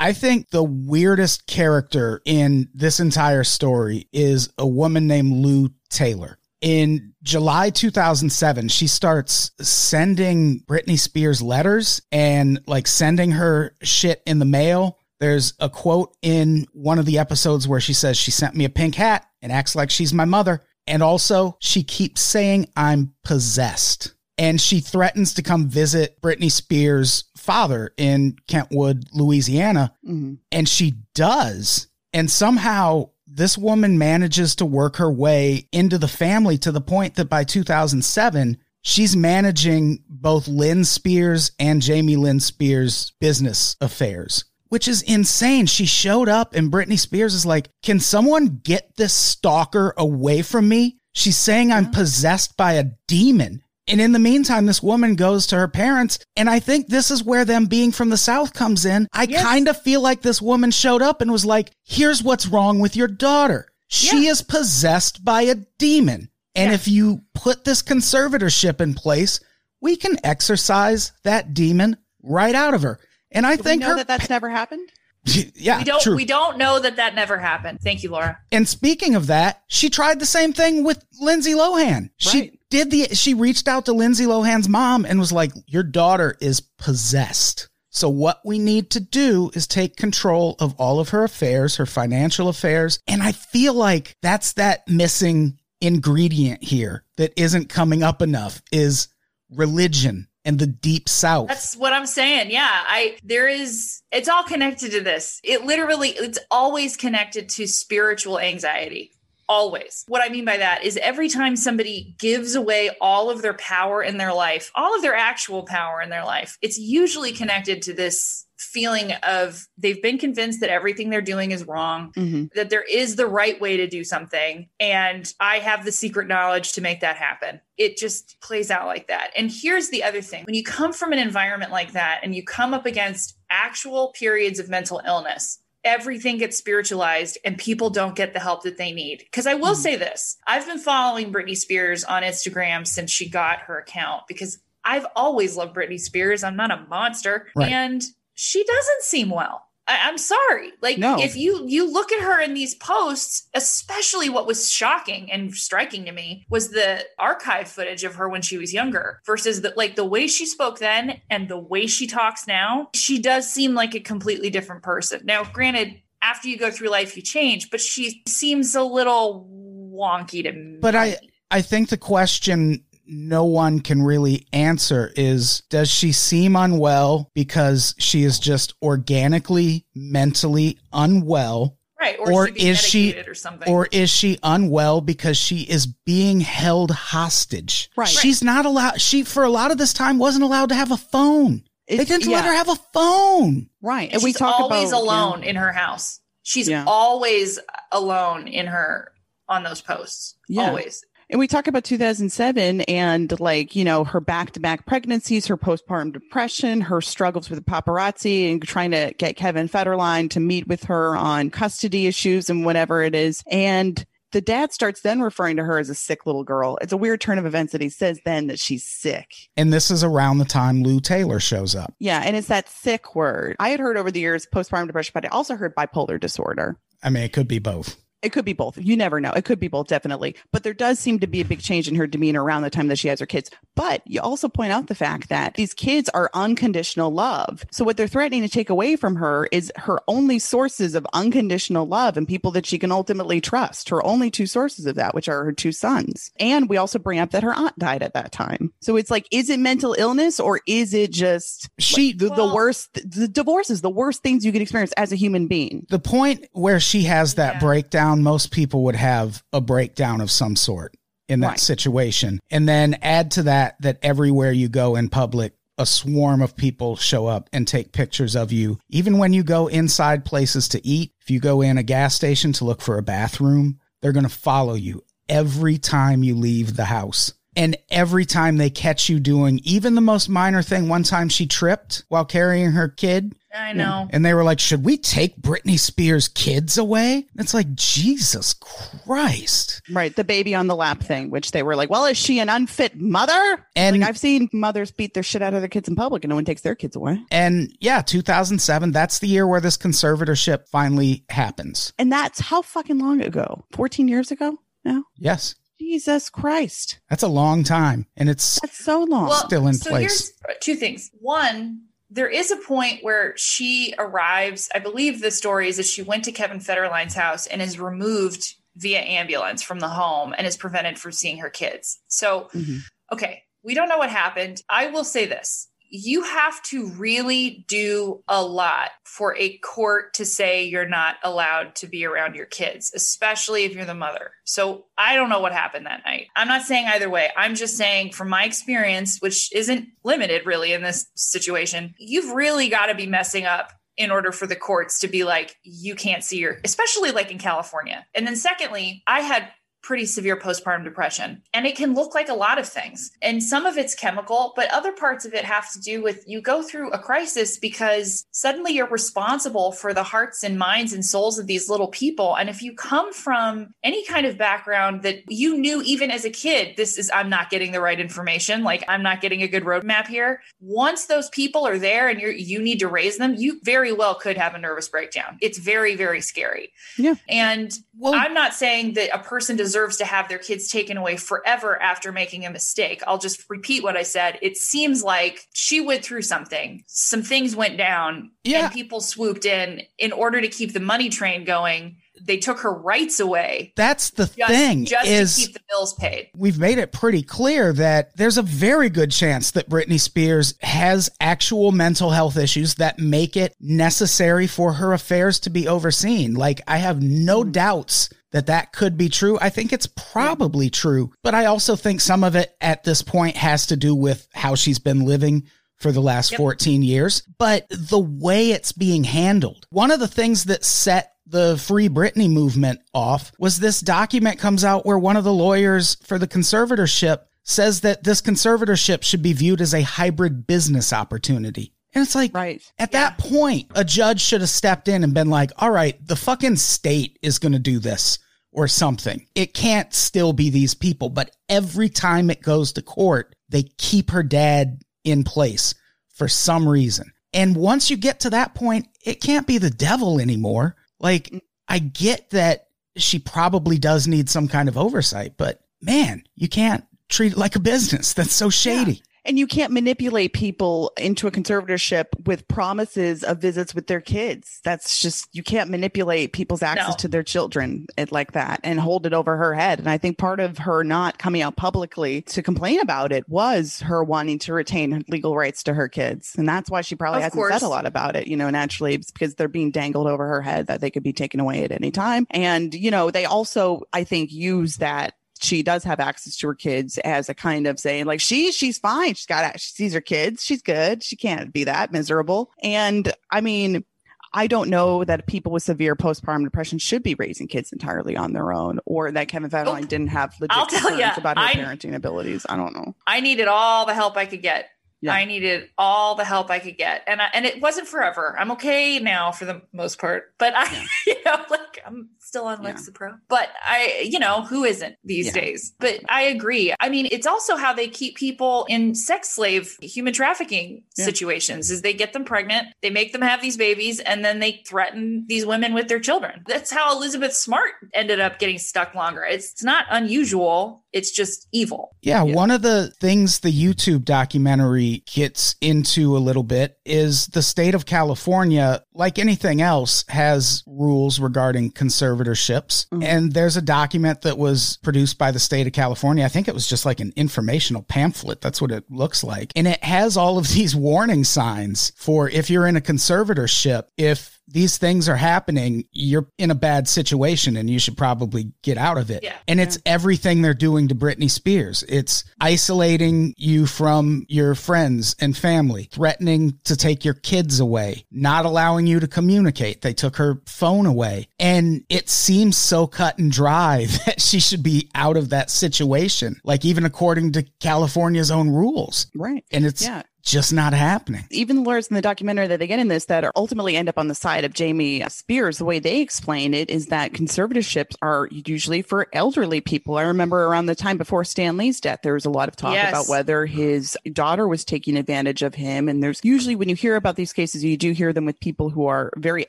I 0.00 0.14
think 0.14 0.48
the 0.48 0.64
weirdest 0.64 1.46
character 1.46 2.22
in 2.24 2.70
this 2.72 3.00
entire 3.00 3.44
story 3.44 4.08
is 4.14 4.48
a 4.56 4.66
woman 4.66 5.06
named 5.06 5.44
Lou 5.44 5.68
Taylor. 5.90 6.38
In 6.62 7.12
July 7.22 7.68
2007, 7.68 8.68
she 8.68 8.86
starts 8.86 9.50
sending 9.60 10.60
Britney 10.60 10.98
Spears 10.98 11.42
letters 11.42 12.00
and 12.10 12.60
like 12.66 12.86
sending 12.86 13.32
her 13.32 13.74
shit 13.82 14.22
in 14.24 14.38
the 14.38 14.46
mail. 14.46 14.98
There's 15.18 15.52
a 15.60 15.68
quote 15.68 16.16
in 16.22 16.66
one 16.72 16.98
of 16.98 17.04
the 17.04 17.18
episodes 17.18 17.68
where 17.68 17.80
she 17.80 17.92
says 17.92 18.16
she 18.16 18.30
sent 18.30 18.54
me 18.54 18.64
a 18.64 18.70
pink 18.70 18.94
hat 18.94 19.26
and 19.42 19.52
acts 19.52 19.76
like 19.76 19.90
she's 19.90 20.14
my 20.14 20.24
mother. 20.24 20.62
And 20.86 21.02
also, 21.02 21.58
she 21.60 21.82
keeps 21.82 22.22
saying 22.22 22.70
I'm 22.74 23.12
possessed. 23.22 24.14
And 24.38 24.58
she 24.58 24.80
threatens 24.80 25.34
to 25.34 25.42
come 25.42 25.68
visit 25.68 26.18
Britney 26.22 26.50
Spears' 26.50 27.24
father 27.40 27.92
in 27.96 28.36
Kentwood, 28.46 29.06
Louisiana. 29.12 29.92
Mhm. 30.06 30.38
And 30.52 30.68
she 30.68 30.94
does. 31.14 31.88
And 32.12 32.30
somehow 32.30 33.10
this 33.26 33.56
woman 33.56 33.96
manages 33.96 34.54
to 34.56 34.66
work 34.66 34.96
her 34.96 35.10
way 35.10 35.68
into 35.72 35.98
the 35.98 36.08
family 36.08 36.58
to 36.58 36.72
the 36.72 36.80
point 36.80 37.14
that 37.14 37.28
by 37.30 37.44
2007, 37.44 38.58
she's 38.82 39.16
managing 39.16 40.02
both 40.08 40.48
Lynn 40.48 40.84
Spears 40.84 41.52
and 41.58 41.80
Jamie 41.80 42.16
Lynn 42.16 42.40
Spears' 42.40 43.12
business 43.20 43.76
affairs, 43.80 44.44
which 44.68 44.88
is 44.88 45.02
insane. 45.02 45.66
She 45.66 45.86
showed 45.86 46.28
up 46.28 46.54
and 46.54 46.72
Britney 46.72 46.98
Spears 46.98 47.34
is 47.34 47.46
like, 47.46 47.70
Can 47.82 48.00
someone 48.00 48.60
get 48.62 48.96
this 48.96 49.14
stalker 49.14 49.94
away 49.96 50.42
from 50.42 50.68
me? 50.68 50.98
She's 51.12 51.36
saying 51.36 51.72
I'm 51.72 51.90
possessed 51.90 52.56
by 52.56 52.74
a 52.74 52.84
demon. 53.06 53.62
And 53.90 54.00
in 54.00 54.12
the 54.12 54.18
meantime, 54.18 54.66
this 54.66 54.82
woman 54.82 55.14
goes 55.16 55.46
to 55.48 55.56
her 55.56 55.68
parents. 55.68 56.18
And 56.36 56.48
I 56.48 56.60
think 56.60 56.86
this 56.86 57.10
is 57.10 57.24
where 57.24 57.44
them 57.44 57.66
being 57.66 57.92
from 57.92 58.08
the 58.08 58.16
South 58.16 58.52
comes 58.54 58.84
in. 58.84 59.08
I 59.12 59.24
Yes. 59.24 59.42
kind 59.42 59.68
of 59.68 59.80
feel 59.82 60.00
like 60.00 60.22
this 60.22 60.40
woman 60.40 60.70
showed 60.70 61.02
up 61.02 61.20
and 61.20 61.30
was 61.32 61.44
like, 61.44 61.70
here's 61.84 62.22
what's 62.22 62.46
wrong 62.46 62.78
with 62.78 62.94
your 62.96 63.08
daughter. 63.08 63.66
She 63.88 64.26
is 64.26 64.42
possessed 64.42 65.24
by 65.24 65.42
a 65.42 65.56
demon. 65.78 66.30
And 66.54 66.70
Yeah. 66.70 66.74
if 66.74 66.86
you 66.88 67.22
put 67.34 67.64
this 67.64 67.82
conservatorship 67.82 68.80
in 68.80 68.94
place, 68.94 69.40
we 69.80 69.96
can 69.96 70.18
exorcise 70.24 71.12
that 71.24 71.54
demon 71.54 71.96
right 72.22 72.54
out 72.54 72.74
of 72.74 72.82
her. 72.82 72.98
And 73.32 73.46
I 73.46 73.56
Do 73.56 73.62
we 73.62 73.64
think 73.64 73.82
know 73.82 73.88
her, 73.90 73.96
that 73.96 74.08
that's 74.08 74.28
never 74.30 74.48
happened. 74.48 74.88
yeah, 75.54 75.78
we 75.78 75.84
don't 75.84 76.00
true. 76.02 76.16
we 76.16 76.24
don't 76.24 76.56
know 76.58 76.78
that 76.78 76.96
that 76.96 77.14
never 77.14 77.38
happened. 77.38 77.80
Thank 77.82 78.02
you, 78.02 78.10
Laura. 78.10 78.38
And 78.52 78.68
speaking 78.68 79.14
of 79.14 79.26
that, 79.28 79.62
she 79.68 79.90
tried 79.90 80.18
the 80.18 80.26
same 80.26 80.52
thing 80.52 80.82
with 80.84 81.04
Lindsay 81.20 81.52
Lohan. 81.52 82.10
She 82.16 82.40
Right. 82.40 82.59
Did 82.70 82.90
the 82.90 83.14
she 83.14 83.34
reached 83.34 83.68
out 83.68 83.86
to 83.86 83.92
Lindsay 83.92 84.26
Lohan's 84.26 84.68
mom 84.68 85.04
and 85.04 85.18
was 85.18 85.32
like, 85.32 85.52
"Your 85.66 85.82
daughter 85.82 86.36
is 86.40 86.60
possessed." 86.60 87.68
So 87.90 88.08
what 88.08 88.40
we 88.44 88.58
need 88.58 88.90
to 88.90 89.00
do 89.00 89.50
is 89.54 89.66
take 89.66 89.96
control 89.96 90.54
of 90.60 90.74
all 90.74 91.00
of 91.00 91.08
her 91.08 91.24
affairs, 91.24 91.76
her 91.76 91.86
financial 91.86 92.48
affairs, 92.48 93.00
and 93.08 93.22
I 93.22 93.32
feel 93.32 93.74
like 93.74 94.16
that's 94.22 94.52
that 94.54 94.86
missing 94.88 95.58
ingredient 95.80 96.62
here 96.62 97.04
that 97.16 97.32
isn't 97.36 97.68
coming 97.68 98.02
up 98.02 98.22
enough 98.22 98.62
is 98.70 99.08
religion 99.50 100.28
and 100.44 100.58
the 100.58 100.66
deep 100.66 101.08
south. 101.08 101.48
That's 101.48 101.76
what 101.76 101.92
I'm 101.92 102.06
saying. 102.06 102.50
Yeah, 102.50 102.68
I 102.68 103.18
there 103.22 103.48
is 103.48 104.02
it's 104.12 104.28
all 104.28 104.44
connected 104.44 104.92
to 104.92 105.00
this. 105.00 105.40
It 105.42 105.64
literally 105.64 106.10
it's 106.10 106.38
always 106.50 106.96
connected 106.96 107.48
to 107.50 107.66
spiritual 107.66 108.38
anxiety. 108.38 109.12
Always. 109.50 110.04
What 110.06 110.22
I 110.22 110.28
mean 110.28 110.44
by 110.44 110.58
that 110.58 110.84
is 110.84 110.96
every 110.98 111.28
time 111.28 111.56
somebody 111.56 112.14
gives 112.20 112.54
away 112.54 112.90
all 113.00 113.30
of 113.30 113.42
their 113.42 113.54
power 113.54 114.00
in 114.00 114.16
their 114.16 114.32
life, 114.32 114.70
all 114.76 114.94
of 114.94 115.02
their 115.02 115.16
actual 115.16 115.64
power 115.64 116.00
in 116.00 116.08
their 116.08 116.24
life, 116.24 116.56
it's 116.62 116.78
usually 116.78 117.32
connected 117.32 117.82
to 117.82 117.92
this 117.92 118.46
feeling 118.58 119.10
of 119.24 119.66
they've 119.76 120.00
been 120.00 120.18
convinced 120.18 120.60
that 120.60 120.70
everything 120.70 121.10
they're 121.10 121.20
doing 121.20 121.50
is 121.50 121.66
wrong, 121.66 122.12
hmm 122.14 122.44
that 122.54 122.70
there 122.70 122.84
is 122.84 123.16
the 123.16 123.26
right 123.26 123.60
way 123.60 123.76
to 123.76 123.88
do 123.88 124.04
something. 124.04 124.68
And 124.78 125.32
I 125.40 125.58
have 125.58 125.84
the 125.84 125.90
secret 125.90 126.28
knowledge 126.28 126.74
to 126.74 126.80
make 126.80 127.00
that 127.00 127.16
happen. 127.16 127.60
It 127.76 127.96
just 127.96 128.36
plays 128.40 128.70
out 128.70 128.86
like 128.86 129.08
that. 129.08 129.30
And 129.36 129.50
here's 129.52 129.88
the 129.88 130.04
other 130.04 130.22
thing 130.22 130.44
when 130.44 130.54
you 130.54 130.62
come 130.62 130.92
from 130.92 131.12
an 131.12 131.18
environment 131.18 131.72
like 131.72 131.92
that 131.92 132.20
and 132.22 132.36
you 132.36 132.44
come 132.44 132.72
up 132.72 132.86
against 132.86 133.36
actual 133.50 134.12
periods 134.12 134.60
of 134.60 134.68
mental 134.68 135.02
illness, 135.04 135.58
everything 135.84 136.38
gets 136.38 136.56
spiritualized 136.56 137.38
and 137.44 137.56
people 137.56 137.90
don't 137.90 138.14
get 138.16 138.32
the 138.34 138.40
help 138.40 138.62
that 138.64 138.76
they 138.76 138.92
need. 138.92 139.18
Because 139.18 139.46
I 139.46 139.54
will 139.54 139.74
Mhm. 139.74 139.82
say 139.82 139.96
this 139.96 140.36
I've 140.46 140.66
been 140.66 140.78
following 140.78 141.32
Britney 141.32 141.56
Spears 141.56 142.04
on 142.04 142.22
Instagram 142.22 142.86
since 142.86 143.10
she 143.10 143.28
got 143.28 143.60
her 143.62 143.78
account 143.78 144.24
because 144.28 144.58
I've 144.84 145.06
always 145.16 145.56
loved 145.56 145.74
Britney 145.76 146.00
Spears. 146.00 146.42
I'm 146.44 146.56
not 146.56 146.70
a 146.70 146.86
monster. 146.88 147.48
Right. 147.54 147.70
And 147.72 148.02
she 148.34 148.64
doesn't 148.64 149.02
seem 149.02 149.30
well. 149.30 149.66
I, 149.90 150.08
I'm 150.08 150.18
sorry. 150.18 150.70
Like 150.80 150.98
No. 150.98 151.20
if 151.20 151.36
you 151.36 151.64
you 151.66 151.90
look 151.92 152.12
at 152.12 152.22
her 152.22 152.40
in 152.40 152.54
these 152.54 152.74
posts, 152.76 153.48
especially 153.54 154.28
what 154.28 154.46
was 154.46 154.70
shocking 154.70 155.30
and 155.32 155.54
striking 155.54 156.04
to 156.04 156.12
me 156.12 156.46
was 156.48 156.70
the 156.70 157.04
archive 157.18 157.68
footage 157.68 158.04
of 158.04 158.14
her 158.14 158.28
when 158.28 158.42
she 158.42 158.56
was 158.56 158.72
younger 158.72 159.20
versus 159.26 159.62
the 159.62 159.72
like 159.76 159.96
the 159.96 160.04
way 160.04 160.26
she 160.26 160.46
spoke 160.46 160.78
then 160.78 161.20
and 161.28 161.48
the 161.48 161.58
way 161.58 161.86
she 161.86 162.06
talks 162.06 162.46
now. 162.46 162.88
She 162.94 163.18
does 163.20 163.50
seem 163.50 163.74
like 163.74 163.94
a 163.94 164.00
completely 164.00 164.50
different 164.50 164.82
person. 164.82 165.20
Now, 165.24 165.44
granted, 165.44 166.00
after 166.22 166.48
you 166.48 166.56
go 166.58 166.70
through 166.70 166.88
life, 166.90 167.16
you 167.16 167.22
change, 167.22 167.70
but 167.70 167.80
she 167.80 168.22
seems 168.28 168.74
a 168.74 168.82
little 168.82 169.48
wonky 169.92 170.42
to 170.42 170.52
me. 170.52 170.78
But 170.80 170.94
I 170.94 171.16
I 171.50 171.62
think 171.62 171.88
the 171.88 171.96
question 171.96 172.84
no 173.12 173.44
one 173.44 173.80
can 173.80 174.02
really 174.02 174.46
answer 174.52 175.12
is 175.16 175.62
does 175.68 175.90
she 175.90 176.12
seem 176.12 176.54
unwell 176.56 177.28
because 177.34 177.94
she 177.98 178.22
is 178.22 178.38
just 178.38 178.72
organically 178.82 179.84
mentally 179.94 180.78
unwell 180.92 181.76
right, 182.00 182.16
or, 182.20 182.32
or 182.32 182.46
she 182.48 182.68
is 182.68 182.80
she- 182.80 183.14
or 183.18 183.34
something. 183.34 183.68
or 183.72 183.88
is 183.90 184.08
she 184.08 184.38
unwell 184.42 185.00
because 185.00 185.36
she 185.36 185.62
is 185.62 185.86
being 185.86 186.40
held 186.40 186.90
hostage? 186.90 187.90
Right. 187.96 188.08
She's 188.08 188.42
not 188.42 188.64
allowed 188.66 189.00
she 189.00 189.24
for 189.24 189.42
a 189.42 189.50
lot 189.50 189.70
of 189.72 189.78
this 189.78 189.92
time 189.92 190.18
wasn't 190.18 190.44
allowed 190.44 190.68
to 190.70 190.74
have 190.76 190.92
a 190.92 190.96
phone. 190.96 191.64
they 191.88 192.04
didn't 192.04 192.30
let 192.30 192.44
her 192.44 192.54
have 192.54 192.68
a 192.68 192.76
phone. 192.92 193.68
Right. 193.82 194.04
and 194.08 194.14
And 194.14 194.22
we 194.22 194.30
she's 194.30 194.38
talk 194.38 194.60
always 194.60 194.90
about 194.90 195.02
alone 195.02 195.42
yeah. 195.42 195.50
in 195.50 195.56
her 195.56 195.72
house. 195.72 196.20
She's 196.42 196.68
Yeah. 196.68 196.84
always 196.86 197.58
alone 197.92 198.46
in 198.48 198.66
her 198.66 199.12
on 199.48 199.64
those 199.64 199.80
posts. 199.82 200.36
Yeah. 200.48 200.68
Always. 200.68 201.04
And 201.30 201.38
we 201.38 201.46
talk 201.46 201.68
about 201.68 201.84
2007 201.84 202.80
and 202.82 203.38
like, 203.38 203.76
you 203.76 203.84
know, 203.84 204.02
her 204.02 204.20
back 204.20 204.50
to 204.52 204.60
back 204.60 204.84
pregnancies, 204.84 205.46
her 205.46 205.56
postpartum 205.56 206.12
depression, 206.12 206.80
her 206.80 207.00
struggles 207.00 207.48
with 207.48 207.64
the 207.64 207.70
paparazzi 207.70 208.50
and 208.50 208.60
trying 208.60 208.90
to 208.90 209.14
get 209.16 209.36
Kevin 209.36 209.68
Federline 209.68 210.28
to 210.30 210.40
meet 210.40 210.66
with 210.66 210.84
her 210.84 211.16
on 211.16 211.50
custody 211.50 212.08
issues 212.08 212.50
and 212.50 212.64
whatever 212.64 213.00
it 213.00 213.14
is. 213.14 213.44
And 213.48 214.04
the 214.32 214.40
dad 214.40 214.72
starts 214.72 215.02
then 215.02 215.20
referring 215.20 215.56
to 215.58 215.64
her 215.64 215.78
as 215.78 215.88
a 215.88 215.94
sick 215.94 216.26
little 216.26 216.42
girl. 216.42 216.78
It's 216.80 216.92
a 216.92 216.96
weird 216.96 217.20
turn 217.20 217.38
of 217.38 217.46
events 217.46 217.72
that 217.72 217.80
he 217.80 217.90
says 217.90 218.20
then 218.24 218.48
that 218.48 218.58
she's 218.58 218.84
sick. 218.84 219.30
And 219.56 219.72
this 219.72 219.92
is 219.92 220.02
around 220.02 220.38
the 220.38 220.44
time 220.44 220.82
Lou 220.82 220.98
Taylor 220.98 221.38
shows 221.38 221.76
up. 221.76 221.94
Yeah. 222.00 222.22
And 222.24 222.36
it's 222.36 222.48
that 222.48 222.68
sick 222.68 223.14
word. 223.14 223.54
I 223.60 223.68
had 223.68 223.78
heard 223.78 223.96
over 223.96 224.10
the 224.10 224.20
years 224.20 224.48
postpartum 224.52 224.88
depression, 224.88 225.12
but 225.14 225.26
I 225.26 225.28
also 225.28 225.54
heard 225.54 225.76
bipolar 225.76 226.18
disorder. 226.18 226.76
I 227.04 227.10
mean, 227.10 227.22
it 227.22 227.32
could 227.32 227.48
be 227.48 227.60
both. 227.60 227.96
It 228.22 228.32
could 228.32 228.44
be 228.44 228.52
both. 228.52 228.76
You 228.78 228.96
never 228.96 229.20
know. 229.20 229.32
It 229.32 229.44
could 229.44 229.58
be 229.60 229.68
both, 229.68 229.86
definitely. 229.86 230.34
But 230.52 230.62
there 230.62 230.74
does 230.74 230.98
seem 230.98 231.20
to 231.20 231.26
be 231.26 231.40
a 231.40 231.44
big 231.44 231.60
change 231.60 231.88
in 231.88 231.94
her 231.94 232.06
demeanor 232.06 232.42
around 232.44 232.62
the 232.62 232.70
time 232.70 232.88
that 232.88 232.98
she 232.98 233.08
has 233.08 233.20
her 233.20 233.26
kids. 233.26 233.50
But 233.76 234.02
you 234.06 234.20
also 234.20 234.48
point 234.48 234.72
out 234.72 234.88
the 234.88 234.94
fact 234.94 235.30
that 235.30 235.54
these 235.54 235.72
kids 235.72 236.10
are 236.10 236.30
unconditional 236.34 237.10
love. 237.12 237.64
So 237.70 237.84
what 237.84 237.96
they're 237.96 238.06
threatening 238.08 238.42
to 238.42 238.48
take 238.48 238.68
away 238.68 238.96
from 238.96 239.16
her 239.16 239.48
is 239.52 239.72
her 239.76 240.00
only 240.08 240.38
sources 240.38 240.94
of 240.94 241.06
unconditional 241.14 241.86
love 241.86 242.16
and 242.18 242.28
people 242.28 242.50
that 242.50 242.66
she 242.66 242.78
can 242.78 242.92
ultimately 242.92 243.40
trust. 243.40 243.88
Her 243.88 244.04
only 244.04 244.30
two 244.30 244.46
sources 244.46 244.84
of 244.86 244.96
that, 244.96 245.14
which 245.14 245.28
are 245.28 245.44
her 245.44 245.52
two 245.52 245.72
sons. 245.72 246.30
And 246.38 246.68
we 246.68 246.76
also 246.76 246.98
bring 246.98 247.20
up 247.20 247.30
that 247.30 247.42
her 247.42 247.54
aunt 247.54 247.78
died 247.78 248.02
at 248.02 248.12
that 248.14 248.32
time. 248.32 248.72
So 248.80 248.96
it's 248.96 249.10
like, 249.10 249.26
is 249.30 249.48
it 249.48 249.60
mental 249.60 249.94
illness 249.96 250.38
or 250.40 250.60
is 250.66 250.92
it 250.92 251.10
just 251.12 251.70
She 251.78 252.12
the, 252.12 252.26
the 252.26 252.32
Well- 252.32 252.54
worst? 252.54 252.98
The 253.10 253.28
divorce 253.28 253.70
is 253.70 253.80
the 253.80 253.88
worst 253.90 254.22
things 254.22 254.44
you 254.44 254.52
can 254.52 254.60
experience 254.60 254.92
as 254.98 255.12
a 255.12 255.16
human 255.16 255.46
being. 255.46 255.86
the 255.88 255.98
point 255.98 256.46
where 256.52 256.80
she 256.80 257.04
has 257.04 257.34
that 257.34 257.54
Yeah. 257.54 257.60
breakdown, 257.60 258.09
most 258.16 258.50
people 258.50 258.84
would 258.84 258.96
have 258.96 259.42
a 259.52 259.60
breakdown 259.60 260.20
of 260.20 260.30
some 260.30 260.56
sort 260.56 260.94
in 261.28 261.40
that 261.40 261.48
Right. 261.48 261.60
situation. 261.60 262.40
And 262.50 262.68
then 262.68 262.98
add 263.02 263.30
to 263.32 263.44
that 263.44 263.76
that 263.80 263.98
everywhere 264.02 264.52
you 264.52 264.68
go 264.68 264.96
in 264.96 265.08
public, 265.08 265.54
a 265.78 265.86
swarm 265.86 266.42
of 266.42 266.56
people 266.56 266.96
show 266.96 267.26
up 267.26 267.48
and 267.52 267.66
take 267.66 267.92
pictures 267.92 268.36
of 268.36 268.52
you. 268.52 268.78
Even 268.90 269.16
when 269.16 269.32
you 269.32 269.42
go 269.42 269.66
inside 269.68 270.24
places 270.24 270.68
to 270.68 270.86
eat, 270.86 271.12
if 271.22 271.30
you 271.30 271.40
go 271.40 271.62
in 271.62 271.78
a 271.78 271.82
gas 271.82 272.14
station 272.14 272.52
to 272.54 272.64
look 272.64 272.82
for 272.82 272.98
a 272.98 273.02
bathroom, 273.02 273.78
they're 274.02 274.12
going 274.12 274.24
to 274.24 274.28
follow 274.28 274.74
you 274.74 275.02
every 275.28 275.78
time 275.78 276.22
you 276.22 276.34
leave 276.34 276.76
the 276.76 276.86
house. 276.86 277.32
And 277.60 277.76
every 277.90 278.24
time 278.24 278.56
they 278.56 278.70
catch 278.70 279.10
you 279.10 279.20
doing 279.20 279.60
even 279.64 279.94
the 279.94 280.00
most 280.00 280.30
minor 280.30 280.62
thing, 280.62 280.88
one 280.88 281.02
time 281.02 281.28
she 281.28 281.46
tripped 281.46 282.04
while 282.08 282.24
carrying 282.24 282.72
her 282.72 282.88
kid. 282.88 283.34
I 283.54 283.74
know. 283.74 284.08
And 284.10 284.24
they 284.24 284.32
were 284.32 284.44
like, 284.44 284.58
should 284.60 284.82
we 284.82 284.96
take 284.96 285.36
Britney 285.42 285.78
Spears' 285.78 286.26
kids 286.28 286.78
away? 286.78 287.26
It's 287.36 287.52
like, 287.52 287.74
Jesus 287.74 288.54
Christ. 288.54 289.82
Right, 289.90 290.16
the 290.16 290.24
baby 290.24 290.54
on 290.54 290.68
the 290.68 290.74
lap 290.74 291.02
thing, 291.02 291.28
which 291.28 291.50
they 291.50 291.62
were 291.62 291.76
like, 291.76 291.90
"Well, 291.90 292.06
is 292.06 292.16
she 292.16 292.38
an 292.38 292.48
unfit 292.48 292.96
mother?" 292.98 293.66
And 293.76 294.00
like 294.00 294.08
I've 294.08 294.18
seen 294.18 294.48
mothers 294.54 294.90
beat 294.90 295.12
their 295.12 295.22
shit 295.22 295.42
out 295.42 295.52
of 295.52 295.60
their 295.60 295.68
kids 295.68 295.88
in 295.88 295.96
public, 295.96 296.24
and 296.24 296.30
no 296.30 296.36
one 296.36 296.44
takes 296.46 296.62
their 296.62 296.74
kids 296.74 296.96
away. 296.96 297.20
and 297.30 297.76
yeah, 297.80 298.00
2007, 298.00 298.92
that's 298.92 299.18
the 299.18 299.28
year 299.28 299.46
where 299.46 299.60
this 299.60 299.76
conservatorship 299.76 300.68
finally 300.68 301.24
happens. 301.28 301.92
And 301.98 302.10
that's 302.10 302.40
how 302.40 302.62
fucking 302.62 302.98
long 302.98 303.20
ago? 303.20 303.64
Fourteen 303.72 304.08
years 304.08 304.30
ago? 304.30 304.56
No, 304.84 305.04
Yes. 305.18 305.56
Jesus 305.80 306.28
Christ, 306.28 307.00
That's 307.08 307.22
a 307.22 307.28
long 307.28 307.64
time. 307.64 308.06
And 308.14 308.28
it's 308.28 308.60
that's 308.60 308.84
so 308.84 309.02
long. 309.02 309.28
Well, 309.28 309.46
still 309.46 309.66
in 309.66 309.72
so 309.74 309.88
place. 309.90 310.34
here's 310.46 310.58
two 310.60 310.74
things. 310.76 311.10
One, 311.18 311.84
there 312.10 312.28
is 312.28 312.50
a 312.50 312.56
point 312.56 313.02
where 313.02 313.32
she 313.38 313.94
arrives. 313.98 314.68
I 314.74 314.78
believe 314.78 315.20
the 315.22 315.30
story 315.30 315.68
is 315.68 315.78
that 315.78 315.86
she 315.86 316.02
went 316.02 316.24
to 316.24 316.32
Kevin 316.32 316.58
Federline's 316.58 317.14
house 317.14 317.46
and 317.46 317.62
is 317.62 317.80
removed 317.80 318.56
via 318.76 319.00
ambulance 319.00 319.62
from 319.62 319.80
the 319.80 319.88
home 319.88 320.34
and 320.36 320.46
is 320.46 320.56
prevented 320.58 320.98
from 320.98 321.12
seeing 321.12 321.38
her 321.38 321.48
kids. 321.50 321.98
So, 322.08 322.50
Mhm. 322.54 322.80
okay, 323.12 323.44
we 323.62 323.72
don't 323.74 323.88
know 323.88 323.98
what 323.98 324.10
happened. 324.10 324.62
I 324.68 324.88
will 324.88 325.04
say 325.04 325.24
this. 325.24 325.68
You 325.90 326.22
have 326.22 326.62
to 326.64 326.86
really 326.86 327.64
do 327.68 328.22
a 328.28 328.42
lot 328.42 328.90
for 329.04 329.36
a 329.36 329.58
court 329.58 330.14
to 330.14 330.24
say 330.24 330.64
you're 330.64 330.88
not 330.88 331.16
allowed 331.22 331.74
to 331.76 331.86
be 331.86 332.04
around 332.04 332.36
your 332.36 332.46
kids, 332.46 332.92
especially 332.94 333.64
if 333.64 333.74
you're 333.74 333.84
the 333.84 333.94
mother. 333.94 334.30
So 334.44 334.86
I 334.96 335.16
don't 335.16 335.28
know 335.28 335.40
what 335.40 335.52
happened 335.52 335.86
that 335.86 336.02
night. 336.06 336.28
I'm 336.36 336.48
not 336.48 336.62
saying 336.62 336.86
either 336.86 337.10
way. 337.10 337.30
I'm 337.36 337.54
just 337.54 337.76
saying 337.76 338.12
from 338.12 338.28
my 338.28 338.44
experience, 338.44 339.18
which 339.18 339.52
isn't 339.54 339.88
limited 340.04 340.46
really 340.46 340.72
in 340.72 340.82
this 340.82 341.06
situation, 341.14 341.94
you've 341.98 342.34
really 342.34 342.68
got 342.68 342.86
to 342.86 342.94
be 342.94 343.06
messing 343.06 343.44
up 343.44 343.72
in 343.96 344.10
order 344.10 344.32
for 344.32 344.46
the 344.46 344.56
courts 344.56 345.00
to 345.00 345.08
be 345.08 345.24
like, 345.24 345.56
you 345.62 345.94
can't 345.94 346.24
see 346.24 346.38
your, 346.38 346.58
especially 346.64 347.10
like 347.10 347.30
in 347.30 347.38
California. 347.38 348.06
And 348.14 348.26
then 348.26 348.36
secondly, 348.36 349.02
I 349.06 349.20
had 349.20 349.50
pretty 349.82 350.06
severe 350.06 350.36
postpartum 350.36 350.84
depression. 350.84 351.42
And 351.54 351.66
it 351.66 351.76
can 351.76 351.94
look 351.94 352.14
like 352.14 352.28
a 352.28 352.34
lot 352.34 352.58
of 352.58 352.68
things. 352.68 353.10
And 353.22 353.42
some 353.42 353.66
of 353.66 353.78
it's 353.78 353.94
chemical, 353.94 354.52
but 354.56 354.70
other 354.70 354.92
parts 354.92 355.24
of 355.24 355.34
it 355.34 355.44
have 355.44 355.70
to 355.72 355.80
do 355.80 356.02
with 356.02 356.24
you 356.26 356.40
go 356.40 356.62
through 356.62 356.90
a 356.90 356.98
crisis 356.98 357.58
because 357.58 358.26
suddenly 358.30 358.72
you're 358.72 358.88
responsible 358.88 359.72
for 359.72 359.94
the 359.94 360.02
hearts 360.02 360.42
and 360.42 360.58
minds 360.58 360.92
and 360.92 361.04
souls 361.04 361.38
of 361.38 361.46
these 361.46 361.68
little 361.68 361.88
people. 361.88 362.36
And 362.36 362.48
if 362.48 362.62
you 362.62 362.74
come 362.74 363.12
from 363.12 363.74
any 363.82 364.04
kind 364.04 364.26
of 364.26 364.36
background 364.36 365.02
that 365.02 365.22
you 365.28 365.56
knew 365.56 365.82
even 365.82 366.10
as 366.10 366.24
a 366.24 366.30
kid, 366.30 366.76
this 366.76 366.98
is, 366.98 367.10
I'm 367.12 367.30
not 367.30 367.50
getting 367.50 367.72
the 367.72 367.80
right 367.80 367.98
information, 367.98 368.62
like 368.62 368.84
I'm 368.88 369.02
not 369.02 369.20
getting 369.20 369.42
a 369.42 369.48
good 369.48 369.64
roadmap 369.64 370.06
here. 370.06 370.42
Once 370.60 371.06
those 371.06 371.28
people 371.30 371.66
are 371.66 371.78
there 371.78 372.08
and 372.08 372.20
you're, 372.20 372.32
you 372.32 372.60
need 372.60 372.80
to 372.80 372.88
raise 372.88 373.18
them, 373.18 373.34
you 373.34 373.60
very 373.62 373.92
well 373.92 374.14
could 374.14 374.36
have 374.36 374.54
a 374.54 374.58
nervous 374.58 374.88
breakdown. 374.88 375.38
It's 375.40 375.58
very, 375.58 375.96
very 375.96 376.20
scary. 376.20 376.72
Yeah. 376.98 377.14
And 377.28 377.72
Well, 377.98 378.14
I'm 378.14 378.34
not 378.34 378.54
saying 378.54 378.94
that 378.94 379.14
a 379.14 379.18
person 379.18 379.56
deserves 379.70 379.96
to 379.98 380.04
have 380.04 380.28
their 380.28 380.38
kids 380.38 380.68
taken 380.68 380.96
away 380.96 381.16
forever 381.16 381.80
after 381.80 382.10
making 382.10 382.44
a 382.44 382.50
mistake. 382.50 383.02
I'll 383.06 383.18
just 383.18 383.48
repeat 383.48 383.84
what 383.84 383.96
I 383.96 384.02
said. 384.02 384.36
It 384.42 384.56
seems 384.56 385.04
like 385.04 385.46
she 385.52 385.80
went 385.80 386.04
through 386.04 386.22
something. 386.22 386.82
Some 386.88 387.22
things 387.22 387.54
went 387.54 387.78
down 387.78 388.32
Yeah. 388.42 388.64
and 388.64 388.72
people 388.72 389.00
swooped 389.00 389.44
in 389.44 389.82
in 389.96 390.10
order 390.10 390.40
to 390.40 390.48
keep 390.48 390.72
the 390.72 390.80
money 390.80 391.08
train 391.08 391.44
going. 391.44 391.98
They 392.20 392.36
took 392.36 392.58
her 392.60 392.72
rights 392.72 393.18
away 393.20 393.72
that's 393.76 394.10
the 394.10 394.26
just, 394.26 394.50
thing 394.50 394.84
just 394.84 395.08
is 395.08 395.36
to 395.36 395.46
keep 395.46 395.54
the 395.54 395.60
bills 395.70 395.94
paid. 395.94 396.28
we've 396.36 396.58
made 396.58 396.76
it 396.76 396.92
pretty 396.92 397.22
clear 397.22 397.72
that 397.72 398.14
there's 398.16 398.36
a 398.36 398.42
very 398.42 398.90
good 398.90 399.10
chance 399.10 399.52
that 399.52 399.70
Britney 399.70 399.98
Spears 399.98 400.52
has 400.60 401.08
actual 401.20 401.72
mental 401.72 402.10
health 402.10 402.36
issues 402.36 402.74
that 402.74 402.98
make 402.98 403.38
it 403.38 403.54
necessary 403.58 404.46
for 404.46 404.74
her 404.74 404.92
affairs 404.92 405.40
to 405.40 405.50
be 405.50 405.66
overseen. 405.66 406.34
Like, 406.34 406.60
I 406.66 406.76
have 406.76 407.00
no 407.00 407.40
mm-hmm. 407.40 407.52
doubts 407.52 408.10
that 408.32 408.46
that 408.46 408.72
could 408.72 408.96
be 408.96 409.08
true. 409.08 409.38
I 409.40 409.48
think 409.50 409.72
it's 409.72 409.86
probably 409.86 410.70
true, 410.70 411.12
but 411.22 411.34
I 411.34 411.46
also 411.46 411.76
think 411.76 412.00
some 412.00 412.22
of 412.24 412.36
it 412.36 412.54
at 412.60 412.84
this 412.84 413.02
point 413.02 413.36
has 413.36 413.66
to 413.66 413.76
do 413.76 413.94
with 413.94 414.28
how 414.34 414.54
she's 414.54 414.78
been 414.78 415.00
living 415.06 415.44
for 415.76 415.92
the 415.92 416.00
last 416.02 416.32
Yep. 416.32 416.38
14 416.38 416.82
years, 416.82 417.22
but 417.38 417.66
the 417.70 417.98
way 417.98 418.50
it's 418.50 418.72
being 418.72 419.04
handled. 419.04 419.66
One 419.70 419.90
of 419.90 419.98
the 419.98 420.08
things 420.08 420.44
that 420.44 420.64
set 420.64 421.12
the 421.26 421.56
Free 421.56 421.88
Britney 421.88 422.28
movement 422.30 422.80
off 422.92 423.32
was 423.38 423.58
this 423.58 423.80
document 423.80 424.38
comes 424.38 424.64
out 424.64 424.84
where 424.84 424.98
one 424.98 425.16
of 425.16 425.24
the 425.24 425.32
lawyers 425.32 425.96
for 426.04 426.18
the 426.18 426.26
conservatorship 426.28 427.20
says 427.44 427.80
that 427.80 428.04
this 428.04 428.20
conservatorship 428.20 429.02
should 429.02 429.22
be 429.22 429.32
viewed 429.32 429.60
as 429.60 429.72
a 429.72 429.82
hybrid 429.82 430.46
business 430.46 430.92
opportunity. 430.92 431.72
And 431.94 432.02
it's 432.04 432.14
like, 432.14 432.34
Right. 432.34 432.62
at 432.78 432.92
that 432.92 433.18
point, 433.18 433.70
a 433.74 433.84
judge 433.84 434.20
should 434.20 434.40
have 434.42 434.50
stepped 434.50 434.86
in 434.86 435.02
and 435.02 435.14
been 435.14 435.30
like, 435.30 435.50
all 435.56 435.70
right, 435.70 435.96
the 436.06 436.14
fucking 436.16 436.56
state 436.56 437.18
is 437.22 437.38
going 437.38 437.52
to 437.52 437.58
do 437.58 437.78
this 437.78 438.18
or 438.52 438.68
something. 438.68 439.26
It 439.34 439.54
can't 439.54 439.92
still 439.94 440.32
be 440.32 440.50
these 440.50 440.74
people. 440.74 441.08
But 441.08 441.34
every 441.48 441.88
time 441.88 442.30
it 442.30 442.42
goes 442.42 442.72
to 442.72 442.82
court, 442.82 443.34
they 443.48 443.62
keep 443.62 444.10
her 444.10 444.22
dad 444.22 444.82
in 445.04 445.24
place 445.24 445.74
for 446.14 446.28
some 446.28 446.68
reason. 446.68 447.12
And 447.32 447.56
once 447.56 447.90
you 447.90 447.96
get 447.96 448.20
to 448.20 448.30
that 448.30 448.54
point, 448.54 448.88
it 449.04 449.20
can't 449.20 449.46
be 449.46 449.58
the 449.58 449.70
devil 449.70 450.20
anymore. 450.20 450.76
Like, 450.98 451.32
I 451.68 451.78
get 451.78 452.30
that 452.30 452.66
she 452.96 453.18
probably 453.18 453.78
does 453.78 454.08
need 454.08 454.28
some 454.28 454.48
kind 454.48 454.68
of 454.68 454.76
oversight, 454.76 455.34
but 455.36 455.60
man, 455.80 456.24
you 456.34 456.48
can't 456.48 456.84
treat 457.08 457.32
it 457.32 457.38
like 457.38 457.56
a 457.56 457.60
business. 457.60 458.12
That's 458.12 458.34
so 458.34 458.50
shady. 458.50 459.02
And 459.30 459.38
you 459.38 459.46
can't 459.46 459.72
manipulate 459.72 460.32
people 460.32 460.90
into 460.98 461.28
a 461.28 461.30
conservatorship 461.30 462.06
with 462.26 462.48
promises 462.48 463.22
of 463.22 463.38
visits 463.38 463.76
with 463.76 463.86
their 463.86 464.00
kids. 464.00 464.58
That's 464.64 465.00
just, 465.00 465.28
you 465.30 465.44
can't 465.44 465.70
manipulate 465.70 466.32
people's 466.32 466.64
access 466.64 466.88
No. 466.88 466.96
to 466.96 467.06
their 467.06 467.22
children 467.22 467.86
it, 467.96 468.10
like 468.10 468.32
that 468.32 468.58
and 468.64 468.80
hold 468.80 469.06
it 469.06 469.12
over 469.12 469.36
her 469.36 469.54
head. 469.54 469.78
And 469.78 469.88
I 469.88 469.98
think 469.98 470.18
part 470.18 470.40
of 470.40 470.58
her 470.58 470.82
not 470.82 471.18
coming 471.18 471.42
out 471.42 471.54
publicly 471.54 472.22
to 472.22 472.42
complain 472.42 472.80
about 472.80 473.12
it 473.12 473.22
was 473.28 473.78
her 473.82 474.02
wanting 474.02 474.40
to 474.40 474.52
retain 474.52 475.04
legal 475.06 475.36
rights 475.36 475.62
to 475.62 475.74
her 475.74 475.86
kids. 475.88 476.34
And 476.36 476.48
that's 476.48 476.68
why 476.68 476.80
she 476.80 476.96
probably 476.96 477.18
Of 477.18 477.22
hasn't 477.22 477.38
course. 477.38 477.52
said 477.52 477.62
a 477.62 477.68
lot 477.68 477.86
about 477.86 478.16
it, 478.16 478.26
you 478.26 478.36
know, 478.36 478.50
naturally, 478.50 478.94
it's 478.94 479.12
because 479.12 479.36
they're 479.36 479.46
being 479.46 479.70
dangled 479.70 480.08
over 480.08 480.26
her 480.26 480.42
head 480.42 480.66
that 480.66 480.80
they 480.80 480.90
could 480.90 481.04
be 481.04 481.12
taken 481.12 481.38
away 481.38 481.62
at 481.62 481.70
any 481.70 481.92
time. 481.92 482.26
And, 482.30 482.74
you 482.74 482.90
know, 482.90 483.12
they 483.12 483.26
also, 483.26 483.82
I 483.92 484.02
think, 484.02 484.32
use 484.32 484.78
that 484.78 485.14
she 485.42 485.62
does 485.62 485.84
have 485.84 486.00
access 486.00 486.36
to 486.36 486.46
her 486.48 486.54
kids 486.54 486.98
as 486.98 487.28
a 487.28 487.34
kind 487.34 487.66
of 487.66 487.78
saying 487.78 488.04
like 488.04 488.20
she 488.20 488.52
she's 488.52 488.78
fine 488.78 489.14
she's 489.14 489.26
got 489.26 489.58
she 489.60 489.72
sees 489.72 489.92
her 489.94 490.00
kids 490.00 490.44
she's 490.44 490.62
good 490.62 491.02
she 491.02 491.16
can't 491.16 491.52
be 491.52 491.64
that 491.64 491.92
miserable 491.92 492.50
and 492.62 493.12
i 493.30 493.40
mean 493.40 493.84
I 494.32 494.46
don't 494.46 494.70
know 494.70 495.02
that 495.02 495.26
people 495.26 495.50
with 495.50 495.64
severe 495.64 495.96
postpartum 495.96 496.44
depression 496.44 496.78
should 496.78 497.02
be 497.02 497.16
raising 497.16 497.48
kids 497.48 497.72
entirely 497.72 498.16
on 498.16 498.32
their 498.32 498.52
own, 498.52 498.78
or 498.86 499.10
that 499.10 499.26
Kevin 499.26 499.50
Federline 499.50 499.80
Nope. 499.80 499.88
didn't 499.88 500.06
have 500.06 500.32
legit 500.40 500.56
I'll 500.56 500.66
tell 500.66 500.82
concerns 500.82 501.00
ya, 501.00 501.12
about 501.16 501.36
her 501.36 501.42
I- 501.46 501.54
parenting 501.54 501.96
abilities. 501.96 502.46
I 502.48 502.54
don't 502.54 502.72
know. 502.72 502.94
I 503.08 503.18
needed 503.22 503.48
all 503.48 503.86
the 503.86 503.94
help 503.94 504.16
I 504.16 504.26
could 504.26 504.40
get. 504.40 504.68
Yeah. 505.00 505.14
I 505.14 505.24
needed 505.24 505.68
all 505.76 506.14
the 506.14 506.24
help 506.24 506.48
I 506.48 506.60
could 506.60 506.76
get. 506.78 507.02
And 507.08 507.20
I, 507.20 507.26
and 507.34 507.44
it 507.44 507.60
wasn't 507.60 507.88
forever. 507.88 508.36
I'm 508.38 508.52
okay 508.52 509.00
now 509.00 509.32
for 509.32 509.46
the 509.46 509.62
most 509.72 509.98
part. 509.98 510.32
But 510.38 510.54
I 510.54 510.70
Yeah. 510.72 510.84
you 511.08 511.24
know 511.24 511.44
like 511.50 511.80
I'm 511.84 512.10
still 512.30 512.44
on 512.46 512.62
Yeah. 512.62 512.72
Lexapro. 512.72 513.18
But 513.28 513.48
I 513.66 514.06
you 514.08 514.18
know, 514.18 514.42
who 514.42 514.64
isn't 514.64 514.94
these 515.04 515.26
Yeah. 515.26 515.32
days? 515.42 515.74
But 515.80 516.00
I 516.08 516.22
agree. 516.22 516.72
I 516.80 516.88
mean, 516.88 517.08
it's 517.10 517.26
also 517.26 517.56
how 517.56 517.72
they 517.72 517.88
keep 517.88 518.16
people 518.16 518.66
in 518.68 518.94
sex 518.94 519.28
slave 519.30 519.76
human 519.82 520.12
trafficking 520.12 520.84
Yeah. 520.96 521.04
situations 521.06 521.70
is 521.70 521.82
they 521.82 521.92
get 521.92 522.12
them 522.12 522.24
pregnant, 522.24 522.68
they 522.82 522.90
make 522.90 523.12
them 523.12 523.22
have 523.22 523.42
these 523.42 523.56
babies 523.56 523.98
and 524.00 524.24
then 524.24 524.38
they 524.38 524.62
threaten 524.66 525.24
these 525.28 525.44
women 525.44 525.74
with 525.74 525.88
their 525.88 525.98
children. 525.98 526.44
That's 526.46 526.70
how 526.70 526.96
Elizabeth 526.96 527.32
Smart 527.34 527.72
ended 527.92 528.20
up 528.20 528.38
getting 528.38 528.58
stuck 528.58 528.94
longer. 528.94 529.24
It's, 529.24 529.52
it's 529.52 529.64
not 529.64 529.86
unusual. 529.90 530.84
It's 530.92 531.10
just 531.10 531.46
evil. 531.52 531.96
Yeah, 532.02 532.24
Yeah. 532.24 532.34
one 532.34 532.50
of 532.50 532.62
the 532.62 532.92
things 533.00 533.40
the 533.40 533.52
YouTube 533.52 534.04
documentary 534.04 535.04
gets 535.12 535.54
into 535.60 536.16
a 536.16 536.18
little 536.18 536.42
bit 536.42 536.78
is 536.84 537.26
the 537.28 537.42
state 537.42 537.74
of 537.74 537.86
California, 537.86 538.82
like 538.94 539.18
anything 539.18 539.62
else, 539.62 540.04
has 540.08 540.62
rules 540.66 541.20
regarding 541.20 541.70
conservatorships. 541.72 542.86
Mhm. 542.92 543.04
And 543.04 543.32
there's 543.32 543.56
a 543.56 543.62
document 543.62 544.22
that 544.22 544.38
was 544.38 544.78
produced 544.82 545.16
by 545.18 545.30
the 545.30 545.38
state 545.38 545.66
of 545.66 545.72
California. 545.72 546.24
I 546.24 546.28
think 546.28 546.48
it 546.48 546.54
was 546.54 546.66
just 546.66 546.84
like 546.84 547.00
an 547.00 547.12
informational 547.16 547.82
pamphlet. 547.82 548.40
That's 548.40 548.60
what 548.60 548.72
it 548.72 548.84
looks 548.90 549.22
like. 549.22 549.52
And 549.54 549.68
it 549.68 549.82
has 549.84 550.16
all 550.16 550.38
of 550.38 550.48
these 550.48 550.74
warning 550.74 551.24
signs 551.24 551.92
for 551.96 552.28
if 552.28 552.50
you're 552.50 552.66
in 552.66 552.76
a 552.76 552.80
conservatorship, 552.80 553.84
if 553.96 554.39
these 554.52 554.78
things 554.78 555.08
are 555.08 555.16
happening, 555.16 555.84
you're 555.92 556.28
in 556.38 556.50
a 556.50 556.54
bad 556.54 556.88
situation 556.88 557.56
and 557.56 557.68
you 557.70 557.78
should 557.78 557.96
probably 557.96 558.52
get 558.62 558.78
out 558.78 558.98
of 558.98 559.10
it. 559.10 559.22
Yeah. 559.22 559.36
And 559.48 559.60
it's 559.60 559.78
everything 559.86 560.42
they're 560.42 560.54
doing 560.54 560.88
to 560.88 560.94
Britney 560.94 561.30
Spears. 561.30 561.84
It's 561.88 562.24
isolating 562.40 563.34
you 563.36 563.66
from 563.66 564.26
your 564.28 564.54
friends 564.54 565.16
and 565.20 565.36
family, 565.36 565.84
threatening 565.92 566.58
to 566.64 566.76
take 566.76 567.04
your 567.04 567.14
kids 567.14 567.60
away, 567.60 568.04
not 568.10 568.44
allowing 568.44 568.86
you 568.86 569.00
to 569.00 569.08
communicate. 569.08 569.82
They 569.82 569.92
took 569.94 570.16
her 570.16 570.40
phone 570.46 570.86
away. 570.86 571.28
And 571.38 571.84
it 571.88 572.08
seems 572.08 572.56
so 572.56 572.86
cut 572.86 573.18
and 573.18 573.30
dry 573.32 573.86
that 574.06 574.20
she 574.20 574.40
should 574.40 574.62
be 574.62 574.90
out 574.94 575.16
of 575.16 575.30
that 575.30 575.50
situation, 575.50 576.40
like 576.44 576.64
even 576.64 576.84
according 576.84 577.32
to 577.32 577.44
California's 577.60 578.30
own 578.30 578.50
rules. 578.50 579.06
Right. 579.14 579.44
And 579.50 579.64
it's 579.64 579.82
Yeah. 579.82 580.02
Just 580.22 580.52
not 580.52 580.72
happening. 580.72 581.24
even 581.30 581.56
the 581.56 581.62
lawyers 581.62 581.88
in 581.88 581.94
the 581.94 582.02
documentary 582.02 582.46
that 582.46 582.58
they 582.58 582.66
get 582.66 582.78
in 582.78 582.88
this 582.88 583.06
that 583.06 583.24
are 583.24 583.32
ultimately 583.36 583.76
end 583.76 583.88
up 583.88 583.98
on 583.98 584.08
the 584.08 584.14
side 584.14 584.44
of 584.44 584.52
Jamie 584.52 585.02
Spears, 585.08 585.58
the 585.58 585.64
way 585.64 585.78
they 585.78 586.00
explain 586.00 586.54
it 586.54 586.70
is 586.70 586.86
that 586.86 587.12
conservatorships 587.12 587.94
are 588.02 588.28
usually 588.30 588.82
for 588.82 589.06
elderly 589.12 589.60
people. 589.60 589.96
I 589.96 590.02
remember 590.02 590.44
around 590.44 590.66
the 590.66 590.74
time 590.74 590.98
before 590.98 591.24
Stan 591.24 591.56
Lee's 591.56 591.80
death, 591.80 592.00
there 592.02 592.14
was 592.14 592.24
a 592.24 592.30
lot 592.30 592.48
of 592.48 592.56
talk 592.56 592.74
Yes. 592.74 592.90
about 592.90 593.08
whether 593.08 593.46
his 593.46 593.96
daughter 594.12 594.46
was 594.46 594.64
taking 594.64 594.96
advantage 594.96 595.42
of 595.42 595.54
him. 595.54 595.88
And 595.88 596.02
there's 596.02 596.20
usually 596.22 596.56
when 596.56 596.68
you 596.68 596.74
hear 596.76 596.96
about 596.96 597.16
these 597.16 597.32
cases, 597.32 597.64
you 597.64 597.76
do 597.76 597.92
hear 597.92 598.12
them 598.12 598.24
with 598.24 598.38
people 598.40 598.70
who 598.70 598.86
are 598.86 599.12
very 599.16 599.48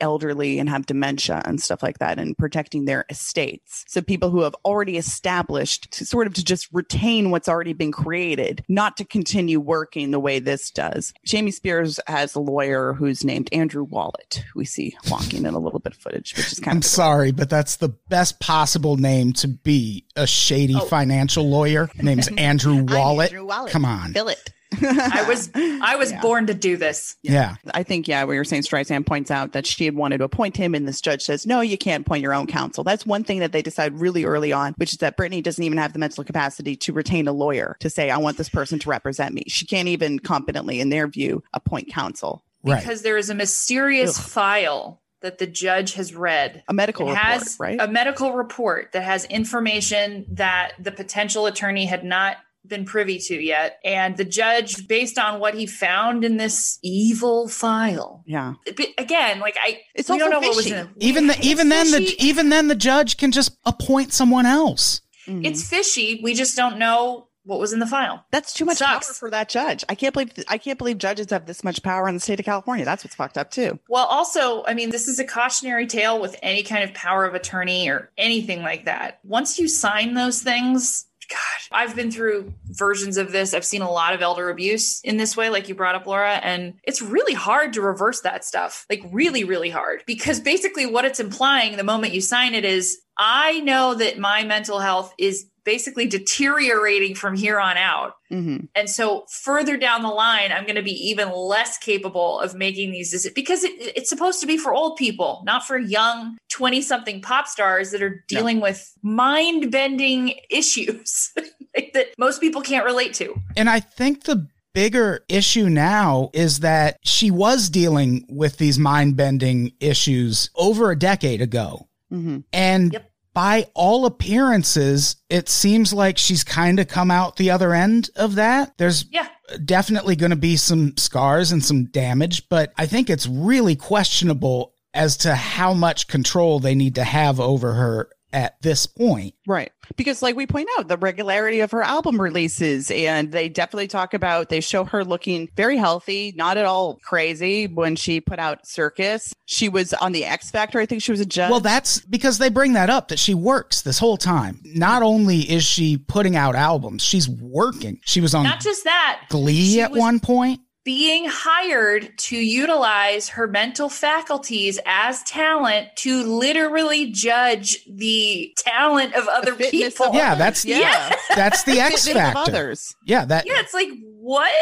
elderly 0.00 0.58
and 0.58 0.68
have 0.68 0.86
dementia 0.86 1.42
and 1.44 1.60
stuff 1.60 1.82
like 1.82 1.98
that 1.98 2.18
and 2.18 2.36
protecting 2.36 2.84
their 2.84 3.04
estates. 3.10 3.84
So 3.88 4.00
people 4.02 4.30
who 4.30 4.40
have 4.42 4.56
already 4.64 4.96
established 4.96 5.90
to 5.92 6.04
sort 6.06 6.26
of 6.26 6.34
to 6.34 6.44
just 6.44 6.68
retain 6.72 7.30
what's 7.30 7.48
already 7.48 7.72
been 7.72 7.92
created, 7.92 8.64
not 8.68 8.96
to 8.96 9.04
continue 9.04 9.60
working 9.60 10.10
the 10.10 10.20
way 10.20 10.38
this 10.38 10.61
does. 10.70 11.12
Jamie 11.24 11.50
Spears 11.50 11.98
has 12.06 12.34
a 12.34 12.40
lawyer 12.40 12.92
who's 12.92 13.24
named 13.24 13.48
Andrew 13.52 13.84
Wallet, 13.84 14.44
who 14.52 14.58
we 14.60 14.64
see 14.64 14.96
walking 15.10 15.44
in 15.44 15.54
a 15.54 15.58
little 15.58 15.80
bit 15.80 15.92
of 15.94 15.98
footage, 15.98 16.34
which 16.36 16.52
is 16.52 16.60
kind 16.60 16.72
of 16.76 16.78
I'm 16.78 16.82
sorry, 16.82 17.32
but 17.32 17.50
that's 17.50 17.76
the 17.76 17.88
best 18.08 18.40
possible 18.40 18.96
name 18.96 19.32
to 19.34 19.48
be 19.48 20.06
a 20.16 20.26
shady 20.26 20.74
Oh. 20.76 20.86
financial 20.86 21.48
lawyer. 21.48 21.90
Name's 22.00 22.28
Andrew 22.38 22.84
Wallet. 22.84 23.32
Andrew 23.32 23.46
Wallet. 23.46 23.72
Come 23.72 23.84
on. 23.84 24.12
Fill 24.12 24.28
it. 24.28 24.50
I 24.82 25.24
was 25.28 25.50
I 25.54 25.96
was 25.96 26.10
Yeah. 26.12 26.20
born 26.20 26.46
to 26.46 26.54
do 26.54 26.76
this. 26.76 27.16
Yeah. 27.22 27.56
I 27.74 27.82
think, 27.82 28.06
yeah, 28.08 28.24
we 28.24 28.36
were 28.36 28.44
saying 28.44 28.62
Streisand 28.62 29.06
points 29.06 29.30
out 29.30 29.52
that 29.52 29.66
she 29.66 29.84
had 29.84 29.94
wanted 29.94 30.18
to 30.18 30.24
appoint 30.24 30.56
him, 30.56 30.74
and 30.74 30.86
this 30.86 31.00
judge 31.00 31.22
says, 31.22 31.46
no, 31.46 31.60
you 31.60 31.78
can't 31.78 32.06
appoint 32.06 32.22
your 32.22 32.34
own 32.34 32.46
counsel. 32.46 32.84
That's 32.84 33.04
one 33.06 33.24
thing 33.24 33.38
that 33.40 33.52
they 33.52 33.62
decide 33.62 33.98
really 33.98 34.24
early 34.24 34.52
on, 34.52 34.74
which 34.76 34.92
is 34.92 34.98
that 34.98 35.16
Britney 35.16 35.42
doesn't 35.42 35.62
even 35.64 35.78
have 35.78 35.92
the 35.92 35.98
mental 35.98 36.24
capacity 36.24 36.76
to 36.76 36.92
retain 36.92 37.26
a 37.28 37.32
lawyer 37.32 37.76
to 37.80 37.88
say, 37.90 38.10
I 38.10 38.16
want 38.18 38.36
this 38.36 38.48
person 38.48 38.78
to 38.80 38.90
represent 38.90 39.34
me. 39.34 39.44
She 39.48 39.66
can't 39.66 39.88
even 39.88 40.18
competently, 40.18 40.80
in 40.80 40.88
their 40.90 41.06
view, 41.08 41.42
appoint 41.52 41.90
counsel. 41.92 42.44
Right. 42.64 42.80
because 42.80 43.02
there 43.02 43.16
is 43.18 43.28
a 43.28 43.34
mysterious 43.34 44.16
Ugh. 44.18 44.24
file 44.24 45.00
that 45.20 45.38
the 45.38 45.46
judge 45.48 45.94
has 45.94 46.14
read. 46.14 46.62
A 46.68 46.72
medical 46.72 47.06
report, 47.06 47.24
has 47.24 47.56
right? 47.60 47.80
a 47.80 47.88
medical 47.88 48.32
report 48.34 48.92
that 48.92 49.02
has 49.02 49.24
information 49.24 50.26
that 50.30 50.72
the 50.78 50.92
potential 50.92 51.46
attorney 51.46 51.86
had 51.86 52.04
not 52.04 52.36
been 52.66 52.84
privy 52.84 53.18
to 53.18 53.34
yet. 53.34 53.78
And 53.84 54.16
the 54.16 54.24
judge, 54.24 54.86
based 54.88 55.18
on 55.18 55.40
what 55.40 55.54
he 55.54 55.66
found 55.66 56.24
in 56.24 56.36
this 56.36 56.78
evil 56.82 57.48
file, 57.48 58.22
yeah. 58.26 58.54
but 58.76 58.86
again, 58.98 59.40
like 59.40 59.56
I, 59.62 59.80
It's 59.94 60.08
we 60.08 60.18
don't 60.18 60.32
also 60.32 60.40
know 60.40 60.46
what 60.48 60.56
was 60.56 60.64
fishy. 60.66 60.76
in 60.76 60.86
it. 60.86 60.92
even 60.98 61.26
the, 61.26 61.38
even 61.42 61.68
then 61.68 61.90
the 61.90 62.14
even 62.18 62.48
then 62.50 62.68
the 62.68 62.74
judge 62.74 63.16
can 63.16 63.32
just 63.32 63.56
appoint 63.64 64.12
someone 64.12 64.46
else. 64.46 65.00
Mhm. 65.26 65.44
it's 65.46 65.68
fishy. 65.68 66.20
We 66.22 66.34
just 66.34 66.56
don't 66.56 66.78
know 66.78 67.28
what 67.44 67.58
was 67.58 67.72
in 67.72 67.80
the 67.80 67.86
file. 67.86 68.24
That's 68.30 68.52
too 68.52 68.64
much 68.64 68.76
Sucks. 68.78 69.06
power 69.08 69.14
for 69.14 69.30
that 69.30 69.48
judge. 69.48 69.84
I 69.88 69.94
can't 69.96 70.12
believe 70.12 70.32
I 70.48 70.58
can't 70.58 70.78
believe 70.78 70.98
judges 70.98 71.30
have 71.30 71.46
this 71.46 71.64
much 71.64 71.82
power 71.82 72.08
in 72.08 72.14
the 72.14 72.20
state 72.20 72.38
of 72.38 72.44
California. 72.46 72.84
That's 72.84 73.02
what's 73.04 73.16
fucked 73.16 73.36
up 73.38 73.50
too. 73.50 73.78
Well, 73.88 74.06
also, 74.06 74.64
I 74.64 74.74
mean, 74.74 74.90
this 74.90 75.08
is 75.08 75.18
a 75.18 75.24
cautionary 75.24 75.86
tale 75.88 76.20
with 76.20 76.36
any 76.42 76.62
kind 76.62 76.84
of 76.84 76.94
power 76.94 77.24
of 77.24 77.34
attorney 77.34 77.88
or 77.88 78.10
anything 78.16 78.62
like 78.62 78.84
that. 78.84 79.18
Once 79.24 79.58
you 79.58 79.66
sign 79.68 80.14
those 80.14 80.42
things, 80.42 81.06
God, 81.32 81.76
I've 81.78 81.96
been 81.96 82.10
through 82.10 82.52
versions 82.66 83.16
of 83.16 83.32
this. 83.32 83.54
I've 83.54 83.64
seen 83.64 83.80
a 83.80 83.90
lot 83.90 84.12
of 84.12 84.20
elder 84.20 84.50
abuse 84.50 85.00
in 85.02 85.16
this 85.16 85.34
way, 85.34 85.48
like 85.48 85.68
you 85.68 85.74
brought 85.74 85.94
up, 85.94 86.06
Laura, 86.06 86.34
and 86.34 86.74
it's 86.84 87.00
really 87.00 87.32
hard 87.32 87.72
to 87.72 87.80
reverse 87.80 88.20
that 88.20 88.44
stuff. 88.44 88.84
Like, 88.90 89.02
really, 89.10 89.44
really 89.44 89.70
hard. 89.70 90.02
Because 90.06 90.40
basically, 90.40 90.84
what 90.84 91.06
it's 91.06 91.20
implying 91.20 91.76
the 91.76 91.84
moment 91.84 92.12
you 92.12 92.20
sign 92.20 92.54
it 92.54 92.66
is 92.66 93.00
I 93.16 93.60
know 93.60 93.94
that 93.94 94.18
my 94.18 94.44
mental 94.44 94.78
health 94.78 95.14
is 95.18 95.46
basically 95.64 96.06
deteriorating 96.06 97.14
from 97.14 97.36
here 97.36 97.60
on 97.60 97.76
out. 97.76 98.14
Mhm. 98.30 98.68
And 98.74 98.88
so 98.90 99.24
further 99.30 99.76
down 99.76 100.02
the 100.02 100.08
line, 100.08 100.50
I'm 100.52 100.64
going 100.64 100.76
to 100.76 100.82
be 100.82 100.92
even 101.10 101.30
less 101.32 101.78
capable 101.78 102.40
of 102.40 102.54
making 102.54 102.92
these 102.92 103.10
decisions 103.10 103.34
because 103.34 103.62
it, 103.64 103.72
it's 103.96 104.08
supposed 104.10 104.40
to 104.40 104.46
be 104.46 104.56
for 104.56 104.74
old 104.74 104.96
people, 104.96 105.42
not 105.44 105.66
for 105.66 105.78
young 105.78 106.36
20 106.50 106.80
something 106.80 107.20
pop 107.20 107.46
stars 107.46 107.90
that 107.90 108.02
are 108.02 108.24
dealing 108.28 108.60
with 108.60 108.92
mind 109.02 109.70
bending 109.70 110.34
issues 110.50 111.30
that 111.94 112.08
most 112.18 112.40
people 112.40 112.62
can't 112.62 112.84
relate 112.84 113.14
to. 113.14 113.34
And 113.56 113.68
I 113.70 113.80
think 113.80 114.24
the 114.24 114.48
bigger 114.74 115.22
issue 115.28 115.68
now 115.68 116.30
is 116.32 116.60
that 116.60 116.96
she 117.04 117.30
was 117.30 117.68
dealing 117.68 118.24
with 118.30 118.56
these 118.56 118.78
mind 118.78 119.16
bending 119.16 119.72
issues 119.80 120.48
over 120.56 120.90
a 120.90 120.98
decade 120.98 121.42
ago. 121.42 121.88
Mhm. 122.10 122.44
And 122.52 122.92
Yep. 122.92 123.11
By 123.34 123.66
all 123.74 124.04
appearances, 124.06 125.16
it 125.30 125.48
seems 125.48 125.92
like 125.92 126.18
she's 126.18 126.44
kind 126.44 126.78
of 126.78 126.88
come 126.88 127.10
out 127.10 127.36
the 127.36 127.50
other 127.50 127.72
end 127.74 128.10
of 128.16 128.34
that. 128.36 128.74
There's 128.78 129.04
Yeah. 129.10 129.26
definitely 129.64 130.16
going 130.16 130.30
to 130.30 130.36
be 130.36 130.56
some 130.56 130.96
scars 130.96 131.52
and 131.52 131.64
some 131.64 131.86
damage, 131.86 132.48
but 132.48 132.72
I 132.76 132.86
think 132.86 133.08
it's 133.10 133.26
really 133.26 133.76
questionable 133.76 134.74
as 134.94 135.16
to 135.18 135.34
how 135.34 135.72
much 135.72 136.06
control 136.08 136.60
they 136.60 136.74
need 136.74 136.94
to 136.96 137.04
have 137.04 137.40
over 137.40 137.72
her 137.74 138.08
at 138.32 138.60
this 138.62 138.86
point. 138.86 139.34
Right. 139.46 139.70
Because, 139.96 140.22
like 140.22 140.36
we 140.36 140.46
point 140.46 140.68
out, 140.78 140.88
the 140.88 140.96
regularity 140.96 141.60
of 141.60 141.70
her 141.72 141.82
album 141.82 142.20
releases, 142.20 142.90
and 142.90 143.30
they 143.32 143.48
definitely 143.48 143.88
talk 143.88 144.14
about, 144.14 144.48
they 144.48 144.60
show 144.60 144.84
her 144.84 145.04
looking 145.04 145.48
very 145.56 145.76
healthy, 145.76 146.32
not 146.36 146.56
at 146.56 146.64
all 146.64 146.96
crazy 147.04 147.66
when 147.66 147.96
she 147.96 148.20
put 148.20 148.38
out 148.38 148.66
Circus. 148.66 149.34
She 149.44 149.68
was 149.68 149.92
on 149.94 150.12
the 150.12 150.24
X 150.24 150.50
Factor. 150.50 150.78
I 150.80 150.86
think 150.86 151.02
she 151.02 151.10
was 151.12 151.20
a 151.20 151.26
judge. 151.26 151.50
Well, 151.50 151.60
that's 151.60 152.00
because 152.00 152.38
they 152.38 152.48
bring 152.48 152.72
that 152.74 152.88
up 152.90 153.08
that 153.08 153.18
she 153.18 153.34
works 153.34 153.82
this 153.82 153.98
whole 153.98 154.16
time. 154.16 154.60
Not 154.64 155.02
only 155.02 155.40
is 155.40 155.64
she 155.64 155.98
putting 155.98 156.36
out 156.36 156.54
albums, 156.54 157.02
she's 157.02 157.28
working. 157.28 158.00
She 158.04 158.20
was 158.20 158.34
on 158.34 158.44
Not 158.44 158.60
just 158.60 158.84
that, 158.84 159.22
Glee 159.28 159.80
at 159.80 159.90
was- 159.90 160.00
one 160.00 160.20
point. 160.20 160.60
Being 160.84 161.26
hired 161.28 162.16
to 162.18 162.36
utilize 162.36 163.28
her 163.30 163.46
mental 163.46 163.88
faculties 163.88 164.80
as 164.84 165.22
talent 165.22 165.88
to 165.96 166.24
literally 166.24 167.10
judge 167.12 167.84
the 167.88 168.52
talent 168.56 169.14
of 169.14 169.28
other 169.28 169.54
people. 169.54 170.06
of 170.06 170.14
Yeah, 170.14 170.34
that's 170.34 170.64
yeah. 170.64 171.14
that's 171.36 171.62
the 171.64 171.72
X 171.80 172.08
factor. 172.08 172.74
Yeah, 173.06 173.24
that. 173.24 173.46
Yeah, 173.46 173.60
it's 173.60 173.74
like 173.74 173.90
what? 174.16 174.52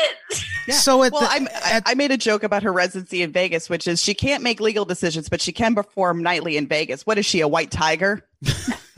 Yeah. 0.67 0.75
So 0.75 1.03
at 1.03 1.13
well, 1.13 1.23
the, 1.23 1.29
I'm, 1.31 1.49
I, 1.49 1.73
at- 1.73 1.83
I 1.87 1.95
made 1.95 2.11
a 2.11 2.17
joke 2.17 2.43
about 2.43 2.63
her 2.63 2.73
residency 2.73 3.23
in 3.23 3.33
Vegas, 3.33 3.71
which 3.71 3.89
is 3.89 4.03
she 4.03 4.15
can't 4.15 4.43
make 4.43 4.61
legal 4.61 4.85
decisions, 4.85 5.29
but 5.29 5.41
she 5.41 5.53
can 5.53 5.75
perform 5.75 6.23
nightly 6.23 6.57
in 6.57 6.67
Vegas. 6.67 7.07
What 7.07 7.19
is 7.19 7.27
she, 7.27 7.41
a 7.41 7.49
white 7.49 7.71
tiger? 7.71 8.27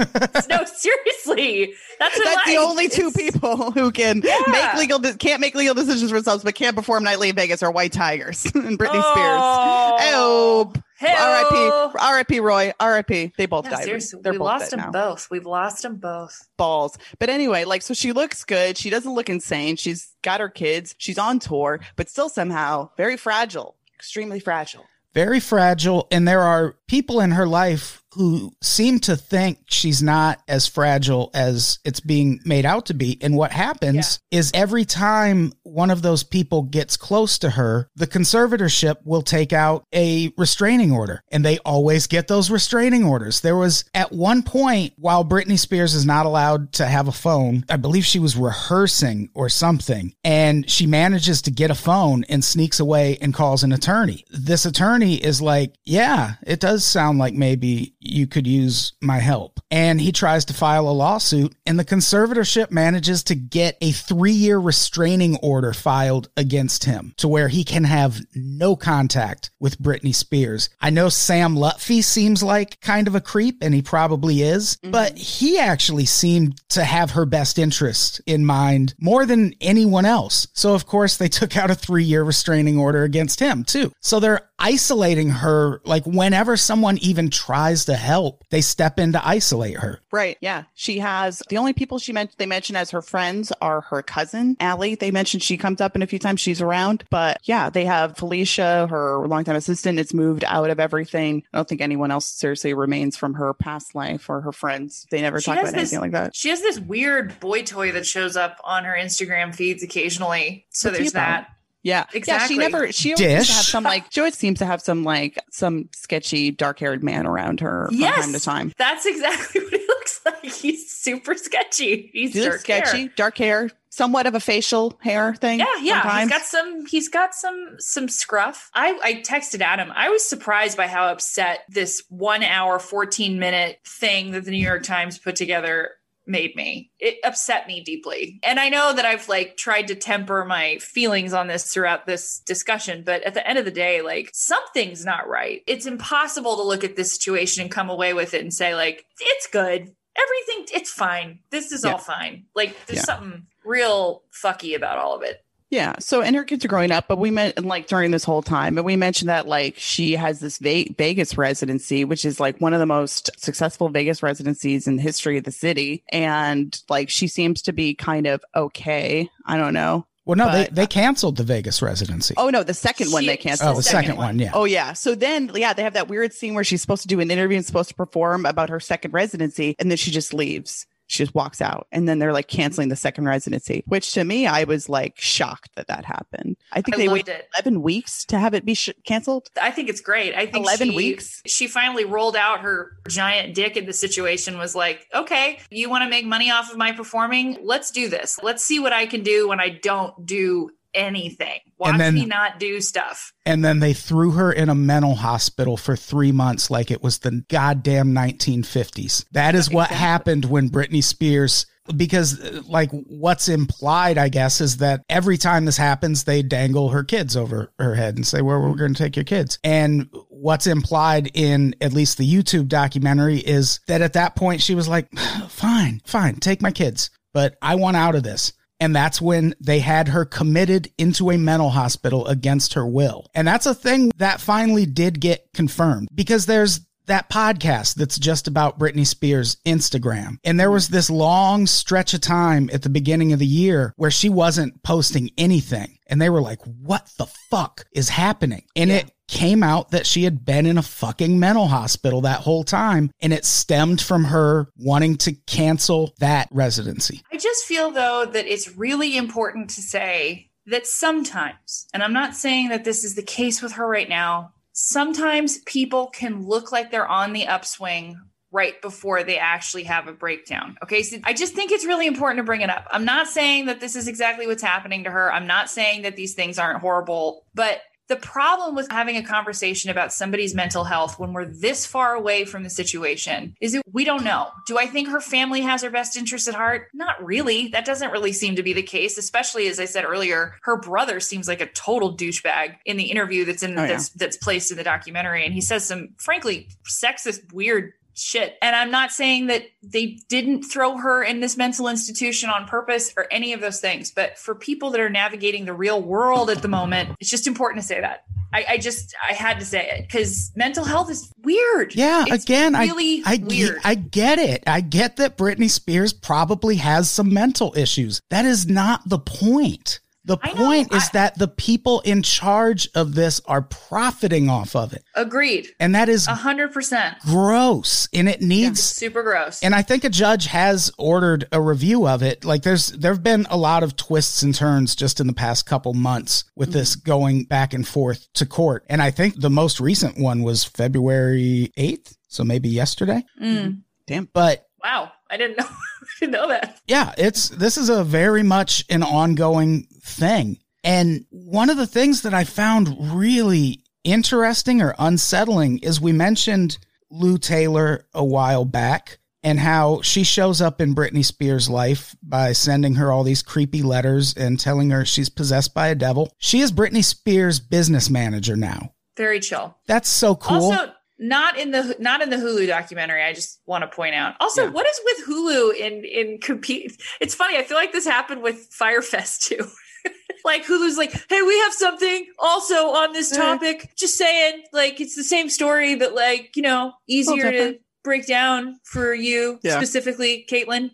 no, 0.48 0.64
seriously, 0.64 1.74
that's 1.98 2.16
what 2.18 2.24
That's 2.24 2.44
the 2.46 2.56
only 2.56 2.88
two 2.88 3.08
it's- 3.08 3.16
people 3.32 3.70
who 3.72 3.90
can 3.90 4.22
Yeah. 4.24 4.38
make 4.48 4.74
legal 4.74 4.98
de- 4.98 5.14
can't 5.14 5.40
make 5.40 5.54
legal 5.54 5.74
decisions 5.74 6.10
for 6.10 6.16
themselves, 6.16 6.44
but 6.44 6.54
can't 6.54 6.76
perform 6.76 7.04
nightly 7.04 7.28
in 7.30 7.36
Vegas 7.36 7.62
are 7.62 7.70
white 7.70 7.92
tigers 7.92 8.44
and 8.54 8.78
Britney 8.78 9.02
Oh, 9.04 9.12
Spears. 9.12 10.12
Oh, 10.14 10.72
Hey-oh. 10.96 11.90
R.I.P. 11.90 11.98
R.I.P. 11.98 12.40
Roy. 12.40 12.72
R.I.P. 12.78 13.32
They 13.36 13.46
both 13.46 13.64
Yeah, 13.64 13.72
died. 13.72 13.84
seriously, 13.84 14.20
They're 14.22 14.32
we 14.32 14.38
both 14.38 14.44
lost 14.46 14.70
them 14.70 14.80
now. 14.80 14.90
both. 14.92 15.28
We've 15.32 15.44
lost 15.46 15.82
them 15.82 15.96
both. 15.96 16.48
balls. 16.56 16.96
But 17.18 17.28
anyway, 17.28 17.64
like, 17.64 17.82
so 17.82 17.92
she 17.92 18.12
looks 18.12 18.44
good. 18.44 18.78
She 18.78 18.88
doesn't 18.88 19.12
look 19.12 19.28
insane. 19.28 19.74
She's 19.76 20.14
got 20.22 20.38
her 20.38 20.48
kids. 20.48 20.94
She's 20.98 21.18
on 21.18 21.40
tour, 21.40 21.80
but 21.96 22.08
still 22.08 22.28
somehow 22.28 22.90
very 22.96 23.16
fragile, 23.16 23.74
extremely 23.96 24.38
fragile. 24.38 24.84
very 25.12 25.40
fragile, 25.40 26.06
and 26.12 26.26
there 26.28 26.40
are 26.42 26.76
people 26.86 27.20
in 27.20 27.32
her 27.32 27.46
life 27.48 28.01
who 28.14 28.52
seem 28.62 28.98
to 29.00 29.16
think 29.16 29.58
she's 29.66 30.02
not 30.02 30.40
as 30.46 30.66
fragile 30.66 31.30
as 31.34 31.78
it's 31.84 32.00
being 32.00 32.40
made 32.44 32.66
out 32.66 32.86
to 32.86 32.94
be. 32.94 33.18
And 33.22 33.36
what 33.36 33.52
happens 33.52 34.20
is 34.30 34.50
every 34.54 34.84
time 34.84 35.52
one 35.62 35.90
of 35.90 36.02
those 36.02 36.22
people 36.22 36.62
gets 36.62 36.96
close 36.96 37.38
to 37.38 37.50
her, 37.50 37.88
the 37.96 38.06
conservatorship 38.06 38.96
will 39.04 39.22
take 39.22 39.52
out 39.52 39.84
a 39.94 40.32
restraining 40.36 40.92
order, 40.92 41.22
and 41.30 41.44
they 41.44 41.58
always 41.60 42.06
get 42.06 42.28
those 42.28 42.50
restraining 42.50 43.04
orders. 43.04 43.40
There 43.40 43.56
was 43.56 43.84
at 43.94 44.12
one 44.12 44.42
point 44.42 44.92
while 44.96 45.24
Britney 45.24 45.58
Spears 45.58 45.94
is 45.94 46.04
not 46.04 46.26
allowed 46.26 46.72
to 46.74 46.86
have 46.86 47.08
a 47.08 47.12
phone, 47.12 47.64
I 47.70 47.76
believe 47.76 48.04
she 48.04 48.18
was 48.18 48.36
rehearsing 48.36 49.30
or 49.34 49.48
something, 49.48 50.12
and 50.22 50.68
she 50.70 50.86
manages 50.86 51.42
to 51.42 51.50
get 51.50 51.70
a 51.70 51.74
phone 51.74 52.24
and 52.28 52.44
sneaks 52.44 52.80
away 52.80 53.16
and 53.20 53.32
calls 53.32 53.62
an 53.62 53.72
attorney. 53.72 54.24
This 54.30 54.66
attorney 54.66 55.14
is 55.14 55.40
like, 55.40 55.74
Yeah, 55.84 56.34
it 56.46 56.60
does 56.60 56.84
sound 56.84 57.18
like 57.18 57.34
maybe 57.34 57.94
you 58.02 58.26
could 58.26 58.46
use 58.46 58.92
my 59.00 59.18
help. 59.18 59.60
And 59.70 60.00
he 60.00 60.12
tries 60.12 60.44
to 60.46 60.54
file 60.54 60.88
a 60.88 60.90
lawsuit, 60.90 61.54
and 61.66 61.78
the 61.78 61.84
conservatorship 61.84 62.70
manages 62.70 63.22
to 63.24 63.34
get 63.34 63.78
a 63.80 63.92
three 63.92 64.32
year 64.32 64.58
restraining 64.58 65.36
order 65.36 65.72
filed 65.72 66.28
against 66.36 66.84
him 66.84 67.14
to 67.18 67.28
where 67.28 67.48
he 67.48 67.64
can 67.64 67.84
have 67.84 68.20
no 68.34 68.76
contact 68.76 69.50
with 69.60 69.80
Britney 69.80 70.14
Spears. 70.14 70.68
I 70.80 70.90
know 70.90 71.08
Sam 71.08 71.54
Lutfi 71.54 72.02
seems 72.02 72.42
like 72.42 72.80
kind 72.80 73.06
of 73.06 73.14
a 73.14 73.20
creep, 73.20 73.58
and 73.62 73.74
he 73.74 73.82
probably 73.82 74.42
is, 74.42 74.76
mm-hmm. 74.76 74.90
but 74.90 75.16
he 75.16 75.58
actually 75.58 76.06
seemed 76.06 76.60
to 76.70 76.84
have 76.84 77.12
her 77.12 77.24
best 77.24 77.58
interest 77.58 78.20
in 78.26 78.44
mind 78.44 78.94
more 78.98 79.24
than 79.26 79.54
anyone 79.60 80.04
else. 80.04 80.48
So, 80.52 80.74
of 80.74 80.86
course, 80.86 81.16
they 81.16 81.28
took 81.28 81.56
out 81.56 81.70
a 81.70 81.74
three 81.74 82.04
year 82.04 82.22
restraining 82.22 82.78
order 82.78 83.04
against 83.04 83.40
him, 83.40 83.64
too. 83.64 83.92
So 84.00 84.20
they're 84.20 84.48
isolating 84.62 85.28
her. 85.28 85.80
Like, 85.84 86.06
whenever 86.06 86.56
someone 86.56 86.96
even 86.98 87.28
tries 87.28 87.84
to 87.86 87.94
help, 87.94 88.44
they 88.50 88.60
step 88.60 88.98
in 88.98 89.12
to 89.12 89.26
isolate 89.26 89.78
her. 89.78 90.00
Right. 90.10 90.38
Yeah. 90.40 90.64
She 90.74 91.00
has 91.00 91.42
the 91.48 91.58
only 91.58 91.72
people 91.72 91.98
she 91.98 92.12
mentioned 92.12 92.38
they 92.38 92.46
mention 92.46 92.76
as 92.76 92.90
her 92.90 93.02
friends 93.02 93.52
are 93.60 93.80
her 93.82 94.02
cousin, 94.02 94.56
Allie. 94.60 94.94
They 94.94 95.10
mentioned 95.10 95.42
she 95.42 95.56
comes 95.56 95.80
up 95.80 95.96
in 95.96 96.02
a 96.02 96.06
few 96.06 96.18
times 96.18 96.40
she's 96.40 96.62
around. 96.62 97.04
But 97.10 97.40
yeah, 97.44 97.70
they 97.70 97.84
have 97.84 98.16
Felicia, 98.16 98.86
her 98.88 99.26
longtime 99.26 99.56
assistant, 99.56 99.98
it's 99.98 100.14
moved 100.14 100.44
out 100.44 100.70
of 100.70 100.78
everything. 100.78 101.42
I 101.52 101.58
don't 101.58 101.68
think 101.68 101.80
anyone 101.80 102.10
else 102.10 102.26
seriously 102.26 102.74
remains 102.74 103.16
from 103.16 103.34
her 103.34 103.52
past 103.54 103.94
life 103.94 104.28
or 104.28 104.40
her 104.42 104.52
friends. 104.52 105.06
They 105.10 105.20
never 105.20 105.40
She 105.40 105.46
talk 105.46 105.58
has 105.58 105.70
about 105.70 105.78
anything 105.78 106.00
like 106.00 106.12
that. 106.12 106.36
She 106.36 106.50
has 106.50 106.60
this 106.60 106.78
weird 106.78 107.40
boy 107.40 107.62
toy 107.62 107.92
that 107.92 108.06
shows 108.06 108.36
up 108.36 108.60
on 108.64 108.84
her 108.84 108.94
Instagram 108.94 109.54
feeds 109.54 109.82
occasionally. 109.82 110.66
So 110.70 110.88
What's 110.88 110.98
there's 110.98 111.12
that. 111.12 111.48
Yeah. 111.82 112.04
Exactly. 112.12 112.56
Yeah, 112.56 112.64
she 112.64 112.70
never 112.70 112.92
she 112.92 113.12
always 113.14 113.48
seems 113.48 113.48
to 113.48 113.54
have 113.54 113.64
some 113.64 113.84
like 113.84 114.04
she 114.10 114.20
always 114.20 114.34
seems 114.36 114.58
to 114.60 114.66
have 114.66 114.80
some 114.80 115.04
like 115.04 115.38
some 115.50 115.88
sketchy 115.94 116.50
dark 116.50 116.78
haired 116.78 117.02
man 117.02 117.26
around 117.26 117.60
her 117.60 117.86
from 117.88 117.96
Yes. 117.96 118.24
time 118.24 118.32
to 118.32 118.40
time. 118.40 118.72
That's 118.78 119.06
exactly 119.06 119.60
what 119.64 119.72
he 119.72 119.86
looks 119.86 120.20
like. 120.24 120.44
He's 120.44 120.90
super 120.90 121.34
sketchy. 121.34 122.10
He's 122.12 122.34
He 122.34 122.44
dark 122.44 122.60
sketchy, 122.60 122.98
hair. 122.98 123.08
dark 123.16 123.38
hair, 123.38 123.70
somewhat 123.90 124.26
of 124.26 124.34
a 124.34 124.40
facial 124.40 124.96
hair 125.02 125.34
thing. 125.34 125.58
Yeah, 125.58 125.66
yeah. 125.80 126.02
sometimes. 126.02 126.22
He's 126.22 126.30
got 126.30 126.42
some 126.46 126.86
he's 126.86 127.08
got 127.08 127.34
some 127.34 127.74
some 127.78 128.08
scruff. 128.08 128.70
I, 128.74 128.98
I 129.02 129.14
texted 129.14 129.60
Adam. 129.60 129.90
I 129.94 130.08
was 130.10 130.24
surprised 130.24 130.76
by 130.76 130.86
how 130.86 131.08
upset 131.08 131.60
this 131.68 132.02
one 132.08 132.42
hour, 132.44 132.78
14 132.78 133.38
minute 133.38 133.78
thing 133.84 134.30
that 134.32 134.44
the 134.44 134.50
New 134.52 134.64
York 134.64 134.84
Times 134.84 135.18
put 135.18 135.34
together 135.36 135.90
made 136.26 136.54
me. 136.56 136.90
It 136.98 137.16
upset 137.24 137.66
me 137.66 137.82
deeply. 137.82 138.38
And 138.42 138.60
I 138.60 138.68
know 138.68 138.92
that 138.92 139.04
I've 139.04 139.28
like 139.28 139.56
tried 139.56 139.88
to 139.88 139.94
temper 139.94 140.44
my 140.44 140.78
feelings 140.78 141.32
on 141.32 141.48
this 141.48 141.72
throughout 141.72 142.06
this 142.06 142.38
discussion, 142.40 143.02
but 143.04 143.22
at 143.24 143.34
the 143.34 143.46
end 143.48 143.58
of 143.58 143.64
the 143.64 143.70
day, 143.70 144.02
like 144.02 144.30
something's 144.32 145.04
not 145.04 145.28
right. 145.28 145.62
It's 145.66 145.86
impossible 145.86 146.56
to 146.56 146.62
look 146.62 146.84
at 146.84 146.96
this 146.96 147.14
situation 147.14 147.62
and 147.62 147.70
come 147.70 147.90
away 147.90 148.14
with 148.14 148.34
it 148.34 148.42
and 148.42 148.54
say, 148.54 148.74
like, 148.74 149.04
it's 149.20 149.46
good. 149.48 149.94
Everything, 150.14 150.76
it's 150.78 150.92
fine. 150.92 151.40
This 151.50 151.72
is 151.72 151.84
Yeah. 151.84 151.92
all 151.92 151.98
fine. 151.98 152.44
Like, 152.54 152.76
there's 152.86 152.98
Yeah. 152.98 153.04
something 153.04 153.46
real 153.64 154.22
fucky 154.32 154.76
about 154.76 154.98
all 154.98 155.14
of 155.14 155.22
it. 155.22 155.41
Yeah. 155.72 155.94
So, 156.00 156.20
and 156.20 156.36
her 156.36 156.44
kids 156.44 156.66
are 156.66 156.68
growing 156.68 156.90
up, 156.90 157.08
but 157.08 157.16
we 157.18 157.30
meant 157.30 157.54
and, 157.56 157.64
like 157.64 157.86
during 157.86 158.10
this 158.10 158.24
whole 158.24 158.42
time, 158.42 158.74
but 158.74 158.84
we 158.84 158.94
mentioned 158.94 159.30
that 159.30 159.48
like 159.48 159.74
she 159.78 160.12
has 160.12 160.38
this 160.38 160.58
Vegas 160.58 161.38
residency, 161.38 162.04
which 162.04 162.26
is 162.26 162.38
like 162.38 162.60
one 162.60 162.74
of 162.74 162.78
the 162.78 162.84
most 162.84 163.30
successful 163.38 163.88
Vegas 163.88 164.22
residencies 164.22 164.86
in 164.86 164.96
the 164.96 165.02
history 165.02 165.38
of 165.38 165.44
the 165.44 165.50
city. 165.50 166.04
And 166.10 166.78
like 166.90 167.08
she 167.08 167.26
seems 167.26 167.62
to 167.62 167.72
be 167.72 167.94
kind 167.94 168.26
of 168.26 168.44
okay. 168.54 169.30
I 169.46 169.56
don't 169.56 169.72
know. 169.72 170.06
Well, 170.26 170.36
no, 170.36 170.44
But- 170.44 170.74
they, 170.74 170.82
they 170.82 170.86
canceled 170.86 171.36
the 171.36 171.42
Vegas 171.42 171.80
residency. 171.80 172.34
Oh, 172.36 172.50
no, 172.50 172.62
the 172.62 172.74
second 172.74 173.10
one 173.10 173.22
She- 173.22 173.28
they 173.28 173.38
canceled. 173.38 173.72
Oh, 173.72 173.76
the 173.76 173.82
second 173.82 174.16
one, 174.18 174.38
yeah. 174.38 174.50
Oh 174.52 174.64
yeah. 174.64 174.92
So 174.92 175.14
then 175.14 175.50
yeah, 175.54 175.72
they 175.72 175.82
have 175.84 175.94
that 175.94 176.08
weird 176.08 176.34
scene 176.34 176.52
where 176.52 176.64
she's 176.64 176.82
supposed 176.82 177.02
to 177.02 177.08
do 177.08 177.18
an 177.20 177.30
interview 177.30 177.56
and 177.56 177.64
supposed 177.64 177.88
to 177.88 177.94
perform 177.94 178.44
about 178.44 178.68
her 178.68 178.78
second 178.78 179.14
residency 179.14 179.74
and 179.78 179.90
then 179.90 179.96
she 179.96 180.10
just 180.10 180.34
leaves. 180.34 180.86
She 181.12 181.22
just 181.22 181.34
walks 181.34 181.60
out 181.60 181.88
and 181.92 182.08
then 182.08 182.18
they're 182.18 182.32
like 182.32 182.48
canceling 182.48 182.88
the 182.88 182.96
second 182.96 183.26
residency, 183.26 183.82
which 183.86 184.12
to 184.14 184.24
me 184.24 184.46
I 184.46 184.64
was 184.64 184.88
like 184.88 185.20
shocked 185.20 185.68
that 185.76 185.86
that 185.88 186.06
happened. 186.06 186.56
I 186.72 186.80
think 186.80 186.94
I 186.94 187.00
they 187.00 187.08
waited 187.08 187.34
it. 187.34 187.48
11 187.62 187.82
weeks 187.82 188.24
to 188.26 188.38
have 188.38 188.54
it 188.54 188.64
be 188.64 188.72
sh- 188.72 188.88
canceled. 189.04 189.50
I 189.60 189.72
think 189.72 189.90
it's 189.90 190.00
great. 190.00 190.34
I 190.34 190.46
think 190.46 190.64
11 190.64 190.88
she- 190.88 190.96
weeks? 190.96 191.42
She 191.46 191.66
finally 191.66 192.06
rolled 192.06 192.34
out 192.34 192.60
her 192.60 192.92
giant 193.10 193.54
dick 193.54 193.76
in 193.76 193.84
the 193.84 193.92
situation. 193.92 194.56
Was 194.56 194.74
like, 194.74 195.06
okay, 195.14 195.58
you 195.68 195.90
want 195.90 196.02
to 196.02 196.08
make 196.08 196.24
money 196.24 196.50
off 196.50 196.72
of 196.72 196.78
my 196.78 196.92
performing? 196.92 197.58
Let's 197.62 197.90
do 197.90 198.08
this. 198.08 198.38
Let's 198.42 198.64
see 198.64 198.80
what 198.80 198.94
I 198.94 199.04
can 199.04 199.22
do 199.22 199.48
when 199.48 199.60
I 199.60 199.68
don't 199.82 200.24
do 200.24 200.70
anything. 200.94 201.60
Watch 201.78 201.92
And 201.92 202.00
then- 202.00 202.14
me 202.14 202.26
not 202.26 202.58
do 202.58 202.80
stuff. 202.80 203.32
And 203.44 203.64
then 203.64 203.80
they 203.80 203.92
threw 203.92 204.32
her 204.32 204.52
in 204.52 204.68
a 204.68 204.74
mental 204.74 205.16
hospital 205.16 205.76
for 205.76 205.96
three 205.96 206.32
months 206.32 206.70
like 206.70 206.90
it 206.90 207.02
was 207.02 207.18
the 207.18 207.42
goddamn 207.48 208.12
1950s. 208.14 209.24
That 209.32 209.54
is 209.54 209.70
what 209.70 209.88
happened 209.90 210.44
when 210.46 210.70
Britney 210.70 211.02
Spears. 211.02 211.66
Because, 211.96 212.40
like, 212.68 212.90
what's 212.92 213.48
implied, 213.48 214.16
I 214.16 214.28
guess, 214.28 214.60
is 214.60 214.76
that 214.76 215.02
every 215.10 215.36
time 215.36 215.64
this 215.64 215.76
happens, 215.76 216.22
they 216.22 216.40
dangle 216.40 216.90
her 216.90 217.02
kids 217.02 217.36
over 217.36 217.72
her 217.80 217.96
head 217.96 218.14
and 218.14 218.24
say, 218.24 218.40
Well, 218.40 218.60
we're 218.62 218.76
going 218.76 218.94
to 218.94 219.02
take 219.02 219.16
your 219.16 219.24
kids. 219.24 219.58
And 219.64 220.08
what's 220.28 220.68
implied 220.68 221.32
in 221.34 221.74
at 221.80 221.92
least 221.92 222.18
the 222.18 222.32
YouTube 222.32 222.68
documentary 222.68 223.38
is 223.38 223.80
that 223.88 224.00
at 224.00 224.12
that 224.12 224.36
point, 224.36 224.62
she 224.62 224.76
was 224.76 224.86
like, 224.86 225.08
Fine, 225.48 226.02
fine, 226.04 226.36
take 226.36 226.62
my 226.62 226.70
kids, 226.70 227.10
but 227.34 227.56
I 227.60 227.74
want 227.74 227.96
out 227.96 228.14
of 228.14 228.22
this. 228.22 228.52
And 228.82 228.96
that's 228.96 229.22
when 229.22 229.54
they 229.60 229.78
had 229.78 230.08
her 230.08 230.24
committed 230.24 230.90
into 230.98 231.30
a 231.30 231.38
mental 231.38 231.70
hospital 231.70 232.26
against 232.26 232.74
her 232.74 232.84
will. 232.84 233.30
And 233.32 233.46
that's 233.46 233.66
a 233.66 233.76
thing 233.76 234.10
that 234.16 234.40
finally 234.40 234.86
did 234.86 235.20
get 235.20 235.52
confirmed 235.54 236.08
because 236.12 236.46
there's 236.46 236.80
that 237.06 237.30
podcast 237.30 237.94
that's 237.94 238.18
just 238.18 238.48
about 238.48 238.80
Britney 238.80 239.06
Spears' 239.06 239.58
Instagram. 239.64 240.38
And 240.42 240.58
there 240.58 240.72
was 240.72 240.88
this 240.88 241.10
long 241.10 241.68
stretch 241.68 242.12
of 242.12 242.22
time 242.22 242.70
at 242.72 242.82
the 242.82 242.88
beginning 242.88 243.32
of 243.32 243.38
the 243.38 243.46
year 243.46 243.94
where 243.96 244.10
she 244.10 244.28
wasn't 244.28 244.82
posting 244.82 245.30
anything. 245.38 245.98
And 246.08 246.20
they 246.20 246.28
were 246.28 246.42
like, 246.42 246.60
what 246.64 247.08
the 247.18 247.26
fuck 247.50 247.86
is 247.92 248.08
happening? 248.08 248.64
And 248.74 248.90
it 248.90 249.12
came 249.32 249.62
out 249.62 249.90
that 249.92 250.06
she 250.06 250.24
had 250.24 250.44
been 250.44 250.66
in 250.66 250.76
a 250.76 250.82
fucking 250.82 251.40
mental 251.40 251.66
hospital 251.66 252.20
that 252.20 252.40
whole 252.40 252.62
time. 252.62 253.10
And 253.20 253.32
it 253.32 253.46
stemmed 253.46 254.00
from 254.00 254.24
her 254.24 254.68
wanting 254.76 255.16
to 255.18 255.32
cancel 255.32 256.12
that 256.18 256.48
residency. 256.52 257.22
I 257.32 257.38
just 257.38 257.64
feel 257.64 257.90
though 257.90 258.26
that 258.26 258.46
it's 258.46 258.76
really 258.76 259.16
important 259.16 259.70
to 259.70 259.80
say 259.80 260.50
that 260.66 260.86
sometimes, 260.86 261.86
and 261.94 262.02
I'm 262.02 262.12
not 262.12 262.36
saying 262.36 262.68
that 262.68 262.84
this 262.84 263.04
is 263.04 263.14
the 263.14 263.22
case 263.22 263.62
with 263.62 263.72
her 263.72 263.88
right 263.88 264.08
now, 264.08 264.52
sometimes 264.72 265.58
people 265.62 266.08
can 266.08 266.46
look 266.46 266.70
like 266.70 266.90
they're 266.90 267.08
on 267.08 267.32
the 267.32 267.46
upswing 267.46 268.20
right 268.52 268.82
before 268.82 269.22
they 269.22 269.38
actually 269.38 269.84
have 269.84 270.08
a 270.08 270.12
breakdown. 270.12 270.76
Okay. 270.82 271.02
So 271.02 271.16
I 271.24 271.32
just 271.32 271.54
think 271.54 271.72
it's 271.72 271.86
really 271.86 272.06
important 272.06 272.36
to 272.36 272.44
bring 272.44 272.60
it 272.60 272.68
up. 272.68 272.86
I'm 272.90 273.06
not 273.06 273.28
saying 273.28 273.64
that 273.64 273.80
this 273.80 273.96
is 273.96 274.08
exactly 274.08 274.46
what's 274.46 274.62
happening 274.62 275.04
to 275.04 275.10
her. 275.10 275.32
I'm 275.32 275.46
not 275.46 275.70
saying 275.70 276.02
that 276.02 276.16
these 276.16 276.34
things 276.34 276.58
aren't 276.58 276.80
horrible, 276.80 277.46
but 277.54 277.80
the 278.08 278.16
problem 278.16 278.74
with 278.74 278.90
having 278.90 279.16
a 279.16 279.22
conversation 279.22 279.90
about 279.90 280.12
somebody's 280.12 280.54
mental 280.54 280.84
health 280.84 281.18
when 281.18 281.32
we're 281.32 281.44
this 281.44 281.86
far 281.86 282.14
away 282.14 282.44
from 282.44 282.62
the 282.62 282.70
situation 282.70 283.54
is 283.60 283.72
that 283.72 283.82
we 283.92 284.04
don't 284.04 284.24
know. 284.24 284.48
Do 284.66 284.78
I 284.78 284.86
think 284.86 285.08
her 285.08 285.20
family 285.20 285.60
has 285.62 285.82
her 285.82 285.90
best 285.90 286.16
interest 286.16 286.48
at 286.48 286.54
heart? 286.54 286.88
Not 286.94 287.22
really. 287.24 287.68
That 287.68 287.84
doesn't 287.84 288.10
really 288.10 288.32
seem 288.32 288.56
to 288.56 288.62
be 288.62 288.72
the 288.72 288.82
case, 288.82 289.18
especially 289.18 289.66
as 289.68 289.80
I 289.80 289.84
said 289.86 290.04
earlier, 290.04 290.56
her 290.62 290.76
brother 290.76 291.20
seems 291.20 291.48
like 291.48 291.60
a 291.60 291.66
total 291.66 292.16
douchebag 292.16 292.76
in 292.84 292.96
the 292.96 293.04
interview 293.10 293.44
that's 293.44 293.62
in 293.62 293.72
Oh, 293.78 293.82
yeah. 293.82 293.86
that's 293.88 294.10
that's 294.10 294.36
placed 294.36 294.70
in 294.70 294.76
the 294.76 294.84
documentary 294.84 295.44
and 295.46 295.54
he 295.54 295.62
says 295.62 295.82
some 295.84 296.10
frankly 296.18 296.68
sexist 296.86 297.52
weird 297.52 297.92
shit. 298.14 298.56
And 298.60 298.74
I'm 298.76 298.90
not 298.90 299.12
saying 299.12 299.46
that 299.46 299.64
they 299.82 300.18
didn't 300.28 300.64
throw 300.64 300.96
her 300.96 301.22
in 301.22 301.40
this 301.40 301.56
mental 301.56 301.88
institution 301.88 302.50
on 302.50 302.66
purpose 302.66 303.12
or 303.16 303.26
any 303.30 303.52
of 303.52 303.60
those 303.60 303.80
things, 303.80 304.10
but 304.10 304.38
for 304.38 304.54
people 304.54 304.90
that 304.90 305.00
are 305.00 305.10
navigating 305.10 305.64
the 305.64 305.74
real 305.74 306.00
world 306.00 306.50
at 306.50 306.62
the 306.62 306.68
moment, 306.68 307.10
it's 307.20 307.30
just 307.30 307.46
important 307.46 307.82
to 307.82 307.86
say 307.86 308.00
that. 308.00 308.24
I, 308.54 308.64
I 308.70 308.78
just 308.78 309.14
I 309.26 309.32
had 309.32 309.58
to 309.60 309.64
say 309.64 309.88
it 309.90 310.02
because 310.02 310.52
mental 310.54 310.84
health 310.84 311.10
is 311.10 311.32
weird. 311.42 311.94
Yeah, 311.94 312.24
It's 312.28 312.44
again, 312.44 312.74
really 312.74 313.22
I, 313.24 313.34
I, 313.34 313.36
weird. 313.42 313.78
I 313.82 313.94
get 313.94 314.38
it. 314.38 314.62
I 314.66 314.82
get 314.82 315.16
that 315.16 315.38
Britney 315.38 315.70
Spears 315.70 316.12
probably 316.12 316.76
has 316.76 317.10
some 317.10 317.32
mental 317.32 317.72
issues. 317.76 318.20
That 318.30 318.44
is 318.44 318.66
not 318.68 319.08
the 319.08 319.18
point. 319.18 320.00
The 320.24 320.38
I 320.42 320.52
know, 320.52 320.54
point 320.54 320.94
is 320.94 321.04
I- 321.06 321.10
that 321.14 321.38
the 321.38 321.48
people 321.48 322.00
in 322.00 322.22
charge 322.22 322.88
of 322.94 323.14
this 323.14 323.40
are 323.46 323.62
profiting 323.62 324.48
off 324.48 324.76
of 324.76 324.92
it. 324.92 325.02
Agreed. 325.16 325.68
And 325.80 325.94
that 325.96 326.08
is 326.08 326.28
A 326.28 326.34
hundred 326.34 326.72
percent. 326.72 327.16
gross. 327.26 328.08
And 328.12 328.28
it 328.28 328.40
needs 328.40 328.80
Super 328.80 329.22
gross. 329.24 329.60
and 329.62 329.74
I 329.74 329.82
think 329.82 330.04
a 330.04 330.08
judge 330.08 330.46
has 330.46 330.92
ordered 330.96 331.46
a 331.50 331.60
review 331.60 332.06
of 332.06 332.22
it. 332.22 332.44
Like 332.44 332.62
there's 332.62 332.88
there've 332.92 333.22
been 333.22 333.46
a 333.50 333.56
lot 333.56 333.82
of 333.82 333.96
twists 333.96 334.42
and 334.42 334.54
turns 334.54 334.94
just 334.94 335.18
in 335.18 335.26
the 335.26 335.32
past 335.32 335.66
couple 335.66 335.92
months 335.92 336.44
with 336.54 336.72
this 336.72 336.94
going 336.94 337.44
back 337.44 337.74
and 337.74 337.86
forth 337.86 338.28
to 338.34 338.46
court. 338.46 338.84
And 338.88 339.02
I 339.02 339.10
think 339.10 339.40
the 339.40 339.50
most 339.50 339.80
recent 339.80 340.18
one 340.18 340.42
was 340.44 340.62
February 340.64 341.72
8th, 341.76 342.14
so 342.28 342.44
maybe 342.44 342.68
yesterday. 342.68 343.24
Mm. 343.42 343.82
Damn. 344.06 344.28
But 344.32 344.66
Wow. 344.84 345.12
I 345.32 345.36
didn't 345.38 345.58
know 345.58 345.66
I 345.68 346.06
didn't 346.20 346.32
know 346.32 346.48
that. 346.48 346.80
yeah, 346.86 347.12
it's 347.16 347.48
this 347.48 347.76
is 347.78 347.88
a 347.88 348.04
very 348.04 348.42
much 348.42 348.84
an 348.88 349.02
ongoing 349.02 349.88
thing. 350.02 350.58
And 350.84 351.24
one 351.30 351.70
of 351.70 351.76
the 351.76 351.86
things 351.86 352.22
that 352.22 352.34
I 352.34 352.44
found 352.44 352.96
really 353.14 353.82
interesting 354.04 354.82
or 354.82 354.94
unsettling 354.98 355.78
is 355.78 356.00
we 356.00 356.12
mentioned 356.12 356.78
Lou 357.10 357.38
Taylor 357.38 358.06
a 358.14 358.24
while 358.24 358.64
back 358.64 359.18
and 359.44 359.58
how 359.58 360.02
she 360.02 360.22
shows 360.22 360.60
up 360.60 360.80
in 360.80 360.94
Britney 360.94 361.24
Spears' 361.24 361.68
life 361.70 362.14
by 362.22 362.52
sending 362.52 362.94
her 362.96 363.10
all 363.10 363.24
these 363.24 363.42
creepy 363.42 363.82
letters 363.82 364.34
and 364.34 364.58
telling 364.58 364.90
her 364.90 365.04
she's 365.04 365.28
possessed 365.28 365.74
by 365.74 365.88
a 365.88 365.94
devil. 365.94 366.32
She 366.38 366.60
is 366.60 366.72
Britney 366.72 367.04
Spears' 367.04 367.58
business 367.58 368.08
manager 368.08 368.56
now. 368.56 368.92
Very 369.16 369.40
chill. 369.40 369.76
That's 369.86 370.08
so 370.08 370.34
cool. 370.36 370.72
Also, 370.72 370.92
not 371.22 371.58
in 371.58 371.70
the 371.70 371.96
not 371.98 372.20
in 372.20 372.28
the 372.30 372.36
Hulu 372.36 372.66
documentary. 372.66 373.22
I 373.22 373.32
just 373.32 373.60
want 373.66 373.82
to 373.82 373.88
point 373.88 374.14
out. 374.14 374.34
Also, 374.40 374.64
Yeah. 374.64 374.70
what 374.70 374.86
is 374.86 375.00
with 375.04 375.26
Hulu 375.28 375.74
in 375.76 376.04
in 376.04 376.38
compete? 376.38 377.00
It's 377.20 377.34
funny. 377.34 377.56
I 377.56 377.62
feel 377.62 377.76
like 377.76 377.92
this 377.92 378.04
happened 378.04 378.42
with 378.42 378.66
Fyre 378.70 379.00
Fest 379.02 379.42
too. 379.44 379.66
like 380.44 380.64
Hulu's 380.66 380.96
like, 380.98 381.12
hey, 381.30 381.42
we 381.42 381.56
have 381.60 381.72
something 381.72 382.26
also 382.38 382.88
on 382.88 383.12
this 383.12 383.32
Eh. 383.32 383.36
topic. 383.36 383.92
Just 383.96 384.18
saying, 384.18 384.64
like 384.72 385.00
it's 385.00 385.14
the 385.14 385.24
same 385.24 385.48
story, 385.48 385.94
but 385.94 386.12
like 386.14 386.50
you 386.56 386.62
know, 386.62 386.92
easier 387.08 387.50
to 387.52 387.78
break 388.04 388.26
down 388.26 388.78
for 388.84 389.14
you 389.14 389.60
Yeah. 389.62 389.76
specifically, 389.76 390.44
Caitlin. 390.50 390.90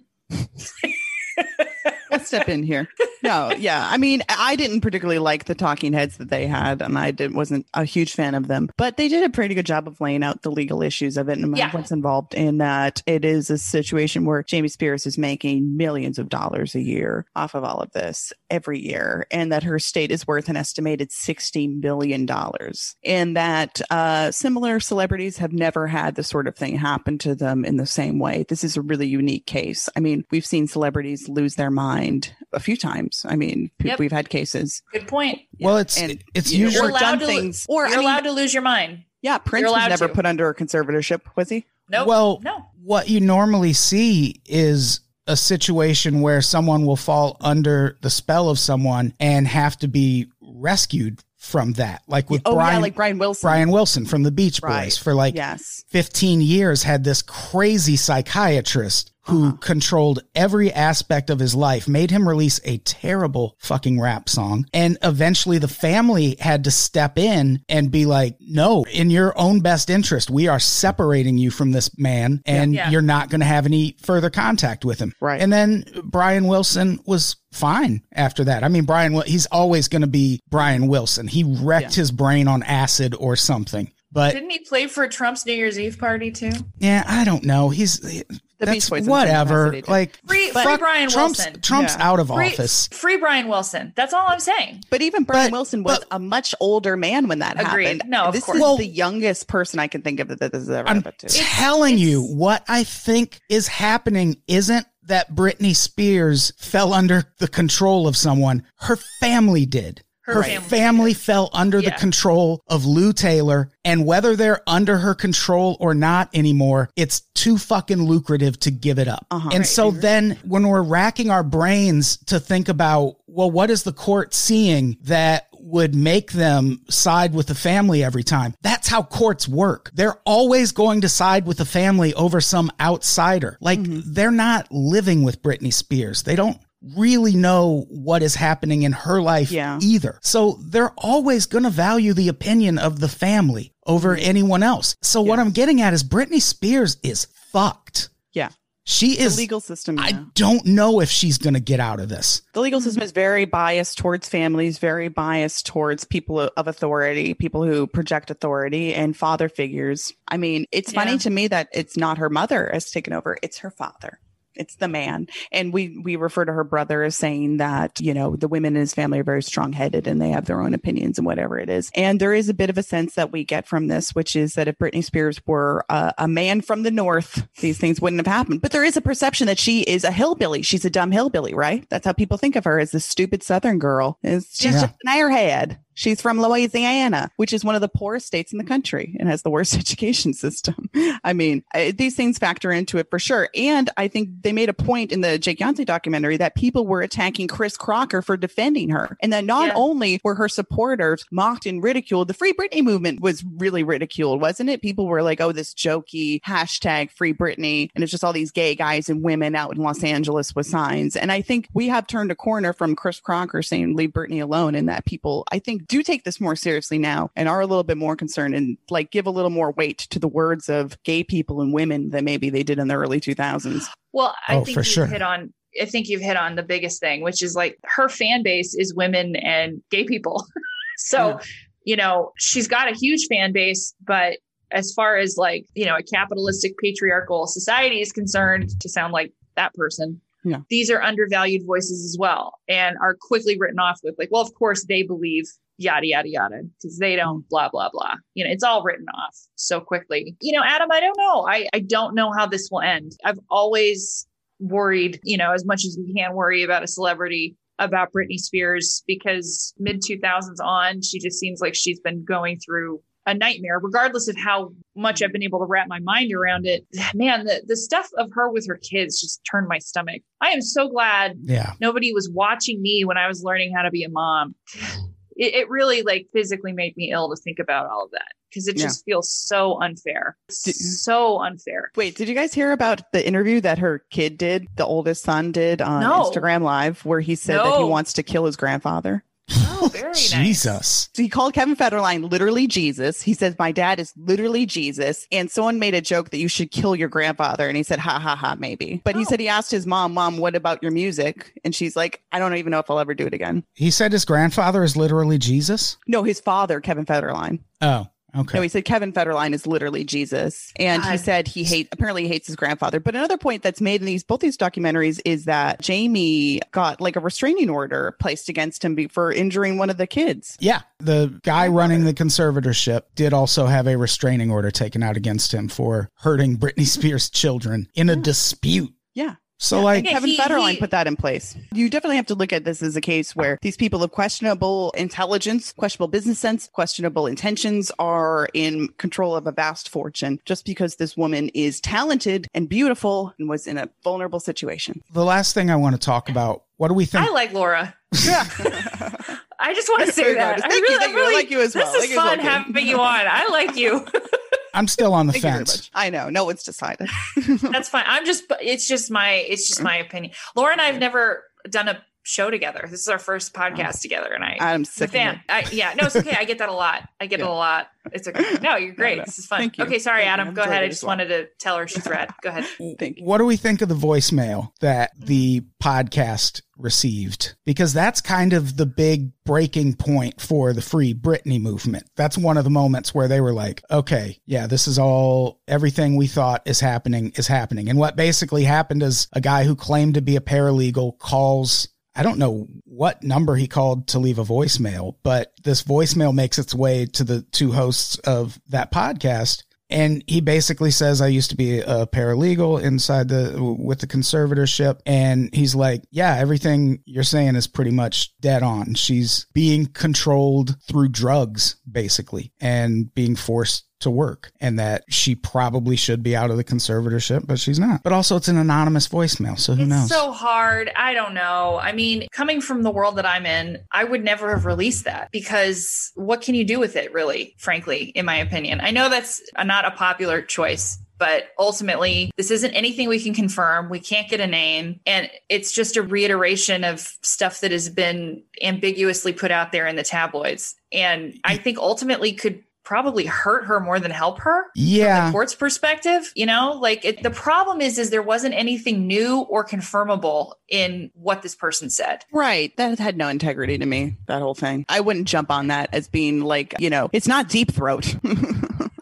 I'll 2.10 2.20
step 2.20 2.48
in 2.48 2.62
here. 2.62 2.88
No, 3.22 3.52
yeah. 3.52 3.86
I 3.90 3.96
mean, 3.96 4.22
I 4.28 4.56
didn't 4.56 4.80
particularly 4.80 5.18
like 5.18 5.44
the 5.44 5.54
talking 5.54 5.92
heads 5.92 6.16
that 6.18 6.30
they 6.30 6.46
had, 6.46 6.82
and 6.82 6.98
I 6.98 7.10
did, 7.10 7.34
wasn't 7.34 7.66
a 7.74 7.84
huge 7.84 8.12
fan 8.14 8.34
of 8.34 8.46
them. 8.48 8.70
But 8.76 8.96
they 8.96 9.08
did 9.08 9.24
a 9.24 9.30
pretty 9.30 9.54
good 9.54 9.66
job 9.66 9.88
of 9.88 10.00
laying 10.00 10.22
out 10.22 10.42
the 10.42 10.50
legal 10.50 10.82
issues 10.82 11.16
of 11.16 11.28
it 11.28 11.38
and 11.38 11.56
Yeah. 11.56 11.70
what's 11.72 11.90
involved 11.90 12.34
in 12.34 12.58
that. 12.58 13.02
It 13.06 13.24
is 13.24 13.50
a 13.50 13.58
situation 13.58 14.24
where 14.24 14.42
Jamie 14.42 14.68
Spears 14.68 15.06
is 15.06 15.18
making 15.18 15.76
millions 15.76 16.18
of 16.18 16.28
dollars 16.28 16.74
a 16.74 16.80
year 16.82 17.26
off 17.34 17.54
of 17.54 17.64
all 17.64 17.78
of 17.80 17.90
this 17.92 18.32
every 18.50 18.78
year, 18.78 19.26
and 19.30 19.50
that 19.52 19.62
her 19.64 19.78
state 19.78 20.10
is 20.10 20.26
worth 20.26 20.48
an 20.48 20.56
estimated 20.56 21.10
sixty 21.12 21.66
million 21.66 22.26
dollars, 22.26 22.96
and 23.04 23.36
that 23.36 23.80
uh, 23.90 24.30
similar 24.30 24.80
celebrities 24.80 25.38
have 25.38 25.52
never 25.52 25.86
had 25.86 26.14
this 26.14 26.28
sort 26.28 26.46
of 26.46 26.56
thing 26.56 26.76
happen 26.76 27.18
to 27.18 27.34
them 27.34 27.64
in 27.64 27.76
the 27.76 27.86
same 27.86 28.18
way. 28.18 28.44
This 28.48 28.64
is 28.64 28.76
a 28.76 28.82
really 28.82 29.06
unique 29.06 29.46
case. 29.46 29.88
I 29.96 30.00
mean, 30.00 30.24
we've 30.30 30.46
seen 30.46 30.66
celebrities 30.66 31.28
lose 31.28 31.54
their 31.54 31.70
mind 31.70 32.32
a 32.52 32.60
few 32.60 32.76
times. 32.76 33.07
I 33.28 33.36
mean, 33.36 33.70
p- 33.78 33.88
Yep. 33.88 33.98
we've 33.98 34.12
had 34.12 34.28
cases. 34.28 34.82
Good 34.92 35.08
point. 35.08 35.40
well, 35.60 35.76
it's 35.78 36.00
And, 36.00 36.22
it's 36.34 36.52
you 36.52 36.64
know, 36.64 36.70
usually 36.70 36.92
or 36.92 36.98
done 36.98 37.18
to, 37.18 37.26
things- 37.26 37.66
or, 37.68 37.82
you're 37.86 37.94
I 37.94 37.96
mean- 37.98 38.04
allowed 38.06 38.20
to 38.24 38.32
lose 38.32 38.52
your 38.54 38.62
mind. 38.62 39.04
Yeah, 39.22 39.38
Prince 39.38 39.66
was 39.70 39.88
never 39.88 40.08
to. 40.08 40.14
put 40.14 40.26
under 40.26 40.48
a 40.48 40.54
conservatorship, 40.54 41.22
was 41.36 41.48
he? 41.48 41.64
No, 41.90 42.04
Well, 42.06 42.40
no. 42.44 42.66
what 42.82 43.08
you 43.08 43.20
normally 43.20 43.72
see 43.72 44.40
is 44.46 45.00
a 45.26 45.36
situation 45.36 46.20
where 46.20 46.40
someone 46.40 46.86
will 46.86 46.96
fall 46.96 47.36
under 47.40 47.98
the 48.02 48.10
spell 48.10 48.48
of 48.48 48.58
someone 48.58 49.12
and 49.18 49.46
have 49.48 49.76
to 49.78 49.88
be 49.88 50.28
rescued 50.40 51.20
from 51.36 51.72
that. 51.74 52.02
Like 52.08 52.30
with 52.30 52.42
oh 52.46 52.54
Brian, 52.54 52.74
yeah, 52.76 52.80
like 52.82 52.94
Brian 52.94 53.18
Wilson. 53.18 53.46
Brian 53.46 53.70
Wilson 53.70 54.06
from 54.06 54.22
the 54.22 54.30
Beach 54.30 54.60
Boys 54.62 54.70
Right. 54.70 54.92
for 54.92 55.14
like 55.14 55.34
yes. 55.34 55.84
15 55.88 56.40
years 56.40 56.82
had 56.82 57.04
this 57.04 57.22
crazy 57.22 57.96
psychiatrist 57.96 59.12
who 59.28 59.56
controlled 59.58 60.20
every 60.34 60.72
aspect 60.72 61.30
of 61.30 61.38
his 61.38 61.54
life, 61.54 61.86
made 61.88 62.10
him 62.10 62.28
release 62.28 62.60
a 62.64 62.78
terrible 62.78 63.56
fucking 63.58 64.00
rap 64.00 64.28
song. 64.28 64.66
And 64.72 64.98
eventually 65.02 65.58
the 65.58 65.68
family 65.68 66.36
had 66.40 66.64
to 66.64 66.70
step 66.70 67.18
in 67.18 67.62
and 67.68 67.90
be 67.90 68.06
like, 68.06 68.36
no, 68.40 68.84
in 68.92 69.10
your 69.10 69.38
own 69.38 69.60
best 69.60 69.90
interest, 69.90 70.30
we 70.30 70.48
are 70.48 70.58
separating 70.60 71.38
you 71.38 71.50
from 71.50 71.72
this 71.72 71.90
man 71.98 72.42
and 72.46 72.74
Yeah. 72.74 72.90
you're 72.90 73.02
not 73.02 73.30
going 73.30 73.40
to 73.40 73.46
have 73.46 73.66
any 73.66 73.96
further 74.02 74.30
contact 74.30 74.84
with 74.84 74.98
him. 74.98 75.12
Right. 75.20 75.40
And 75.40 75.52
then 75.52 75.84
Brian 76.04 76.46
Wilson 76.46 77.00
was 77.06 77.36
fine 77.52 78.02
after 78.12 78.44
that. 78.44 78.64
I 78.64 78.68
mean, 78.68 78.84
Brian, 78.84 79.12
he's 79.26 79.46
always 79.46 79.88
going 79.88 80.02
to 80.02 80.08
be 80.08 80.40
Brian 80.50 80.86
Wilson. 80.88 81.28
He 81.28 81.44
wrecked 81.44 81.94
his 81.94 82.10
brain 82.10 82.48
on 82.48 82.62
acid 82.62 83.14
or 83.18 83.36
something. 83.36 83.90
But 84.10 84.32
Didn't 84.32 84.50
he 84.50 84.60
play 84.60 84.86
for 84.86 85.06
Trump's 85.06 85.44
New 85.44 85.52
Year's 85.52 85.78
Eve 85.78 85.98
party 85.98 86.30
too? 86.30 86.50
yeah, 86.78 87.04
I 87.06 87.24
don't 87.24 87.44
know. 87.44 87.68
He's 87.68 88.22
that's 88.58 88.70
Beach 88.72 88.90
Boys 88.90 89.06
whatever. 89.08 89.80
Like 89.86 90.18
Free- 90.26 90.50
free 90.50 90.76
Brian 90.76 91.08
Trump's 91.08 91.38
Wilson. 91.38 91.60
Trump's 91.60 91.94
Yeah. 91.96 92.08
out 92.10 92.20
of 92.20 92.28
Free, 92.28 92.48
office. 92.48 92.88
free 92.92 93.16
Brian 93.16 93.48
Wilson. 93.48 93.92
That's 93.96 94.12
all 94.12 94.24
I'm 94.28 94.40
saying. 94.40 94.82
But 94.90 95.02
even 95.02 95.24
Brian 95.24 95.46
But- 95.50 95.52
Wilson 95.56 95.82
was 95.82 95.98
but- 96.00 96.08
a 96.10 96.18
much 96.18 96.54
older 96.60 96.96
man 96.96 97.28
when 97.28 97.38
that 97.40 97.60
Agreed. 97.60 97.84
happened. 97.86 98.10
No, 98.10 98.24
of 98.24 98.34
this 98.34 98.44
course. 98.44 98.56
is 98.56 98.62
Well- 98.62 98.76
the 98.76 98.86
youngest 98.86 99.46
person 99.48 99.78
I 99.78 99.86
can 99.86 100.02
think 100.02 100.20
of 100.20 100.28
that 100.28 100.38
this 100.40 100.50
has 100.52 100.70
ever 100.70 100.88
I'm 100.88 100.96
happened 100.96 101.18
to. 101.20 101.28
telling 101.28 101.98
you, 101.98 102.22
what 102.22 102.64
I 102.68 102.84
think 102.84 103.40
is 103.48 103.68
happening 103.68 104.36
isn't 104.48 104.86
that 105.06 105.34
Britney 105.34 105.74
Spears 105.74 106.52
fell 106.58 106.92
under 106.92 107.24
the 107.38 107.48
control 107.48 108.06
of 108.06 108.16
someone. 108.16 108.62
Her 108.80 108.96
family 109.20 109.64
did. 109.64 110.02
Her 110.28 110.34
Her, 110.34 110.42
family 110.42 110.68
family, 110.68 111.14
fell 111.14 111.50
under 111.52 111.80
the 111.80 111.90
control 111.92 112.62
of 112.68 112.84
Lou 112.84 113.12
Taylor, 113.12 113.70
and 113.84 114.04
whether 114.04 114.36
they're 114.36 114.60
under 114.66 114.98
her 114.98 115.14
control 115.14 115.76
or 115.80 115.94
not 115.94 116.28
anymore, 116.34 116.90
it's 116.96 117.20
too 117.34 117.56
fucking 117.56 118.02
lucrative 118.02 118.58
to 118.60 118.70
give 118.70 118.98
it 118.98 119.08
up. 119.08 119.26
Uh-huh. 119.30 119.48
And 119.50 119.60
Right. 119.60 119.66
so 119.66 119.90
then 119.90 120.38
when 120.44 120.68
we're 120.68 120.82
racking 120.82 121.30
our 121.30 121.42
brains 121.42 122.18
to 122.26 122.38
think 122.38 122.68
about, 122.68 123.16
well, 123.26 123.50
what 123.50 123.70
is 123.70 123.82
the 123.84 123.92
court 123.92 124.34
seeing 124.34 124.98
that 125.04 125.46
would 125.60 125.94
make 125.94 126.32
them 126.32 126.80
side 126.88 127.34
with 127.34 127.46
the 127.46 127.54
family 127.54 128.02
every 128.04 128.22
time? 128.22 128.54
That's 128.62 128.88
how 128.88 129.02
courts 129.02 129.48
work. 129.48 129.90
They're 129.94 130.18
always 130.24 130.72
going 130.72 131.02
to 131.02 131.08
side 131.08 131.46
with 131.46 131.58
the 131.58 131.64
family 131.64 132.14
over 132.14 132.40
some 132.40 132.70
outsider. 132.80 133.58
Like 133.60 133.80
they're 133.82 134.30
not 134.30 134.68
living 134.70 135.22
with 135.24 135.42
Britney 135.42 135.72
Spears. 135.72 136.22
They 136.22 136.36
don't 136.36 136.58
really 136.96 137.34
know 137.34 137.86
what 137.88 138.22
is 138.22 138.34
happening 138.34 138.82
in 138.82 138.92
her 138.92 139.20
life 139.20 139.50
Yeah. 139.50 139.78
either. 139.82 140.18
So 140.22 140.58
they're 140.62 140.92
always 140.96 141.46
going 141.46 141.64
to 141.64 141.70
value 141.70 142.12
the 142.14 142.28
opinion 142.28 142.78
of 142.78 143.00
the 143.00 143.08
family 143.08 143.72
over 143.86 144.14
anyone 144.14 144.62
else. 144.62 144.96
So 145.02 145.20
what 145.20 145.38
I'm 145.38 145.50
getting 145.50 145.80
at 145.80 145.92
is 145.92 146.04
Britney 146.04 146.40
Spears 146.40 146.96
is 147.02 147.26
fucked. 147.52 148.10
Yeah. 148.32 148.50
She 148.84 149.16
The 149.16 149.22
is 149.24 149.36
legal 149.36 149.60
system. 149.60 149.98
I 149.98 150.12
don't 150.34 150.64
know 150.64 151.00
if 151.00 151.10
she's 151.10 151.36
going 151.36 151.52
to 151.54 151.60
get 151.60 151.78
out 151.78 152.00
of 152.00 152.08
this. 152.08 152.40
The 152.54 152.60
legal 152.62 152.80
system 152.80 153.02
is 153.02 153.12
very 153.12 153.44
biased 153.44 153.98
towards 153.98 154.28
families, 154.28 154.78
very 154.78 155.08
biased 155.08 155.66
towards 155.66 156.04
people 156.04 156.40
of 156.56 156.68
authority, 156.68 157.34
people 157.34 157.64
who 157.64 157.86
project 157.86 158.30
authority 158.30 158.94
and 158.94 159.14
father 159.14 159.50
figures. 159.50 160.12
I 160.26 160.38
mean, 160.38 160.64
it's 160.72 160.92
Yeah. 160.94 161.00
funny 161.04 161.18
to 161.18 161.28
me 161.28 161.48
that 161.48 161.68
it's 161.74 161.98
not 161.98 162.16
her 162.16 162.30
mother 162.30 162.70
has 162.72 162.90
taken 162.90 163.12
over, 163.12 163.36
it's 163.42 163.58
her 163.58 163.70
father. 163.70 164.20
It's 164.58 164.76
the 164.76 164.88
man. 164.88 165.28
And 165.52 165.72
we 165.72 165.98
we 165.98 166.16
refer 166.16 166.44
to 166.44 166.52
her 166.52 166.64
brother 166.64 167.02
as 167.02 167.16
saying 167.16 167.58
that, 167.58 168.00
you 168.00 168.12
know, 168.12 168.36
the 168.36 168.48
women 168.48 168.74
in 168.76 168.80
his 168.80 168.94
family 168.94 169.20
are 169.20 169.24
very 169.24 169.42
strong 169.42 169.72
headed 169.72 170.06
and 170.06 170.20
they 170.20 170.30
have 170.30 170.46
their 170.46 170.60
own 170.60 170.74
opinions 170.74 171.16
and 171.18 171.26
whatever 171.26 171.58
it 171.58 171.70
is. 171.70 171.90
And 171.94 172.20
there 172.20 172.34
is 172.34 172.48
a 172.48 172.54
bit 172.54 172.70
of 172.70 172.76
a 172.78 172.82
sense 172.82 173.14
that 173.14 173.32
we 173.32 173.44
get 173.44 173.66
from 173.68 173.86
this, 173.86 174.14
which 174.14 174.34
is 174.36 174.54
that 174.54 174.68
if 174.68 174.76
Britney 174.78 175.04
Spears 175.04 175.40
were 175.46 175.84
uh, 175.88 176.12
a 176.18 176.28
man 176.28 176.60
from 176.60 176.82
the 176.82 176.90
North, 176.90 177.46
these 177.60 177.78
things 177.78 178.00
wouldn't 178.00 178.20
have 178.24 178.32
happened. 178.32 178.60
But 178.60 178.72
there 178.72 178.84
is 178.84 178.96
a 178.96 179.00
perception 179.00 179.46
that 179.46 179.58
she 179.58 179.82
is 179.82 180.04
a 180.04 180.10
hillbilly. 180.12 180.62
She's 180.62 180.84
a 180.84 180.90
dumb 180.90 181.12
hillbilly, 181.12 181.54
right? 181.54 181.88
That's 181.88 182.04
how 182.04 182.12
people 182.12 182.36
think 182.36 182.56
of 182.56 182.64
her 182.64 182.80
as 182.80 182.90
this 182.90 183.04
stupid 183.04 183.42
Southern 183.42 183.78
girl. 183.78 184.18
Is 184.22 184.48
she's 184.52 184.74
Yeah. 184.74 184.80
just 184.82 184.94
an 185.04 185.12
airhead. 185.16 185.78
She's 185.98 186.22
from 186.22 186.40
Louisiana, 186.40 187.28
which 187.34 187.52
is 187.52 187.64
one 187.64 187.74
of 187.74 187.80
the 187.80 187.88
poorest 187.88 188.24
states 188.24 188.52
in 188.52 188.58
the 188.58 188.64
country 188.64 189.16
and 189.18 189.28
has 189.28 189.42
the 189.42 189.50
worst 189.50 189.74
education 189.78 190.32
system. 190.32 190.88
I 191.24 191.32
mean, 191.32 191.64
these 191.94 192.14
things 192.14 192.38
factor 192.38 192.70
into 192.70 192.98
it 192.98 193.10
for 193.10 193.18
sure. 193.18 193.48
And 193.56 193.90
I 193.96 194.06
think 194.06 194.28
they 194.42 194.52
made 194.52 194.68
a 194.68 194.72
point 194.74 195.10
in 195.10 195.22
the 195.22 195.40
Jake 195.40 195.58
Yonte 195.58 195.84
documentary 195.84 196.36
that 196.36 196.54
people 196.54 196.86
were 196.86 197.00
attacking 197.02 197.48
Chris 197.48 197.76
Crocker 197.76 198.22
for 198.22 198.36
defending 198.36 198.90
her. 198.90 199.16
And 199.20 199.32
that 199.32 199.44
not 199.44 199.66
Yeah. 199.68 199.72
only 199.74 200.20
were 200.22 200.36
her 200.36 200.48
supporters 200.48 201.24
mocked 201.32 201.66
and 201.66 201.82
ridiculed, 201.82 202.28
the 202.28 202.34
Free 202.34 202.52
Britney 202.52 202.84
movement 202.84 203.20
was 203.20 203.42
really 203.56 203.82
ridiculed, 203.82 204.40
wasn't 204.40 204.70
it? 204.70 204.80
People 204.82 205.08
were 205.08 205.24
like, 205.24 205.40
oh, 205.40 205.50
this 205.50 205.74
jokey 205.74 206.40
hashtag 206.42 207.10
Free 207.10 207.34
Britney. 207.34 207.90
And 207.96 208.04
it's 208.04 208.12
just 208.12 208.22
all 208.22 208.32
these 208.32 208.52
gay 208.52 208.76
guys 208.76 209.08
and 209.08 209.24
women 209.24 209.56
out 209.56 209.74
in 209.74 209.82
Los 209.82 210.04
Angeles 210.04 210.54
with 210.54 210.66
signs. 210.68 211.16
And 211.16 211.32
I 211.32 211.42
think 211.42 211.66
we 211.74 211.88
have 211.88 212.06
turned 212.06 212.30
a 212.30 212.36
corner 212.36 212.72
from 212.72 212.94
Chris 212.94 213.18
Crocker 213.18 213.62
saying, 213.62 213.96
leave 213.96 214.10
Britney 214.10 214.40
alone, 214.40 214.76
and 214.76 214.88
that 214.88 215.04
people, 215.04 215.44
I 215.50 215.58
think, 215.58 215.87
do 215.88 216.02
take 216.02 216.24
this 216.24 216.40
more 216.40 216.54
seriously 216.54 216.98
now 216.98 217.30
and 217.34 217.48
are 217.48 217.60
a 217.60 217.66
little 217.66 217.82
bit 217.84 217.96
more 217.96 218.14
concerned 218.16 218.54
and 218.54 218.76
like 218.90 219.10
give 219.10 219.26
a 219.26 219.30
little 219.30 219.50
more 219.50 219.72
weight 219.72 219.98
to 219.98 220.18
the 220.18 220.28
words 220.28 220.68
of 220.68 221.02
gay 221.02 221.24
people 221.24 221.60
and 221.60 221.72
women 221.72 222.10
than 222.10 222.24
maybe 222.24 222.50
they 222.50 222.62
did 222.62 222.78
in 222.78 222.88
the 222.88 222.94
early 222.94 223.20
2000s. 223.20 223.84
Well, 224.12 224.34
I 224.46 224.56
Oh, 224.56 224.64
think 224.64 224.74
for 224.74 224.80
you've 224.80 224.86
sure. 224.86 225.06
hit 225.06 225.22
on 225.22 225.52
I 225.80 225.84
think 225.84 226.08
you've 226.08 226.22
hit 226.22 226.36
on 226.36 226.56
the 226.56 226.62
biggest 226.62 226.98
thing, 227.00 227.22
which 227.22 227.42
is 227.42 227.54
like 227.54 227.78
her 227.84 228.08
fan 228.08 228.42
base 228.42 228.74
is 228.74 228.94
women 228.94 229.36
and 229.36 229.82
gay 229.90 230.04
people. 230.04 230.44
so, 230.96 231.28
Yeah. 231.28 231.38
you 231.84 231.96
know, 231.96 232.32
she's 232.38 232.66
got 232.66 232.90
a 232.90 232.94
huge 232.96 233.26
fan 233.28 233.52
base, 233.52 233.94
but 234.04 234.38
as 234.72 234.92
far 234.94 235.16
as 235.18 235.36
like, 235.36 235.66
you 235.74 235.84
know, 235.86 235.96
a 235.96 236.02
capitalistic 236.02 236.72
patriarchal 236.82 237.46
society 237.46 238.00
is 238.00 238.12
concerned, 238.12 238.70
to 238.80 238.88
sound 238.88 239.12
like 239.12 239.32
that 239.56 239.72
person, 239.74 240.20
Yeah. 240.44 240.60
these 240.68 240.90
are 240.90 241.00
undervalued 241.02 241.64
voices 241.66 242.04
as 242.04 242.16
well 242.18 242.54
and 242.68 242.96
are 243.00 243.16
quickly 243.20 243.56
written 243.58 243.78
off 243.78 244.00
with 244.02 244.14
like, 244.18 244.30
well, 244.32 244.42
of 244.42 244.52
course 244.54 244.84
they 244.86 245.02
believe 245.02 245.44
yada 245.78 246.06
yada 246.06 246.28
yada 246.28 246.60
because 246.82 246.98
they 246.98 247.16
don't 247.16 247.42
mm. 247.42 247.48
blah 247.48 247.68
blah 247.70 247.88
blah. 247.90 248.14
You 248.34 248.44
know 248.44 248.50
it's 248.50 248.64
all 248.64 248.82
written 248.82 249.06
off 249.14 249.36
so 249.54 249.80
quickly. 249.80 250.36
You 250.40 250.52
know 250.52 250.62
adam 250.64 250.90
i 250.92 251.00
don't 251.00 251.16
know. 251.16 251.46
I 251.48 251.68
i 251.72 251.80
don't 251.80 252.14
know 252.14 252.32
how 252.36 252.46
this 252.46 252.68
will 252.70 252.82
end. 252.82 253.12
I've 253.24 253.38
always 253.50 254.26
worried 254.60 255.20
you 255.22 255.36
know 255.36 255.52
as 255.52 255.64
much 255.64 255.84
as 255.84 255.96
you 255.96 256.12
can 256.14 256.34
worry 256.34 256.62
about 256.62 256.82
a 256.82 256.86
celebrity 256.88 257.56
about 257.78 258.12
britney 258.12 258.38
spears 258.38 259.04
because 259.06 259.72
mid 259.78 260.02
2000s 260.02 260.56
on 260.60 261.00
she 261.00 261.20
just 261.20 261.38
seems 261.38 261.60
like 261.60 261.76
she's 261.76 262.00
been 262.00 262.24
going 262.24 262.58
through 262.58 263.00
a 263.26 263.34
nightmare 263.34 263.78
regardless 263.78 264.26
of 264.26 264.36
how 264.36 264.72
much 264.96 265.22
i've 265.22 265.30
been 265.30 265.44
able 265.44 265.60
to 265.60 265.64
wrap 265.64 265.86
my 265.86 266.00
mind 266.00 266.32
around 266.32 266.66
it. 266.66 266.84
Man 267.14 267.44
the, 267.44 267.62
the 267.68 267.76
stuff 267.76 268.08
of 268.18 268.32
her 268.32 268.50
with 268.50 268.66
her 268.66 268.78
kids 268.78 269.20
just 269.20 269.40
turned 269.48 269.68
my 269.68 269.78
stomach. 269.78 270.22
I 270.40 270.48
am 270.48 270.60
so 270.60 270.88
glad 270.88 271.38
Yeah. 271.42 271.74
nobody 271.80 272.12
was 272.12 272.28
watching 272.28 272.82
me 272.82 273.04
when 273.04 273.16
I 273.16 273.28
was 273.28 273.44
learning 273.44 273.72
how 273.72 273.82
to 273.82 273.92
be 273.92 274.02
a 274.02 274.08
mom. 274.08 274.56
It, 275.38 275.54
it 275.54 275.70
really 275.70 276.02
like 276.02 276.26
physically 276.32 276.72
made 276.72 276.96
me 276.96 277.10
ill 277.12 277.30
to 277.34 277.40
think 277.40 277.58
about 277.58 277.88
all 277.88 278.04
of 278.04 278.10
that 278.10 278.26
because 278.50 278.68
it 278.68 278.76
Yeah. 278.76 278.84
just 278.84 279.04
feels 279.04 279.30
so 279.30 279.80
unfair. 279.80 280.36
Did- 280.64 280.74
so 280.74 281.38
unfair. 281.38 281.90
Wait, 281.96 282.16
did 282.16 282.28
you 282.28 282.34
guys 282.34 282.52
hear 282.52 282.72
about 282.72 283.00
the 283.12 283.26
interview 283.26 283.60
that 283.62 283.78
her 283.78 284.04
kid 284.10 284.36
did, 284.36 284.66
the 284.76 284.84
oldest 284.84 285.22
son 285.22 285.52
did 285.52 285.80
on 285.80 286.00
No. 286.02 286.22
Instagram 286.24 286.62
Live, 286.62 287.04
where 287.06 287.20
he 287.20 287.34
said 287.34 287.58
that 287.58 287.78
he 287.78 287.84
wants 287.84 288.12
to 288.14 288.22
kill 288.22 288.44
his 288.46 288.56
grandfather? 288.56 289.24
Oh, 289.50 289.88
very 289.92 290.08
nice. 290.08 290.30
Jesus. 290.30 291.08
So 291.14 291.22
he 291.22 291.28
called 291.28 291.54
Kevin 291.54 291.76
Federline 291.76 292.30
literally 292.30 292.66
Jesus. 292.66 293.22
He 293.22 293.34
says, 293.34 293.54
My 293.58 293.72
dad 293.72 293.98
is 294.00 294.12
literally 294.16 294.66
Jesus. 294.66 295.26
And 295.32 295.50
someone 295.50 295.78
made 295.78 295.94
a 295.94 296.00
joke 296.00 296.30
that 296.30 296.38
you 296.38 296.48
should 296.48 296.70
kill 296.70 296.94
your 296.96 297.08
grandfather. 297.08 297.66
And 297.68 297.76
he 297.76 297.82
said, 297.82 297.98
Ha 297.98 298.18
ha 298.18 298.36
ha, 298.36 298.56
maybe. 298.58 299.00
But 299.04 299.16
he 299.16 299.22
Oh. 299.22 299.24
said 299.24 299.40
he 299.40 299.48
asked 299.48 299.70
his 299.70 299.86
mom, 299.86 300.14
Mom, 300.14 300.36
what 300.38 300.54
about 300.54 300.82
your 300.82 300.92
music? 300.92 301.52
And 301.64 301.74
she's 301.74 301.96
like, 301.96 302.22
I 302.32 302.38
don't 302.38 302.54
even 302.56 302.70
know 302.70 302.78
if 302.78 302.90
I'll 302.90 302.98
ever 302.98 303.14
do 303.14 303.26
it 303.26 303.34
again. 303.34 303.64
He 303.74 303.90
said 303.90 304.12
his 304.12 304.24
grandfather 304.24 304.82
is 304.84 304.96
literally 304.96 305.38
Jesus. 305.38 305.96
No, 306.06 306.22
his 306.22 306.40
father, 306.40 306.80
Kevin 306.80 307.06
Federline. 307.06 307.60
Oh, 307.80 308.06
okay. 308.38 308.58
No, 308.58 308.62
he 308.62 308.68
said 308.68 308.84
Kevin 308.84 309.12
Federline 309.12 309.52
is 309.52 309.66
literally 309.66 310.04
Jesus. 310.04 310.72
And 310.76 311.04
he 311.04 311.16
said 311.16 311.48
he 311.48 311.64
hate 311.64 311.88
apparently 311.92 312.22
he 312.22 312.28
hates 312.28 312.46
his 312.46 312.56
grandfather. 312.56 313.00
But 313.00 313.14
another 313.14 313.38
point 313.38 313.62
that's 313.62 313.80
made 313.80 314.00
in 314.00 314.06
these 314.06 314.24
both 314.24 314.40
these 314.40 314.56
documentaries 314.56 315.20
is 315.24 315.44
that 315.44 315.80
Jamie 315.80 316.60
got 316.72 317.00
like 317.00 317.16
a 317.16 317.20
restraining 317.20 317.70
order 317.70 318.16
placed 318.20 318.48
against 318.48 318.84
him 318.84 318.94
be- 318.94 319.08
for 319.08 319.32
injuring 319.32 319.78
one 319.78 319.90
of 319.90 319.96
the 319.96 320.06
kids. 320.06 320.56
yeah. 320.60 320.82
The 321.00 321.38
guy 321.44 321.68
running 321.68 322.04
the 322.04 322.12
conservatorship 322.12 323.02
did 323.14 323.32
also 323.32 323.66
have 323.66 323.86
a 323.86 323.96
restraining 323.96 324.50
order 324.50 324.72
taken 324.72 325.02
out 325.02 325.16
against 325.16 325.54
him 325.54 325.68
for 325.68 326.10
hurting 326.16 326.56
Britney 326.58 326.86
Spears' 326.86 327.30
children 327.30 327.88
in 327.94 328.08
a 328.08 328.16
dispute. 328.16 328.92
Yeah. 329.14 329.36
So, 329.60 329.80
like, 329.82 330.04
Yeah, 330.04 330.12
Kevin 330.12 330.30
he- 330.30 330.38
Federline 330.38 330.72
he- 330.72 330.76
put 330.78 330.90
that 330.92 331.06
in 331.08 331.16
place. 331.16 331.56
You 331.72 331.90
definitely 331.90 332.14
have 332.16 332.26
to 332.26 332.34
look 332.36 332.52
at 332.52 332.64
this 332.64 332.80
as 332.80 332.94
a 332.96 333.00
case 333.00 333.34
where 333.34 333.58
these 333.60 333.76
people 333.76 334.02
of 334.04 334.12
questionable 334.12 334.92
intelligence, 334.96 335.72
questionable 335.72 336.08
business 336.08 336.38
sense, 336.38 336.68
questionable 336.72 337.26
intentions 337.26 337.90
are 337.98 338.48
in 338.54 338.88
control 338.98 339.34
of 339.34 339.46
a 339.48 339.52
vast 339.52 339.88
fortune 339.88 340.38
just 340.44 340.64
because 340.64 340.96
this 340.96 341.16
woman 341.16 341.48
is 341.54 341.80
talented 341.80 342.46
and 342.54 342.68
beautiful 342.68 343.34
and 343.38 343.48
was 343.48 343.66
in 343.66 343.78
a 343.78 343.88
vulnerable 344.04 344.38
situation. 344.40 345.02
the 345.12 345.24
last 345.24 345.54
thing 345.54 345.70
I 345.70 345.76
want 345.76 345.94
to 345.96 346.00
talk 346.00 346.28
about 346.28 346.62
what 346.76 346.88
do 346.88 346.94
we 346.94 347.04
think? 347.04 347.26
I 347.26 347.30
like 347.32 347.52
Laura. 347.52 347.92
I 348.12 349.74
just 349.74 349.88
want 349.88 350.06
to 350.06 350.12
say 350.12 350.34
that. 350.34 350.56
good. 350.56 350.64
I 350.64 350.68
Thank 350.68 350.74
you, 350.74 350.80
really, 350.82 351.10
you. 351.10 351.10
I 351.10 351.20
really, 351.20 351.34
like 351.34 351.50
you 351.50 351.60
as 351.60 351.74
well. 351.74 351.92
This 351.92 351.94
I 351.96 351.98
like 351.98 352.10
is 352.10 352.16
well, 352.16 352.26
fun 352.28 352.38
having 352.38 352.86
you 352.86 353.00
on. 353.00 353.26
I 353.28 353.48
like 353.50 353.76
you. 353.76 354.06
I'm 354.78 354.86
still 354.86 355.12
on 355.12 355.26
the 355.26 355.32
Thank 355.32 355.42
fence. 355.42 355.90
I 355.92 356.08
know. 356.08 356.30
No 356.30 356.44
one's 356.44 356.62
decided. 356.62 357.08
That's 357.62 357.88
fine. 357.88 358.04
I'm 358.06 358.24
just. 358.24 358.44
It's 358.60 358.86
just 358.86 359.10
my. 359.10 359.32
It's 359.32 359.66
just 359.66 359.82
my 359.82 359.96
opinion. 359.96 360.32
Laura 360.54 360.70
and 360.70 360.80
I 360.80 360.84
have 360.84 361.00
never 361.00 361.44
done 361.68 361.88
a 361.88 362.00
show 362.28 362.50
together. 362.50 362.86
This 362.90 363.00
is 363.00 363.08
our 363.08 363.18
first 363.18 363.52
oh. 363.56 363.58
podcast 363.60 364.02
together, 364.02 364.32
and 364.32 364.44
I. 364.44 364.56
I'm 364.60 364.78
I'm 364.78 364.84
sick. 364.84 365.10
fan. 365.10 365.40
I, 365.48 365.66
yeah, 365.72 365.94
no, 365.94 366.06
it's 366.06 366.14
okay. 366.16 366.36
I 366.38 366.44
get 366.44 366.58
that 366.58 366.68
a 366.68 366.72
lot. 366.86 367.08
I 367.20 367.26
get 367.26 367.40
Yeah. 367.40 367.46
it 367.46 367.50
a 367.50 367.52
lot. 367.54 367.88
It's 368.12 368.28
okay. 368.28 368.58
No, 368.62 368.76
you're 368.76 368.92
great. 368.94 369.18
no. 369.18 369.24
This 369.24 369.38
is 369.38 369.46
fun. 369.46 369.60
Thank 369.60 369.78
you. 369.78 369.84
Okay, 369.84 369.98
sorry, 369.98 370.20
Thank. 370.22 370.32
Adam. 370.32 370.48
I've 370.48 370.54
Go 370.54 370.62
ahead. 370.62 370.84
I 370.84 370.88
just 370.88 371.02
well. 371.02 371.08
wanted 371.08 371.28
to 371.28 371.48
tell 371.58 371.76
her 371.78 371.88
she's 371.88 372.06
rad. 372.06 372.32
Go 372.42 372.50
ahead. 372.50 372.64
Thank 372.98 373.18
you. 373.18 373.24
What 373.24 373.38
do 373.38 373.44
we 373.44 373.56
think 373.56 373.82
of 373.82 373.88
the 373.88 373.94
voicemail 373.94 374.70
that 374.80 375.16
mm-hmm. 375.16 375.26
the 375.26 375.62
podcast 375.82 376.62
received? 376.76 377.56
Because 377.64 377.92
that's 377.92 378.20
kind 378.20 378.52
of 378.52 378.76
the 378.76 378.86
big 378.86 379.32
breaking 379.44 379.94
point 379.94 380.40
for 380.40 380.72
the 380.72 380.82
free 380.82 381.14
Britney 381.14 381.60
movement. 381.60 382.04
That's 382.16 382.38
one 382.38 382.56
of 382.56 382.64
the 382.64 382.70
moments 382.70 383.14
where 383.14 383.28
they 383.28 383.40
were 383.40 383.52
like, 383.54 383.82
okay, 383.90 384.38
yeah, 384.46 384.66
this 384.66 384.86
is 384.86 384.98
all, 384.98 385.60
everything 385.66 386.16
we 386.16 386.26
thought 386.26 386.62
is 386.66 386.80
happening 386.80 387.32
is 387.36 387.46
happening. 387.48 387.88
And 387.88 387.98
what 387.98 388.16
basically 388.16 388.64
happened 388.64 389.02
is 389.02 389.28
a 389.32 389.40
guy 389.40 389.64
who 389.64 389.74
claimed 389.74 390.14
to 390.14 390.22
be 390.22 390.36
a 390.36 390.40
paralegal 390.40 391.18
calls. 391.18 391.88
I 392.18 392.24
don't 392.24 392.38
know 392.38 392.66
what 392.84 393.22
number 393.22 393.54
he 393.54 393.68
called 393.68 394.08
to 394.08 394.18
leave 394.18 394.40
a 394.40 394.44
voicemail, 394.44 395.14
but 395.22 395.52
this 395.62 395.84
voicemail 395.84 396.34
makes 396.34 396.58
its 396.58 396.74
way 396.74 397.06
to 397.06 397.22
the 397.22 397.42
two 397.42 397.70
hosts 397.70 398.18
of 398.18 398.58
that 398.68 398.90
podcast 398.90 399.62
And 399.90 400.22
he 400.26 400.40
basically 400.40 400.90
says, 400.90 401.20
I 401.20 401.28
used 401.28 401.50
to 401.50 401.56
be 401.56 401.80
a 401.80 402.06
paralegal 402.06 402.82
inside 402.82 403.28
the, 403.28 403.56
with 403.78 404.00
the 404.00 404.06
conservatorship. 404.06 405.00
And 405.06 405.54
he's 405.54 405.74
like, 405.74 406.02
yeah, 406.10 406.36
everything 406.36 407.02
you're 407.06 407.22
saying 407.24 407.56
is 407.56 407.66
pretty 407.66 407.90
much 407.90 408.38
dead 408.40 408.62
on. 408.62 408.94
She's 408.94 409.46
being 409.54 409.86
controlled 409.86 410.76
through 410.82 411.08
drugs, 411.08 411.76
basically, 411.90 412.52
and 412.60 413.12
being 413.14 413.34
forced 413.34 413.87
to 414.00 414.10
work 414.10 414.52
and 414.60 414.78
that 414.78 415.04
she 415.08 415.34
probably 415.34 415.96
should 415.96 416.22
be 416.22 416.36
out 416.36 416.50
of 416.50 416.56
the 416.56 416.64
conservatorship, 416.64 417.46
but 417.46 417.58
she's 417.58 417.78
not. 417.78 418.02
But 418.02 418.12
also, 418.12 418.36
it's 418.36 418.48
an 418.48 418.56
anonymous 418.56 419.08
voicemail, 419.08 419.58
so 419.58 419.74
who 419.74 419.82
it's 419.82 419.90
knows? 419.90 420.08
so 420.08 420.32
hard. 420.32 420.90
I 420.96 421.14
don't 421.14 421.34
know. 421.34 421.78
I 421.80 421.92
mean, 421.92 422.28
coming 422.32 422.60
from 422.60 422.82
the 422.82 422.90
world 422.90 423.16
that 423.16 423.26
I'm 423.26 423.46
in, 423.46 423.78
I 423.92 424.04
would 424.04 424.24
never 424.24 424.50
have 424.54 424.66
released 424.66 425.04
that 425.04 425.30
because 425.32 426.12
what 426.14 426.40
can 426.40 426.54
you 426.54 426.64
do 426.64 426.78
with 426.78 426.96
it, 426.96 427.12
really, 427.12 427.54
frankly, 427.58 428.04
in 428.04 428.24
my 428.26 428.36
opinion? 428.36 428.80
I 428.80 428.90
know 428.90 429.08
that's 429.08 429.42
not 429.64 429.84
a 429.84 429.90
popular 429.90 430.42
choice. 430.42 430.98
But 431.18 431.48
ultimately, 431.58 432.30
this 432.36 432.52
isn't 432.52 432.70
anything 432.74 433.08
we 433.08 433.20
can 433.20 433.34
confirm. 433.34 433.88
We 433.88 433.98
can't 433.98 434.28
get 434.30 434.38
a 434.38 434.46
name. 434.46 435.00
And 435.04 435.28
it's 435.48 435.72
just 435.72 435.96
a 435.96 436.02
reiteration 436.02 436.84
of 436.84 437.00
stuff 437.22 437.58
that 437.60 437.72
has 437.72 437.88
been 437.88 438.44
ambiguously 438.62 439.32
put 439.32 439.50
out 439.50 439.72
there 439.72 439.88
in 439.88 439.96
the 439.96 440.04
tabloids. 440.04 440.76
And 440.92 441.34
I 441.42 441.56
think 441.56 441.76
ultimately 441.76 442.34
could 442.34 442.62
probably 442.88 443.26
hurt 443.26 443.66
her 443.66 443.80
more 443.80 444.00
than 444.00 444.10
help 444.10 444.38
her 444.40 444.64
yeah. 444.74 445.18
from 445.18 445.26
the 445.26 445.32
court's 445.32 445.54
perspective 445.54 446.32
you 446.34 446.46
know 446.46 446.78
like 446.80 447.04
it, 447.04 447.22
the 447.22 447.30
problem 447.30 447.82
is 447.82 447.98
is 447.98 448.08
there 448.08 448.22
wasn't 448.22 448.54
anything 448.54 449.06
new 449.06 449.40
or 449.50 449.62
confirmable 449.62 450.52
in 450.70 451.10
what 451.14 451.42
this 451.42 451.54
person 451.54 451.90
said 451.90 452.24
Right. 452.32 452.76
That 452.76 452.98
had 453.00 453.16
no 453.16 453.28
integrity 453.28 453.78
to 453.78 453.86
me, 453.86 454.16
that 454.26 454.40
whole 454.40 454.54
thing. 454.54 454.84
I 454.88 455.00
wouldn't 455.00 455.26
jump 455.26 455.50
on 455.50 455.66
that 455.68 455.90
as 455.92 456.08
being 456.08 456.40
like, 456.40 456.74
you 456.78 456.88
know, 456.88 457.10
it's 457.12 457.28
not 457.28 457.48
deep 457.48 457.72
throat. 457.72 458.16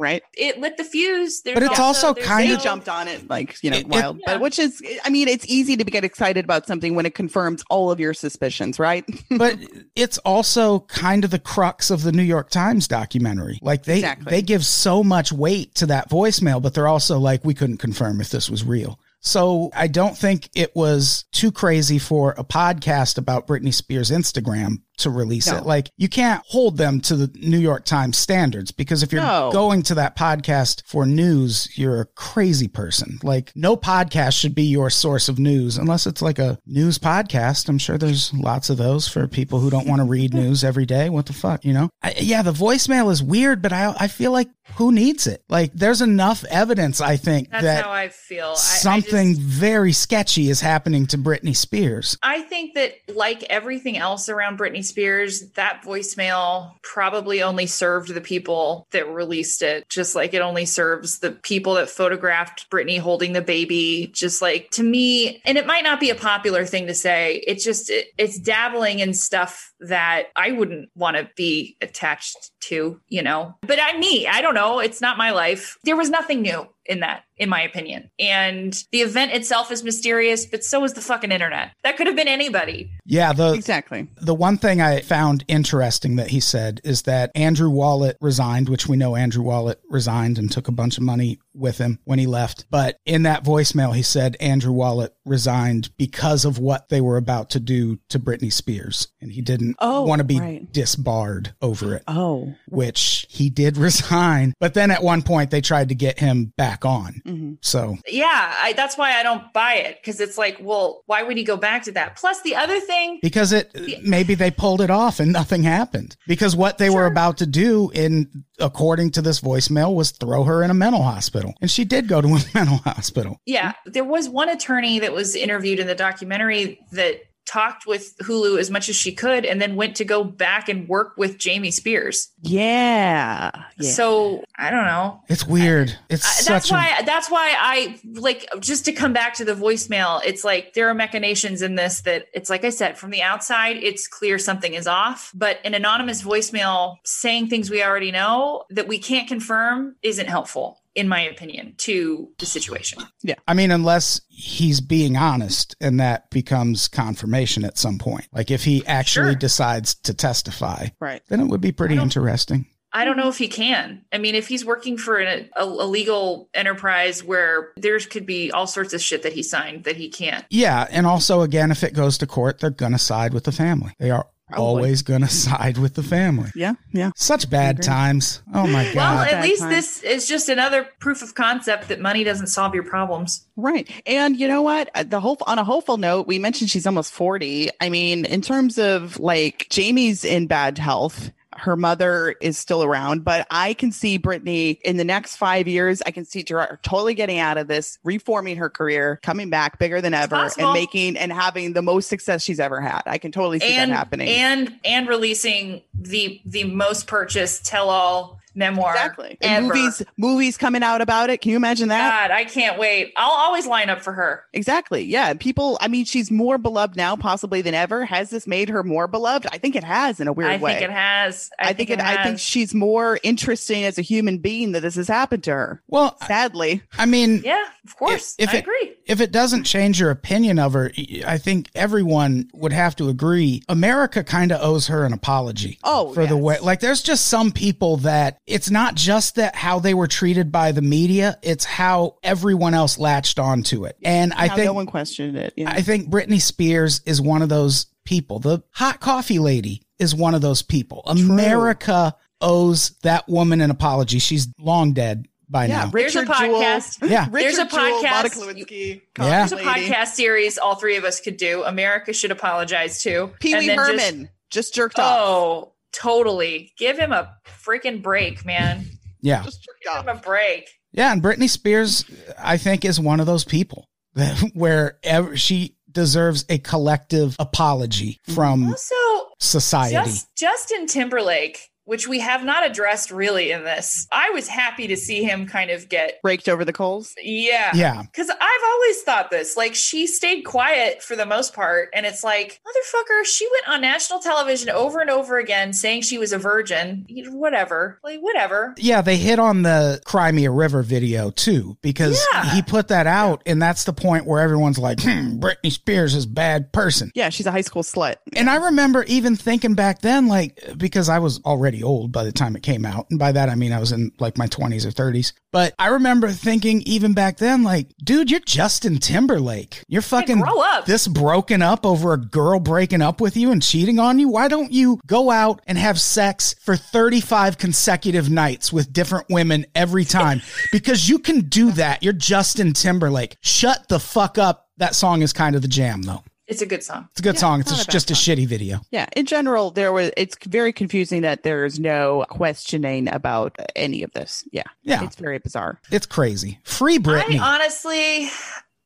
right. 0.00 0.22
it 0.36 0.58
lit 0.58 0.76
the 0.76 0.84
fuse 0.84 1.42
There's 1.42 1.54
But 1.54 1.62
it's 1.64 1.78
also 1.78 2.14
there's 2.14 2.26
kind 2.26 2.52
of- 2.52 2.62
jumped 2.62 2.88
on 2.88 3.06
it 3.08 3.28
like, 3.28 3.56
you 3.62 3.70
know, 3.70 3.76
It- 3.76 3.80
it- 3.82 3.88
wild. 3.88 4.16
Yeah. 4.18 4.22
But 4.34 4.40
which 4.40 4.58
is, 4.58 4.82
I 5.04 5.10
mean, 5.10 5.28
it's 5.28 5.44
easy 5.46 5.76
to 5.76 5.84
get 5.84 6.02
excited 6.04 6.44
about 6.44 6.66
something 6.66 6.94
when 6.94 7.06
it 7.06 7.14
confirms 7.14 7.62
all 7.70 7.90
of 7.90 8.00
your 8.00 8.14
suspicions, 8.14 8.78
right? 8.78 9.04
but 9.38 9.58
it's 9.94 10.18
also 10.18 10.80
kind 10.80 11.24
of 11.24 11.30
the 11.30 11.38
crux 11.38 11.90
of 11.90 12.02
the 12.02 12.12
New 12.12 12.22
York 12.22 12.50
Times 12.50 12.88
documentary. 12.88 13.58
Like 13.62 13.84
they 13.84 13.96
Exactly. 13.98 14.30
they 14.30 14.42
give 14.42 14.64
so 14.64 15.04
much 15.04 15.32
weight 15.32 15.74
to 15.76 15.86
that 15.86 16.08
voicemail, 16.10 16.62
but 16.62 16.74
they're 16.74 16.88
also 16.88 17.18
like, 17.18 17.44
we 17.44 17.54
couldn't 17.54 17.78
confirm 17.78 18.20
if 18.20 18.30
this 18.30 18.48
was 18.50 18.64
real. 18.64 18.98
So 19.22 19.70
I 19.74 19.86
don't 19.86 20.16
think 20.16 20.48
it 20.54 20.74
was 20.74 21.26
too 21.32 21.52
crazy 21.52 21.98
for 21.98 22.34
a 22.38 22.44
podcast 22.44 23.18
about 23.18 23.46
Britney 23.46 23.74
Spears' 23.74 24.10
Instagram 24.10 24.78
to 25.00 25.10
release 25.10 25.48
No. 25.50 25.58
it. 25.58 25.66
Like 25.66 25.90
you 25.96 26.08
can't 26.08 26.42
hold 26.46 26.76
them 26.78 27.00
to 27.02 27.16
the 27.16 27.30
New 27.40 27.58
York 27.58 27.84
Times 27.84 28.16
standards 28.16 28.70
because 28.72 29.02
if 29.02 29.12
you're 29.12 29.22
No. 29.22 29.50
going 29.52 29.82
to 29.84 29.94
that 29.96 30.16
podcast 30.16 30.82
for 30.86 31.04
news, 31.06 31.68
you're 31.76 32.00
a 32.00 32.06
crazy 32.06 32.68
person. 32.68 33.18
Like 33.22 33.52
no 33.54 33.76
podcast 33.76 34.38
should 34.38 34.54
be 34.54 34.62
your 34.64 34.90
source 34.90 35.28
of 35.28 35.38
news 35.38 35.76
unless 35.76 36.06
it's 36.06 36.22
like 36.22 36.38
a 36.38 36.58
news 36.66 36.98
podcast. 36.98 37.68
I'm 37.68 37.78
sure 37.78 37.98
there's 37.98 38.32
lots 38.34 38.70
of 38.70 38.76
those 38.78 39.08
for 39.08 39.26
people 39.26 39.60
who 39.60 39.70
don't 39.70 39.86
want 39.86 40.00
to 40.00 40.06
read 40.06 40.34
news 40.42 40.64
every 40.64 40.86
day. 40.86 41.08
What 41.10 41.26
the 41.26 41.32
fuck, 41.32 41.64
you 41.64 41.72
know? 41.72 41.88
I, 42.02 42.14
yeah, 42.18 42.42
the 42.42 42.52
voicemail 42.52 43.10
is 43.10 43.22
weird, 43.22 43.62
but 43.62 43.72
I 43.72 43.94
I 43.98 44.08
feel 44.08 44.32
like 44.32 44.48
who 44.76 44.92
needs 44.92 45.26
it? 45.26 45.42
Like 45.48 45.72
there's 45.74 46.00
enough 46.00 46.44
evidence 46.44 47.00
I 47.00 47.16
think 47.16 47.50
that's 47.50 47.64
that 47.64 47.84
how 47.84 47.90
i 47.90 48.08
feel 48.08 48.46
I- 48.46 48.52
I 48.52 48.54
something 48.54 49.34
just- 49.34 49.40
very 49.40 49.92
sketchy 49.92 50.48
is 50.48 50.60
happening 50.60 51.06
to 51.08 51.18
Britney 51.18 51.56
Spears. 51.56 52.16
I 52.22 52.42
think 52.42 52.74
that, 52.74 52.92
like 53.14 53.42
everything 53.44 53.96
else 53.98 54.28
around 54.28 54.58
Britney 54.58 54.84
Spears, 54.90 55.50
that 55.52 55.82
voicemail 55.84 56.72
probably 56.82 57.42
only 57.42 57.66
served 57.66 58.12
the 58.12 58.20
people 58.20 58.86
that 58.90 59.08
released 59.08 59.62
it, 59.62 59.88
just 59.88 60.14
like 60.14 60.34
it 60.34 60.42
only 60.42 60.66
serves 60.66 61.20
the 61.20 61.30
people 61.30 61.74
that 61.74 61.88
photographed 61.88 62.70
Britney 62.70 62.98
holding 62.98 63.32
the 63.32 63.42
baby. 63.42 64.10
Just 64.12 64.42
like 64.42 64.70
to 64.72 64.82
me, 64.82 65.40
and 65.44 65.56
it 65.56 65.66
might 65.66 65.84
not 65.84 66.00
be 66.00 66.10
a 66.10 66.14
popular 66.14 66.64
thing 66.66 66.86
to 66.86 66.94
say, 66.94 67.42
it 67.46 67.58
just, 67.60 67.90
it, 67.90 68.08
it's 68.18 68.38
dabbling 68.38 68.98
in 68.98 69.14
stuff 69.14 69.72
that 69.80 70.24
I 70.36 70.52
wouldn't 70.52 70.90
want 70.94 71.16
to 71.16 71.30
be 71.36 71.76
attached 71.80 72.50
to, 72.60 73.00
you 73.08 73.22
know? 73.22 73.56
But 73.62 73.78
I'm 73.80 73.98
me. 73.98 74.26
I 74.26 74.42
don't 74.42 74.54
know. 74.54 74.80
It's 74.80 75.00
not 75.00 75.16
my 75.16 75.30
life. 75.30 75.78
There 75.84 75.96
was 75.96 76.10
nothing 76.10 76.42
new 76.42 76.68
in 76.86 77.00
that, 77.00 77.24
in 77.36 77.48
my 77.48 77.62
opinion. 77.62 78.10
And 78.18 78.76
the 78.92 79.00
event 79.00 79.32
itself 79.32 79.70
is 79.70 79.82
mysterious, 79.84 80.46
but 80.46 80.64
so 80.64 80.84
is 80.84 80.94
the 80.94 81.00
fucking 81.00 81.32
internet. 81.32 81.72
That 81.84 81.96
could 81.96 82.06
have 82.06 82.16
been 82.16 82.28
anybody. 82.28 82.90
Yeah, 83.04 83.32
the 83.32 83.52
exactly. 83.52 84.08
The 84.16 84.34
one 84.34 84.56
thing 84.56 84.80
I 84.80 85.00
found 85.00 85.44
interesting 85.48 86.16
that 86.16 86.30
he 86.30 86.40
said 86.40 86.80
is 86.84 87.02
that 87.02 87.30
Andrew 87.34 87.70
Wallet 87.70 88.16
resigned, 88.20 88.68
which 88.68 88.86
we 88.86 88.96
know 88.96 89.16
Andrew 89.16 89.42
Wallet 89.42 89.80
resigned 89.88 90.38
and 90.38 90.50
took 90.50 90.68
a 90.68 90.72
bunch 90.72 90.96
of 90.96 91.02
money 91.02 91.38
with 91.54 91.78
him 91.78 91.98
when 92.04 92.18
he 92.18 92.26
left. 92.26 92.66
But 92.70 92.96
in 93.04 93.22
that 93.24 93.44
voicemail, 93.44 93.94
he 93.94 94.02
said 94.02 94.36
Andrew 94.40 94.72
Wallet 94.72 95.14
resigned 95.24 95.90
because 95.96 96.44
of 96.44 96.58
what 96.58 96.88
they 96.88 97.00
were 97.00 97.16
about 97.16 97.50
to 97.50 97.60
do 97.60 97.98
to 98.08 98.18
Britney 98.20 98.52
Spears. 98.52 99.08
And 99.20 99.32
he 99.32 99.42
didn't 99.42 99.76
Oh, 99.80 100.02
want 100.04 100.20
to 100.20 100.24
be 100.24 100.38
right. 100.40 100.72
disbarred 100.72 101.54
over 101.60 101.94
it, 101.96 102.02
Oh. 102.06 102.54
which 102.68 103.26
he 103.28 103.50
did 103.50 103.76
resign. 103.78 104.54
But 104.60 104.74
then 104.74 104.90
at 104.90 105.02
one 105.02 105.22
point, 105.22 105.50
they 105.50 105.60
tried 105.60 105.88
to 105.90 105.94
get 105.94 106.18
him 106.18 106.52
back 106.56 106.84
on. 106.84 107.20
hmm 107.24 107.52
So 107.62 107.96
Yeah, 108.08 108.54
I, 108.60 108.72
that's 108.74 108.96
why 108.96 109.18
I 109.18 109.22
don't 109.22 109.52
buy 109.52 109.74
it 109.74 109.98
because 110.00 110.20
it's 110.20 110.38
like, 110.38 110.58
well, 110.60 111.02
why 111.06 111.22
would 111.22 111.36
he 111.36 111.44
go 111.44 111.56
back 111.56 111.84
to 111.84 111.92
that? 111.92 112.16
Plus, 112.16 112.40
the 112.42 112.56
other 112.56 112.80
thing, 112.80 113.18
because 113.22 113.52
it 113.52 113.70
maybe 114.02 114.34
they 114.34 114.50
pulled 114.50 114.80
it 114.80 114.90
off 114.90 115.20
and 115.20 115.32
nothing 115.32 115.62
happened 115.62 116.16
because 116.26 116.54
what 116.56 116.78
they 116.78 116.90
were 116.90 117.06
about 117.06 117.38
to 117.38 117.46
do 117.46 117.90
in 117.90 118.44
according 118.60 119.10
to 119.12 119.22
this 119.22 119.40
voicemail 119.40 119.94
was 119.94 120.10
throw 120.10 120.44
her 120.44 120.62
in 120.62 120.70
a 120.70 120.74
mental 120.74 121.02
hospital. 121.02 121.54
And 121.60 121.70
she 121.70 121.84
did 121.84 122.08
go 122.08 122.20
to 122.20 122.28
a 122.28 122.40
mental 122.54 122.78
hospital. 122.78 123.40
Yeah, 123.46 123.72
there 123.86 124.04
was 124.04 124.28
one 124.28 124.48
attorney 124.48 124.98
that 125.00 125.12
was 125.12 125.34
interviewed 125.34 125.78
in 125.78 125.86
the 125.86 125.94
documentary 125.94 126.80
that 126.92 127.20
talked 127.50 127.84
with 127.84 128.16
Hulu 128.18 128.60
as 128.60 128.70
much 128.70 128.88
as 128.88 128.94
she 128.94 129.12
could 129.12 129.44
and 129.44 129.60
then 129.60 129.74
went 129.74 129.96
to 129.96 130.04
go 130.04 130.22
back 130.22 130.68
and 130.68 130.88
work 130.88 131.14
with 131.16 131.36
Jamie 131.36 131.72
Spears. 131.72 132.30
Yeah. 132.42 133.50
yeah. 133.76 133.90
So 133.90 134.44
I 134.56 134.70
don't 134.70 134.84
know. 134.84 135.20
it's 135.28 135.46
weird 135.46 135.96
it's 136.08 136.24
I- 136.24 136.42
such 136.42 136.46
that's 136.46 136.70
a, 136.70 136.74
why 136.74 137.02
that's 137.04 137.30
why 137.30 137.54
I 137.58 137.98
like 138.04 138.46
just 138.60 138.84
to 138.84 138.92
come 138.92 139.12
back 139.12 139.34
to 139.34 139.44
the 139.44 139.54
voicemail 139.54 140.20
it's 140.24 140.44
like 140.44 140.74
there 140.74 140.88
are 140.88 140.94
machinations 140.94 141.62
in 141.62 141.74
this 141.74 142.02
that 142.02 142.26
it's 142.32 142.48
like 142.48 142.64
I 142.64 142.70
said 142.70 142.96
from 142.96 143.10
the 143.10 143.22
outside 143.22 143.76
it's 143.78 144.06
clear 144.06 144.38
something 144.38 144.74
is 144.74 144.86
off 144.86 145.32
but 145.34 145.58
an 145.64 145.74
anonymous 145.74 146.22
voicemail 146.22 146.96
saying 147.04 147.48
things 147.48 147.70
we 147.70 147.82
already 147.82 148.12
know 148.12 148.64
that 148.70 148.86
we 148.86 148.98
can't 148.98 149.26
confirm 149.26 149.96
isn't 150.02 150.28
helpful 150.28 150.79
in 150.94 151.08
my 151.08 151.20
opinion 151.20 151.74
to 151.78 152.28
the 152.38 152.46
situation. 152.46 153.02
Yeah. 153.22 153.36
I 153.46 153.54
mean 153.54 153.70
unless 153.70 154.20
he's 154.28 154.80
being 154.80 155.16
honest 155.16 155.76
and 155.80 156.00
that 156.00 156.30
becomes 156.30 156.88
confirmation 156.88 157.64
at 157.64 157.78
some 157.78 157.98
point 157.98 158.26
like 158.32 158.50
if 158.50 158.64
he 158.64 158.84
actually 158.86 159.32
Sure. 159.32 159.34
decides 159.34 159.94
to 159.94 160.14
testify 160.14 160.88
right. 161.00 161.22
then 161.28 161.40
it 161.40 161.46
would 161.46 161.60
be 161.60 161.72
pretty 161.72 161.98
I 161.98 162.02
interesting 162.02 162.66
I 162.92 163.04
don't 163.04 163.16
know 163.16 163.28
if 163.28 163.38
he 163.38 163.46
can. 163.46 164.04
I 164.12 164.18
mean, 164.18 164.34
if 164.34 164.48
he's 164.48 164.64
working 164.64 164.98
for 164.98 165.16
an, 165.18 165.48
a, 165.56 165.62
a 165.62 165.86
legal 165.86 166.48
enterprise 166.54 167.22
where 167.22 167.70
there 167.76 167.96
could 168.00 168.26
be 168.26 168.50
all 168.50 168.66
sorts 168.66 168.92
of 168.92 169.00
shit 169.00 169.22
that 169.22 169.32
he 169.32 169.44
signed 169.44 169.84
that 169.84 169.96
he 169.96 170.08
can't. 170.08 170.44
yeah 170.50 170.88
and 170.90 171.06
also 171.06 171.42
again 171.42 171.70
if 171.70 171.84
it 171.84 171.94
goes 171.94 172.18
to 172.18 172.26
court 172.26 172.58
they're 172.58 172.70
gonna 172.70 172.98
side 172.98 173.32
with 173.32 173.44
the 173.44 173.52
family 173.52 173.92
they 174.00 174.10
are 174.10 174.26
Probably. 174.50 174.66
always 174.66 175.02
gonna 175.02 175.28
side 175.46 175.78
with 175.78 175.94
the 175.94 176.02
family 176.02 176.50
Yeah. 176.54 176.74
Yeah. 176.92 177.10
such 177.16 177.48
bad 177.50 177.82
times 177.82 178.42
oh 178.54 178.66
my 178.66 178.84
god 178.84 178.94
Well, 178.96 179.18
at 179.20 179.30
bad 179.32 179.44
least 179.44 179.60
time. 179.62 179.70
this 179.70 180.02
is 180.02 180.26
just 180.28 180.48
another 180.48 180.86
proof 181.00 181.22
of 181.22 181.34
concept 181.34 181.88
that 181.88 182.00
money 182.00 182.24
doesn't 182.24 182.48
solve 182.48 182.74
your 182.74 182.84
problems. 182.84 183.46
Right. 183.56 183.88
And 184.06 184.38
you 184.38 184.48
know 184.48 184.62
what? 184.62 184.88
Uh, 184.94 185.02
The 185.02 185.20
whole 185.20 185.36
on 185.46 185.58
a 185.58 185.64
hopeful 185.64 185.96
note, 185.98 186.26
we 186.26 186.38
mentioned 186.38 186.70
she's 186.70 186.86
almost 186.86 187.12
40. 187.12 187.68
I 187.80 187.88
mean, 187.90 188.24
in 188.24 188.40
terms 188.40 188.78
of 188.78 189.18
like 189.20 189.66
Jamie's 189.70 190.24
in 190.24 190.46
bad 190.46 190.78
health. 190.78 191.30
Her 191.60 191.76
mother 191.76 192.34
is 192.40 192.58
still 192.58 192.82
around, 192.82 193.24
but 193.24 193.46
I 193.50 193.74
can 193.74 193.92
see 193.92 194.18
Britney 194.18 194.80
in 194.82 194.96
the 194.96 195.04
next 195.04 195.36
five 195.36 195.68
years. 195.68 196.02
I 196.06 196.10
can 196.10 196.24
see 196.24 196.44
her 196.48 196.78
totally 196.82 197.14
getting 197.14 197.38
out 197.38 197.58
of 197.58 197.68
this, 197.68 197.98
reforming 198.02 198.56
her 198.56 198.70
career, 198.70 199.20
coming 199.22 199.50
back 199.50 199.78
bigger 199.78 200.00
than 200.00 200.14
ever, 200.14 200.50
and 200.58 200.72
making 200.72 201.16
and 201.16 201.32
having 201.32 201.74
the 201.74 201.82
most 201.82 202.08
success 202.08 202.42
she's 202.42 202.60
ever 202.60 202.80
had. 202.80 203.02
I 203.06 203.18
can 203.18 203.32
totally 203.32 203.60
see 203.60 203.74
and 203.74 203.92
that 203.92 203.96
happening. 203.96 204.28
and 204.28 204.74
and 204.84 205.08
releasing 205.08 205.82
the 205.94 206.40
the 206.44 206.64
most 206.64 207.06
purchased 207.06 207.66
tell 207.66 207.90
all 207.90 208.39
memoir 208.54 208.92
exactly. 208.94 209.38
And 209.40 209.66
movies, 209.68 210.02
movies 210.16 210.56
coming 210.56 210.82
out 210.82 211.00
about 211.00 211.30
it. 211.30 211.40
Can 211.40 211.50
you 211.50 211.56
imagine 211.56 211.88
that? 211.88 212.28
God, 212.28 212.34
I 212.34 212.44
can't 212.44 212.78
wait. 212.78 213.12
I'll 213.16 213.30
always 213.30 213.66
line 213.66 213.90
up 213.90 214.00
for 214.02 214.12
her. 214.12 214.44
Exactly. 214.52 215.02
Yeah. 215.04 215.32
People, 215.34 215.78
I 215.80 215.88
mean, 215.88 216.04
she's 216.04 216.30
more 216.30 216.58
beloved 216.58 216.96
now, 216.96 217.16
possibly 217.16 217.62
than 217.62 217.74
ever. 217.74 218.04
Has 218.04 218.30
this 218.30 218.46
made 218.46 218.68
her 218.68 218.82
more 218.82 219.06
beloved? 219.06 219.46
I 219.52 219.58
think 219.58 219.76
it 219.76 219.84
has 219.84 220.20
in 220.20 220.28
a 220.28 220.32
weird 220.32 220.50
I 220.50 220.56
way. 220.56 220.72
I 220.72 220.74
think 220.78 220.90
it 220.90 220.92
has. 220.92 221.50
I, 221.58 221.72
think, 221.72 221.90
it, 221.90 222.00
I 222.00 222.22
think 222.24 222.38
she's 222.38 222.74
more 222.74 223.18
interesting 223.22 223.84
as 223.84 223.98
a 223.98 224.02
human 224.02 224.38
being 224.38 224.72
that 224.72 224.80
this 224.80 224.96
has 224.96 225.08
happened 225.08 225.44
to 225.44 225.52
her. 225.52 225.82
well 225.88 226.16
Sadly. 226.26 226.82
i 226.98 227.06
mean 227.06 227.42
Yeah, 227.44 227.64
of 227.86 227.96
course. 227.96 228.34
if 228.38 228.50
I 228.50 228.58
it- 228.58 228.60
agree. 228.60 228.94
if 229.06 229.20
it 229.20 229.32
doesn't 229.32 229.64
change 229.64 230.00
your 230.00 230.10
opinion 230.10 230.58
of 230.58 230.72
her, 230.72 230.90
I 231.26 231.38
think 231.38 231.68
everyone 231.74 232.50
would 232.54 232.72
have 232.72 232.96
to 232.96 233.08
agree. 233.08 233.62
America 233.68 234.22
kind 234.24 234.52
of 234.52 234.60
owes 234.62 234.86
her 234.88 235.04
an 235.04 235.12
apology. 235.12 235.78
Oh, 235.84 236.12
for 236.12 236.26
the 236.26 236.36
way, 236.36 236.58
like, 236.60 236.80
there's 236.80 237.02
just 237.02 237.26
some 237.26 237.50
people 237.52 237.98
that 237.98 238.38
it's 238.46 238.70
not 238.70 238.94
just 238.94 239.36
that 239.36 239.54
how 239.54 239.78
they 239.78 239.94
were 239.94 240.06
treated 240.06 240.50
by 240.50 240.72
the 240.72 240.82
media, 240.82 241.38
it's 241.42 241.64
how 241.64 242.16
everyone 242.22 242.74
else 242.74 242.98
latched 242.98 243.38
onto 243.38 243.84
it. 243.84 243.96
And 244.02 244.32
I 244.32 244.48
How 244.48 244.56
think 244.56 244.66
no 244.66 244.72
one 244.72 244.86
questioned 244.86 245.36
it. 245.36 245.54
Yeah. 245.56 245.70
I 245.70 245.82
think 245.82 246.10
Britney 246.10 246.40
Spears 246.40 247.00
is 247.06 247.20
one 247.20 247.42
of 247.42 247.48
those 247.48 247.86
people. 248.04 248.38
The 248.40 248.62
hot 248.72 249.00
coffee 249.00 249.38
lady 249.38 249.82
is 249.98 250.14
one 250.14 250.34
of 250.34 250.40
those 250.40 250.62
people. 250.62 251.02
America 251.06 252.16
owes 252.40 252.90
that 253.02 253.28
woman 253.28 253.60
an 253.60 253.70
apology. 253.70 254.18
She's 254.18 254.48
long 254.58 254.94
dead 254.94 255.28
by 255.48 255.66
yeah, 255.66 255.84
now. 255.84 255.90
There's 255.90 256.16
a 256.16 256.20
Richard 256.20 256.34
Jewell. 256.38 256.60
podcast. 256.62 257.08
Yeah. 257.10 257.28
There's 257.28 257.58
a 257.58 257.64
Richard 257.64 257.70
Jewell, 257.70 258.02
podcast- 258.02 258.38
Lewinsky, 258.38 259.02
Yeah. 259.18 259.46
There's 259.46 259.52
a 259.52 259.56
podcast 259.58 260.06
series 260.08 260.58
all 260.58 260.76
three 260.76 260.96
of 260.96 261.04
us 261.04 261.20
could 261.20 261.36
do. 261.36 261.62
America 261.64 262.12
should 262.12 262.30
apologize 262.30 263.02
to. 263.02 263.32
Pee 263.40 263.54
Wee 263.56 263.66
then 263.66 263.76
just- 263.76 263.90
Herman 263.90 264.30
just, 264.50 264.74
jerked 264.74 264.98
off. 264.98 265.18
Oh, 265.20 265.69
Totally. 265.92 266.72
Give 266.78 266.98
him 266.98 267.12
a 267.12 267.34
freaking 267.64 268.02
break, 268.02 268.44
man. 268.44 268.84
Yeah. 269.20 269.42
Just 269.42 269.66
Give 269.84 270.02
him 270.02 270.08
a 270.08 270.20
break. 270.20 270.68
Yeah. 270.92 271.12
And 271.12 271.22
Britney 271.22 271.48
Spears, 271.48 272.04
I 272.38 272.56
think, 272.56 272.84
is 272.84 272.98
one 273.00 273.20
of 273.20 273.26
those 273.26 273.44
people 273.44 273.86
that 274.14 274.36
where 274.54 274.98
ever 275.02 275.36
she 275.36 275.76
deserves 275.90 276.44
a 276.48 276.58
collective 276.58 277.34
apology 277.38 278.18
from 278.34 278.68
Also, 278.68 278.94
society. 279.40 279.94
just, 279.96 280.28
Justin 280.36 280.86
Timberlake, 280.86 281.58
which 281.90 282.06
we 282.06 282.20
have 282.20 282.44
not 282.44 282.64
addressed 282.64 283.10
really 283.10 283.50
in 283.50 283.64
this. 283.64 284.06
I 284.12 284.30
was 284.30 284.46
happy 284.46 284.86
to 284.86 284.96
see 284.96 285.24
him 285.24 285.44
kind 285.48 285.72
of 285.72 285.88
get, 285.88 286.20
Raked 286.22 286.48
over 286.48 286.64
the 286.64 286.72
coals. 286.72 287.12
yeah. 287.20 287.72
yeah. 287.74 288.02
Because 288.02 288.30
I've 288.30 288.64
always 288.72 289.02
thought 289.02 289.32
this. 289.32 289.56
Like, 289.56 289.74
she 289.74 290.06
stayed 290.06 290.42
quiet 290.42 291.02
for 291.02 291.16
the 291.16 291.26
most 291.26 291.52
part. 291.52 291.88
And 291.92 292.06
it's 292.06 292.22
like, 292.22 292.60
motherfucker, 292.64 293.24
she 293.24 293.44
went 293.50 293.68
on 293.68 293.80
national 293.80 294.20
television 294.20 294.70
over 294.70 295.00
and 295.00 295.10
over 295.10 295.36
again 295.38 295.72
saying 295.72 296.02
she 296.02 296.16
was 296.16 296.32
a 296.32 296.38
virgin. 296.38 297.06
Whatever. 297.30 297.98
Like, 298.04 298.20
whatever. 298.20 298.72
Yeah, 298.78 299.00
they 299.02 299.16
hit 299.16 299.40
on 299.40 299.62
the 299.62 300.00
Cry 300.04 300.30
Me 300.30 300.44
a 300.44 300.50
River 300.52 300.82
video 300.84 301.30
too, 301.32 301.76
because 301.82 302.24
Yeah. 302.32 302.54
he 302.54 302.62
put 302.62 302.86
that 302.86 303.08
out, 303.08 303.42
and 303.46 303.60
that's 303.60 303.82
the 303.82 303.92
point 303.92 304.26
where 304.26 304.40
everyone's 304.40 304.78
like, 304.78 305.00
hmm, 305.00 305.40
Britney 305.40 305.72
Spears 305.72 306.14
is 306.14 306.24
a 306.24 306.28
bad 306.28 306.72
person. 306.72 307.10
Yeah, 307.16 307.30
she's 307.30 307.46
a 307.46 307.50
high 307.50 307.60
school 307.62 307.82
slut. 307.82 308.14
And 308.36 308.48
I 308.48 308.56
remember 308.66 309.02
even 309.08 309.34
thinking 309.34 309.74
back 309.74 310.02
then, 310.02 310.28
like, 310.28 310.56
because 310.76 311.08
I 311.08 311.18
was 311.18 311.40
already 311.44 311.79
old 311.82 312.12
by 312.12 312.24
the 312.24 312.32
time 312.32 312.56
it 312.56 312.62
came 312.62 312.84
out. 312.84 313.06
And 313.10 313.18
by 313.18 313.32
that, 313.32 313.48
I 313.48 313.54
mean 313.54 313.72
I 313.72 313.78
was 313.78 313.92
in 313.92 314.12
like 314.18 314.38
my 314.38 314.46
20s 314.46 314.84
or 314.84 314.90
30s. 314.90 315.32
But 315.52 315.74
I 315.78 315.88
remember 315.88 316.30
thinking 316.30 316.82
even 316.86 317.12
back 317.12 317.38
then, 317.38 317.62
like, 317.62 317.88
dude, 318.02 318.30
you're 318.30 318.40
Justin 318.40 318.98
Timberlake. 318.98 319.82
You're 319.88 320.02
fucking 320.02 320.42
this 320.86 321.08
broken 321.08 321.60
up 321.60 321.84
over 321.84 322.12
a 322.12 322.18
girl 322.18 322.60
breaking 322.60 323.02
up 323.02 323.20
with 323.20 323.36
you 323.36 323.50
and 323.50 323.62
cheating 323.62 323.98
on 323.98 324.18
you. 324.18 324.28
Why 324.28 324.48
don't 324.48 324.72
you 324.72 325.00
go 325.06 325.30
out 325.30 325.60
and 325.66 325.76
have 325.76 326.00
sex 326.00 326.54
for 326.60 326.76
35 326.76 327.58
consecutive 327.58 328.30
nights 328.30 328.72
with 328.72 328.92
different 328.92 329.26
women 329.28 329.66
every 329.74 330.04
time? 330.04 330.40
because 330.72 331.08
you 331.08 331.18
can 331.18 331.40
do 331.40 331.72
that. 331.72 332.02
You're 332.02 332.12
Justin 332.12 332.72
Timberlake. 332.72 333.36
Shut 333.40 333.88
the 333.88 333.98
fuck 333.98 334.38
up. 334.38 334.68
That 334.76 334.94
song 334.94 335.22
is 335.22 335.32
kind 335.32 335.56
of 335.56 335.62
the 335.62 335.68
jam, 335.68 336.02
though. 336.02 336.22
It's 336.50 336.60
a 336.62 336.66
good 336.66 336.82
song. 336.82 337.08
It's 337.12 337.20
a 337.20 337.22
good 337.22 337.36
Yeah, 337.36 337.40
song. 337.40 337.60
It's 337.60 337.70
not 337.70 337.76
a 337.76 337.78
just, 337.78 337.86
bad 337.88 337.92
just 337.92 338.10
a 338.10 338.14
song. 338.16 338.36
shitty 338.36 338.46
video. 338.48 338.80
Yeah, 338.90 339.06
in 339.16 339.24
general, 339.24 339.70
there 339.70 339.92
was. 339.92 340.10
It's 340.16 340.36
very 340.46 340.72
confusing 340.72 341.22
that 341.22 341.44
there's 341.44 341.78
no 341.78 342.24
questioning 342.28 343.08
about 343.08 343.56
any 343.76 344.02
of 344.02 344.10
this. 344.12 344.44
Yeah, 344.52 344.64
Yeah. 344.82 345.04
it's 345.04 345.14
very 345.16 345.38
bizarre. 345.38 345.80
It's 345.92 346.06
crazy. 346.06 346.58
Free 346.64 346.98
Britney. 346.98 347.38
I 347.38 347.54
honestly, 347.54 348.28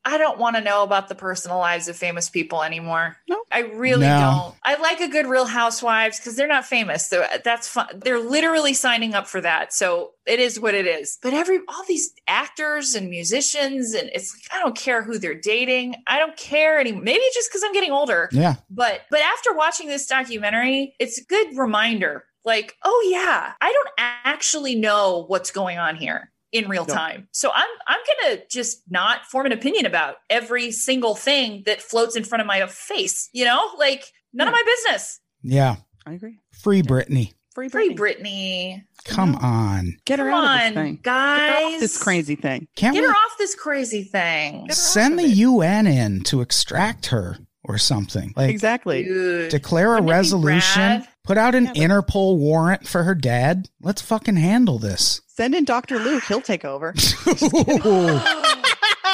I 0.07 0.19
don't 0.19 0.37
want 0.37 0.55
to 0.55 0.61
know 0.61 0.83
about 0.83 1.09
the 1.09 1.15
personal 1.15 1.57
lives 1.57 1.87
of 1.87 1.95
famous 1.95 2.29
people 2.29 2.61
anymore. 2.61 3.17
No. 3.27 3.41
I 3.51 3.61
really 3.61 4.05
No. 4.05 4.53
don't. 4.53 4.55
I 4.63 4.79
like 4.81 5.01
a 5.01 5.07
good 5.07 5.25
Real 5.25 5.45
Housewives 5.45 6.19
because 6.19 6.35
they're 6.35 6.47
not 6.47 6.65
famous, 6.65 7.07
so 7.07 7.21
uh, 7.23 7.39
that's 7.43 7.67
fun. 7.67 7.87
They're 8.03 8.19
literally 8.19 8.73
signing 8.73 9.15
up 9.15 9.25
for 9.27 9.41
that, 9.41 9.73
so 9.73 10.11
it 10.27 10.39
is 10.39 10.59
what 10.59 10.75
it 10.75 10.85
is. 10.85 11.17
But 11.23 11.33
every 11.33 11.59
all 11.67 11.83
these 11.87 12.13
actors 12.27 12.93
and 12.93 13.09
musicians, 13.09 13.93
and 13.95 14.09
it's 14.13 14.33
like 14.35 14.55
I 14.57 14.61
don't 14.63 14.75
care 14.77 15.01
who 15.03 15.17
they're 15.17 15.33
dating. 15.33 15.95
I 16.07 16.19
don't 16.19 16.37
care 16.37 16.77
any. 16.79 16.91
Maybe 16.91 17.23
just 17.33 17.49
because 17.49 17.63
I'm 17.63 17.73
getting 17.73 17.91
older. 17.91 18.29
yeah. 18.31 18.55
But 18.69 19.01
but 19.09 19.21
after 19.21 19.53
watching 19.53 19.87
this 19.87 20.05
documentary, 20.07 20.95
it's 20.99 21.19
a 21.19 21.23
good 21.25 21.57
reminder. 21.57 22.25
Like, 22.43 22.75
oh 22.83 23.07
yeah, 23.11 23.53
I 23.59 23.71
don't 23.73 23.89
actually 23.97 24.75
know 24.75 25.25
what's 25.27 25.49
going 25.49 25.79
on 25.79 25.95
here 25.95 26.31
in 26.51 26.67
real 26.69 26.85
No. 26.85 26.93
time. 26.93 27.27
So 27.31 27.51
I'm 27.53 27.67
I'm 27.87 27.99
gonna 28.21 28.41
just 28.49 28.81
not 28.89 29.25
form 29.25 29.45
an 29.45 29.51
opinion 29.51 29.85
about 29.85 30.15
every 30.29 30.71
single 30.71 31.15
thing 31.15 31.63
that 31.65 31.81
floats 31.81 32.15
in 32.15 32.23
front 32.23 32.41
of 32.41 32.47
my 32.47 32.65
face. 32.67 33.29
You 33.33 33.45
know, 33.45 33.71
like 33.77 34.05
none 34.33 34.47
of 34.47 34.51
my 34.53 34.63
business. 34.65 35.19
Yeah. 35.43 35.75
I 36.05 36.13
agree. 36.13 36.39
Free 36.51 36.81
Britney. 36.83 37.33
Free, 37.55 37.69
Free 37.69 37.95
Britney. 37.95 37.97
Britney. 38.21 38.83
Come 39.05 39.35
on. 39.37 39.97
Get 40.05 40.19
her 40.19 40.29
Come 40.29 40.33
out 40.43 40.55
of 40.55 40.59
this 40.59 40.67
on, 40.67 40.73
thing. 40.83 40.99
Get 41.01 41.11
off 41.13 41.39
guys. 41.71 41.79
this 41.79 42.03
crazy 42.03 42.35
thing. 42.35 42.67
Can't 42.75 42.93
Get 42.93 43.01
we 43.01 43.07
her 43.07 43.13
off 43.13 43.37
this 43.37 43.55
crazy 43.55 44.03
thing. 44.03 44.69
send 44.71 45.17
the 45.17 45.23
it. 45.23 45.35
UN 45.37 45.87
in 45.87 46.21
to 46.25 46.41
extract 46.41 47.05
her 47.07 47.37
or 47.63 47.77
something? 47.77 48.33
Like 48.35 48.49
Exactly. 48.49 49.03
Dude. 49.05 49.49
declare 49.51 49.87
a 49.87 50.01
Wouldn't 50.01 50.05
it 50.05 50.11
be 50.11 50.11
resolution, 50.15 50.81
rad? 50.81 51.07
Put 51.25 51.37
out 51.37 51.55
an 51.55 51.65
Yeah, 51.65 51.73
Interpol 51.87 52.37
warrant 52.37 52.87
for 52.87 53.03
her 53.03 53.15
dad. 53.15 53.69
Let's 53.81 54.01
fucking 54.01 54.35
handle 54.37 54.79
this. 54.79 55.21
Send 55.27 55.53
in 55.55 55.65
Dr. 55.65 55.99
Luke. 55.99 56.23
He'll 56.27 56.41
take 56.41 56.63
over. 56.65 56.93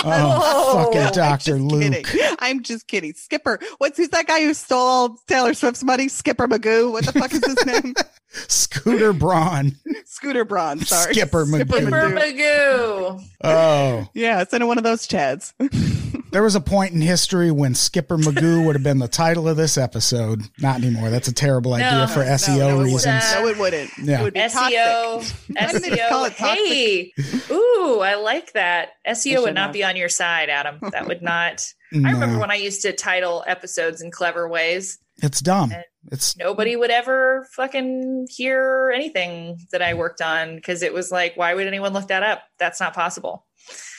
Oh, 0.03 0.39
oh, 0.43 0.84
fucking 0.86 1.01
I'm 1.01 1.14
Dr. 1.14 1.38
just 1.57 1.62
Luke. 1.62 2.05
kidding. 2.07 2.36
I'm 2.39 2.64
just 2.64 2.88
kidding. 2.88 3.14
Skipper. 3.14 3.59
What's 3.78 3.97
who's 3.97 4.09
that 4.09 4.26
guy 4.26 4.41
who 4.41 4.55
stole 4.55 5.18
Taylor 5.28 5.53
Swift's 5.53 5.84
money? 5.84 6.07
Skipper 6.07 6.47
Magoo. 6.47 6.91
What 6.91 7.05
the 7.05 7.12
fuck 7.14 7.32
is 7.32 7.45
his 7.45 7.64
name? 7.68 7.93
Scooter 8.32 9.14
Braun. 9.14 9.76
Scooter 10.06 10.46
Braun. 10.46 10.80
Sorry. 10.80 11.14
Skipper 11.14 11.46
Magoo. 11.46 11.62
Skipper 11.72 11.90
Magoo. 11.90 13.20
Magoo. 13.20 13.24
Oh. 13.44 14.08
Yeah, 14.14 14.44
send 14.46 14.64
in 14.64 14.68
one 14.68 14.78
of 14.78 14.84
those 14.84 15.08
Chads. 15.08 15.54
There 16.32 16.42
was 16.44 16.56
a 16.56 16.62
point 16.62 16.94
in 16.94 17.02
history 17.02 17.52
when 17.52 17.76
Skipper 17.76 18.18
Magoo 18.18 18.66
would 18.66 18.76
have 18.76 18.84
been 18.84 19.00
the 19.00 19.10
title 19.10 19.50
of 19.50 19.58
this 19.58 19.78
episode. 19.78 20.44
Not 20.60 20.78
anymore. 20.78 21.10
That's 21.10 21.28
a 21.28 21.34
terrible 21.34 21.74
idea 21.74 21.92
No, 21.92 22.08
for 22.08 22.22
SEO 22.22 22.58
no, 22.58 22.70
it 22.70 22.74
wouldn't. 22.78 22.86
reasons. 22.94 23.34
No, 23.34 23.48
it 23.48 23.58
wouldn't. 23.58 23.92
Yeah. 24.02 24.22
It 24.22 24.24
would 24.24 24.34
be 24.36 24.40
SEO, 24.40 24.54
toxic. 24.54 25.36
Why 25.50 25.68
just 25.68 26.10
call 26.10 26.24
SEO. 26.24 26.28
it 26.28 26.38
toxic? 26.38 26.68
Hey, 26.70 27.14
ooh, 27.54 28.00
I 28.00 28.16
like 28.16 28.54
that. 28.54 28.92
SEO 29.06 29.42
would 29.42 29.56
not 29.56 29.68
have. 29.68 29.74
be 29.74 29.84
on 29.84 29.98
your 29.98 30.08
side, 30.08 30.50
Adam. 30.50 30.78
That 30.94 31.06
would 31.06 31.22
not. 31.22 31.66
I 31.94 32.12
remember 32.12 32.40
when 32.40 32.50
I 32.50 32.56
used 32.56 32.84
to 32.84 32.94
title 32.94 33.44
episodes 33.46 34.02
in 34.02 34.10
clever 34.10 34.48
ways. 34.48 35.00
It's 35.22 35.41
dumb. 35.41 35.72
And- 35.72 35.84
It's 36.11 36.36
Nobody 36.36 36.76
would 36.76 36.89
ever 36.89 37.47
fucking 37.55 38.28
hear 38.30 38.91
anything 38.95 39.59
that 39.72 39.82
I 39.84 39.93
worked 39.93 40.19
on 40.22 40.55
because 40.55 40.82
it 40.82 40.93
was 40.93 41.11
like, 41.11 41.38
why 41.38 41.53
would 41.53 41.67
anyone 41.67 41.93
look 41.93 42.07
that 42.07 42.24
up? 42.24 42.41
That's 42.57 42.80
not 42.80 42.93
possible. 42.95 43.45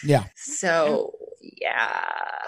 yeah. 0.04 0.24
So, 0.34 1.12
yeah. 1.40 2.40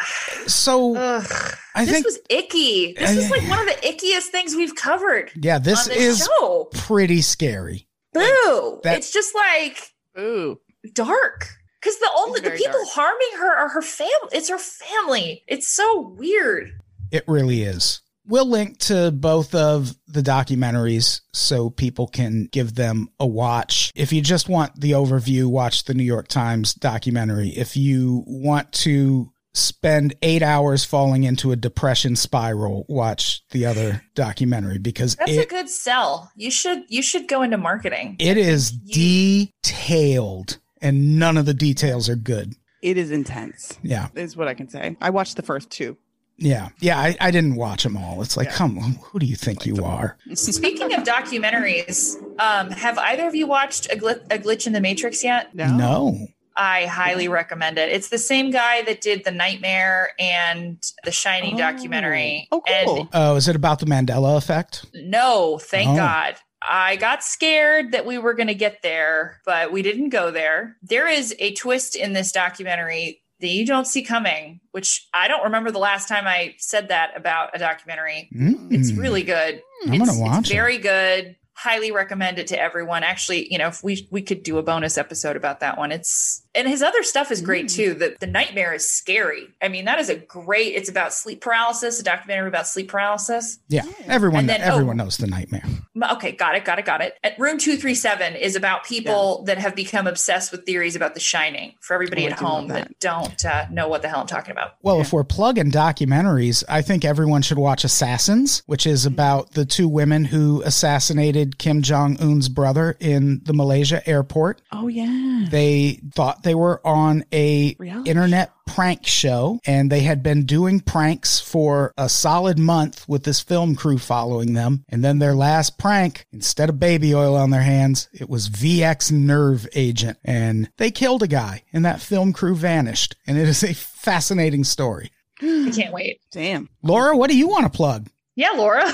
So 0.48 0.96
Ugh. 0.96 1.54
I 1.76 1.84
this 1.84 1.94
think 1.94 2.04
was 2.06 2.18
icky. 2.28 2.94
This 2.98 3.12
is 3.16 3.30
like 3.30 3.48
one 3.48 3.60
of 3.60 3.66
the 3.66 3.86
ickiest 3.86 4.30
things 4.32 4.54
we've 4.56 4.74
covered 4.74 5.30
yeah, 5.40 5.58
this 5.58 5.86
this 5.86 5.96
is 5.96 6.28
show. 6.40 6.68
pretty 6.74 7.20
scary. 7.22 7.88
Boo. 8.12 8.80
that- 8.82 8.98
it's 8.98 9.12
just 9.12 9.34
like 9.34 9.92
Ooh. 10.18 10.60
dark 10.92 11.48
because 11.80 11.98
the 11.98 12.10
only 12.16 12.40
the 12.40 12.50
people 12.50 12.72
dark. 12.72 12.88
harming 12.92 13.38
her 13.38 13.56
are 13.56 13.68
her 13.68 13.82
family 13.82 14.28
it's 14.32 14.48
her 14.48 14.58
family 14.58 15.42
it's 15.48 15.68
so 15.68 16.14
weird 16.18 16.70
It 17.10 17.24
really 17.28 17.62
is. 17.62 18.00
We'll 18.26 18.48
link 18.48 18.78
to 18.80 19.10
both 19.10 19.54
of 19.54 19.94
the 20.06 20.22
documentaries 20.22 21.20
so 21.32 21.70
people 21.70 22.06
can 22.06 22.48
give 22.50 22.74
them 22.74 23.08
a 23.20 23.26
watch. 23.26 23.92
If 23.94 24.12
you 24.12 24.22
just 24.22 24.48
want 24.48 24.80
the 24.80 24.92
overview, 24.92 25.46
watch 25.46 25.84
the 25.84 25.94
New 25.94 26.04
York 26.04 26.28
Times 26.28 26.74
documentary. 26.74 27.50
If 27.50 27.76
you 27.76 28.24
want 28.26 28.72
to 28.72 29.30
spend 29.52 30.14
eight 30.22 30.42
hours 30.42 30.84
falling 30.84 31.24
into 31.24 31.52
a 31.52 31.56
depression 31.56 32.16
spiral, 32.16 32.86
watch 32.88 33.42
the 33.50 33.66
other 33.66 34.02
documentary 34.14 34.78
because 34.78 35.14
that's 35.16 35.30
a 35.30 35.46
good 35.46 35.68
sell 35.68 36.32
you 36.34 36.50
should 36.50 36.82
you 36.88 37.00
should 37.00 37.28
go 37.28 37.40
into 37.42 37.56
marketing 37.56 38.16
it 38.18 38.36
is 38.36 38.72
detailed 38.72 40.58
and 40.84 41.18
none 41.18 41.38
of 41.38 41.46
the 41.46 41.54
details 41.54 42.08
are 42.08 42.16
good. 42.16 42.54
It 42.82 42.98
is 42.98 43.10
intense. 43.10 43.78
Yeah. 43.82 44.08
Is 44.14 44.36
what 44.36 44.46
I 44.46 44.54
can 44.54 44.68
say. 44.68 44.96
I 45.00 45.10
watched 45.10 45.36
the 45.36 45.42
first 45.42 45.70
two. 45.70 45.96
Yeah. 46.36 46.68
Yeah. 46.80 46.98
I, 46.98 47.16
I 47.20 47.30
didn't 47.30 47.54
watch 47.56 47.82
them 47.84 47.96
all. 47.96 48.20
It's 48.22 48.36
like, 48.36 48.48
Yeah. 48.48 48.54
come 48.56 48.78
on, 48.78 48.92
who 49.02 49.18
do 49.18 49.26
you 49.26 49.36
think 49.36 49.64
you 49.66 49.84
are? 49.84 50.16
speaking 50.34 50.92
of 50.94 51.04
documentaries 51.04 52.16
um 52.40 52.70
have 52.70 52.98
either 52.98 53.26
of 53.28 53.34
you 53.34 53.46
watched 53.46 53.86
a, 53.92 53.96
Glit- 53.96 54.24
a 54.32 54.38
glitch 54.38 54.66
in 54.66 54.72
the 54.72 54.80
matrix 54.80 55.22
yet 55.22 55.54
No. 55.54 55.68
no. 55.76 56.26
i 56.56 56.86
highly 56.86 57.28
recommend 57.28 57.78
it 57.78 57.90
it's 57.90 58.08
the 58.08 58.18
same 58.18 58.50
guy 58.50 58.82
that 58.82 59.00
did 59.00 59.24
the 59.24 59.30
nightmare 59.30 60.10
and 60.18 60.82
the 61.04 61.12
shining 61.12 61.54
Oh. 61.54 61.58
documentary 61.58 62.48
Oh, 62.50 62.62
cool. 62.66 62.96
and 63.00 63.08
Oh, 63.12 63.36
is 63.36 63.46
it 63.48 63.54
about 63.56 63.78
the 63.80 63.86
Mandela 63.86 64.36
effect? 64.36 64.86
No, 64.94 65.58
thank 65.58 65.90
Oh. 65.90 65.96
God. 65.96 66.34
I 66.66 66.96
got 66.96 67.22
scared 67.22 67.92
that 67.92 68.06
we 68.06 68.16
were 68.16 68.32
going 68.32 68.46
to 68.46 68.54
get 68.54 68.80
there, 68.82 69.38
but 69.44 69.70
we 69.70 69.82
didn't 69.82 70.08
go 70.08 70.30
there. 70.30 70.78
There 70.82 71.06
is 71.06 71.34
a 71.38 71.52
twist 71.52 71.94
in 71.94 72.14
this 72.14 72.32
documentary 72.32 73.20
that 73.44 73.50
you 73.50 73.66
don't 73.66 73.86
see 73.86 74.02
coming, 74.02 74.58
which 74.70 75.06
I 75.12 75.28
don't 75.28 75.44
remember 75.44 75.70
the 75.70 75.78
last 75.78 76.08
time 76.08 76.26
I 76.26 76.54
said 76.56 76.88
that 76.88 77.14
about 77.14 77.50
a 77.54 77.58
documentary. 77.58 78.30
Mm. 78.34 78.72
It's 78.72 78.92
really 78.92 79.22
good. 79.22 79.62
I'm 79.84 79.92
it's, 79.92 80.08
gonna 80.08 80.18
watch 80.18 80.40
it's 80.40 80.50
very 80.50 80.78
good. 80.78 81.36
Highly 81.64 81.90
recommend 81.90 82.38
it 82.38 82.46
to 82.48 82.60
everyone. 82.60 83.02
Actually, 83.02 83.50
you 83.50 83.58
know, 83.58 83.68
if 83.68 83.82
we 83.82 84.06
we 84.10 84.20
could 84.22 84.42
do 84.42 84.58
a 84.58 84.62
bonus 84.62 84.98
episode 84.98 85.34
about 85.36 85.60
that 85.60 85.78
one. 85.78 85.90
It's 85.92 86.42
and 86.54 86.68
his 86.68 86.82
other 86.82 87.02
stuff 87.02 87.32
is 87.32 87.40
great 87.40 87.66
Mm. 87.66 87.74
too. 87.74 87.94
The 87.94 88.16
the 88.20 88.26
nightmare 88.26 88.74
is 88.74 88.88
scary. 88.88 89.48
I 89.62 89.68
mean, 89.68 89.86
that 89.86 89.98
is 89.98 90.08
a 90.10 90.14
great. 90.16 90.74
It's 90.74 90.88
about 90.90 91.12
sleep 91.14 91.40
paralysis. 91.40 91.98
A 91.98 92.02
documentary 92.04 92.48
about 92.48 92.68
sleep 92.68 92.88
paralysis. 92.88 93.58
Yeah, 93.68 93.82
everyone 94.06 94.40
And 94.40 94.48
then- 94.50 94.60
everyone 94.60 95.00
oh. 95.00 95.04
knows 95.04 95.16
the 95.16 95.26
nightmare. 95.26 95.64
Okay, 96.12 96.32
got 96.32 96.54
it, 96.56 96.64
got 96.64 96.78
it, 96.78 96.84
got 96.84 97.00
it. 97.00 97.16
At 97.24 97.38
Room 97.38 97.56
237 97.58 98.34
is 98.36 98.56
about 98.56 98.84
people 98.84 99.44
that 99.44 99.58
have 99.58 99.74
become 99.76 100.06
obsessed 100.06 100.50
with 100.52 100.66
theories 100.66 100.96
about 100.96 101.14
The 101.14 101.20
Shining. 101.20 101.74
For 101.80 101.94
everybody 101.94 102.24
Oh, 102.24 102.30
at 102.30 102.32
home 102.32 102.66
that. 102.68 102.88
that. 102.88 103.00
don't 103.00 103.44
uh, 103.44 103.66
know 103.70 103.88
what 103.88 104.02
the 104.02 104.08
hell 104.08 104.20
I'm 104.20 104.26
talking 104.26 104.50
about. 104.52 104.74
Well, 104.82 105.00
if 105.00 105.12
we're 105.12 105.24
plugging 105.24 105.70
documentaries, 105.70 106.62
I 106.68 106.82
think 106.82 107.04
everyone 107.04 107.42
should 107.42 107.58
watch 107.58 107.84
Assassins, 107.84 108.62
which 108.66 108.86
is 108.86 109.06
about 109.06 109.52
the 109.52 109.64
two 109.64 109.88
women 109.88 110.24
who 110.26 110.62
assassinated 110.62 111.53
Kim 111.58 111.82
Jong 111.82 112.16
Un's 112.20 112.48
brother 112.48 112.96
in 113.00 113.40
the 113.44 113.52
Malaysia 113.52 114.06
airport. 114.08 114.62
Oh 114.72 114.88
yeah. 114.88 115.46
They 115.50 116.00
thought 116.14 116.42
they 116.42 116.54
were 116.54 116.80
on 116.86 117.24
a 117.32 117.74
Reality 117.78 118.10
internet 118.10 118.52
prank 118.66 119.06
show 119.06 119.60
and 119.66 119.90
they 119.90 120.00
had 120.00 120.22
been 120.22 120.46
doing 120.46 120.80
pranks 120.80 121.38
for 121.38 121.92
a 121.96 122.08
solid 122.08 122.58
month 122.58 123.06
with 123.08 123.24
this 123.24 123.40
film 123.40 123.76
crew 123.76 123.98
following 123.98 124.54
them. 124.54 124.84
And 124.88 125.04
then 125.04 125.18
their 125.18 125.34
last 125.34 125.78
prank, 125.78 126.26
instead 126.32 126.68
of 126.68 126.80
baby 126.80 127.14
oil 127.14 127.36
on 127.36 127.50
their 127.50 127.62
hands, 127.62 128.08
it 128.12 128.28
was 128.28 128.48
VX 128.48 129.12
nerve 129.12 129.68
agent 129.74 130.18
and 130.24 130.70
they 130.78 130.90
killed 130.90 131.22
a 131.22 131.28
guy 131.28 131.62
and 131.72 131.84
that 131.84 132.00
film 132.00 132.32
crew 132.32 132.54
vanished. 132.56 133.16
And 133.26 133.38
it 133.38 133.48
is 133.48 133.62
a 133.62 133.74
fascinating 133.74 134.64
story. 134.64 135.10
I 135.40 135.70
can't 135.74 135.92
wait. 135.92 136.20
Damn. 136.32 136.68
Laura, 136.82 137.16
what 137.16 137.28
do 137.28 137.36
you 137.36 137.48
want 137.48 137.64
to 137.64 137.76
plug? 137.76 138.08
Yeah, 138.34 138.50
Laura. 138.50 138.84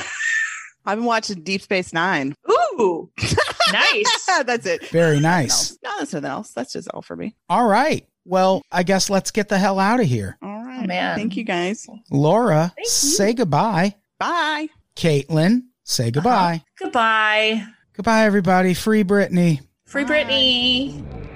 I've 0.91 0.99
been 0.99 1.05
watching 1.05 1.43
Deep 1.45 1.63
Space 1.63 1.93
Nine. 1.93 2.35
Ooh, 2.51 3.11
nice. 3.73 4.27
That's 4.45 4.67
it. 4.67 4.89
Very 4.89 5.21
nice. 5.21 5.79
No, 5.85 5.91
that's 6.01 6.13
nothing 6.13 6.29
else. 6.29 6.51
That's 6.53 6.73
just 6.73 6.89
all 6.89 7.01
for 7.03 7.15
me. 7.15 7.37
All 7.49 7.67
right. 7.67 8.05
Well, 8.25 8.63
I 8.73 8.83
guess 8.83 9.09
let's 9.09 9.31
get 9.31 9.49
the 9.49 9.59
hell 9.59 9.79
out 9.79 10.01
of 10.01 10.07
here. 10.07 10.37
All 10.43 10.65
right. 10.65 10.81
Oh, 10.83 10.87
man. 10.87 11.17
Thank 11.17 11.37
you 11.37 11.45
guys. 11.45 11.87
Laura, 12.11 12.73
Thank 12.75 12.87
you. 12.87 12.91
say 12.91 13.33
goodbye. 13.35 13.95
Bye. 14.19 14.69
Caitlin, 14.97 15.63
say 15.85 16.11
goodbye. 16.11 16.55
Uh-huh. 16.57 16.85
Goodbye. 16.87 17.67
Goodbye, 17.95 18.25
everybody. 18.25 18.75
Free 18.75 19.05
Britney. 19.05 19.61
Free 19.87 20.05
Britney. 20.05 20.93
Thank 21.09 21.30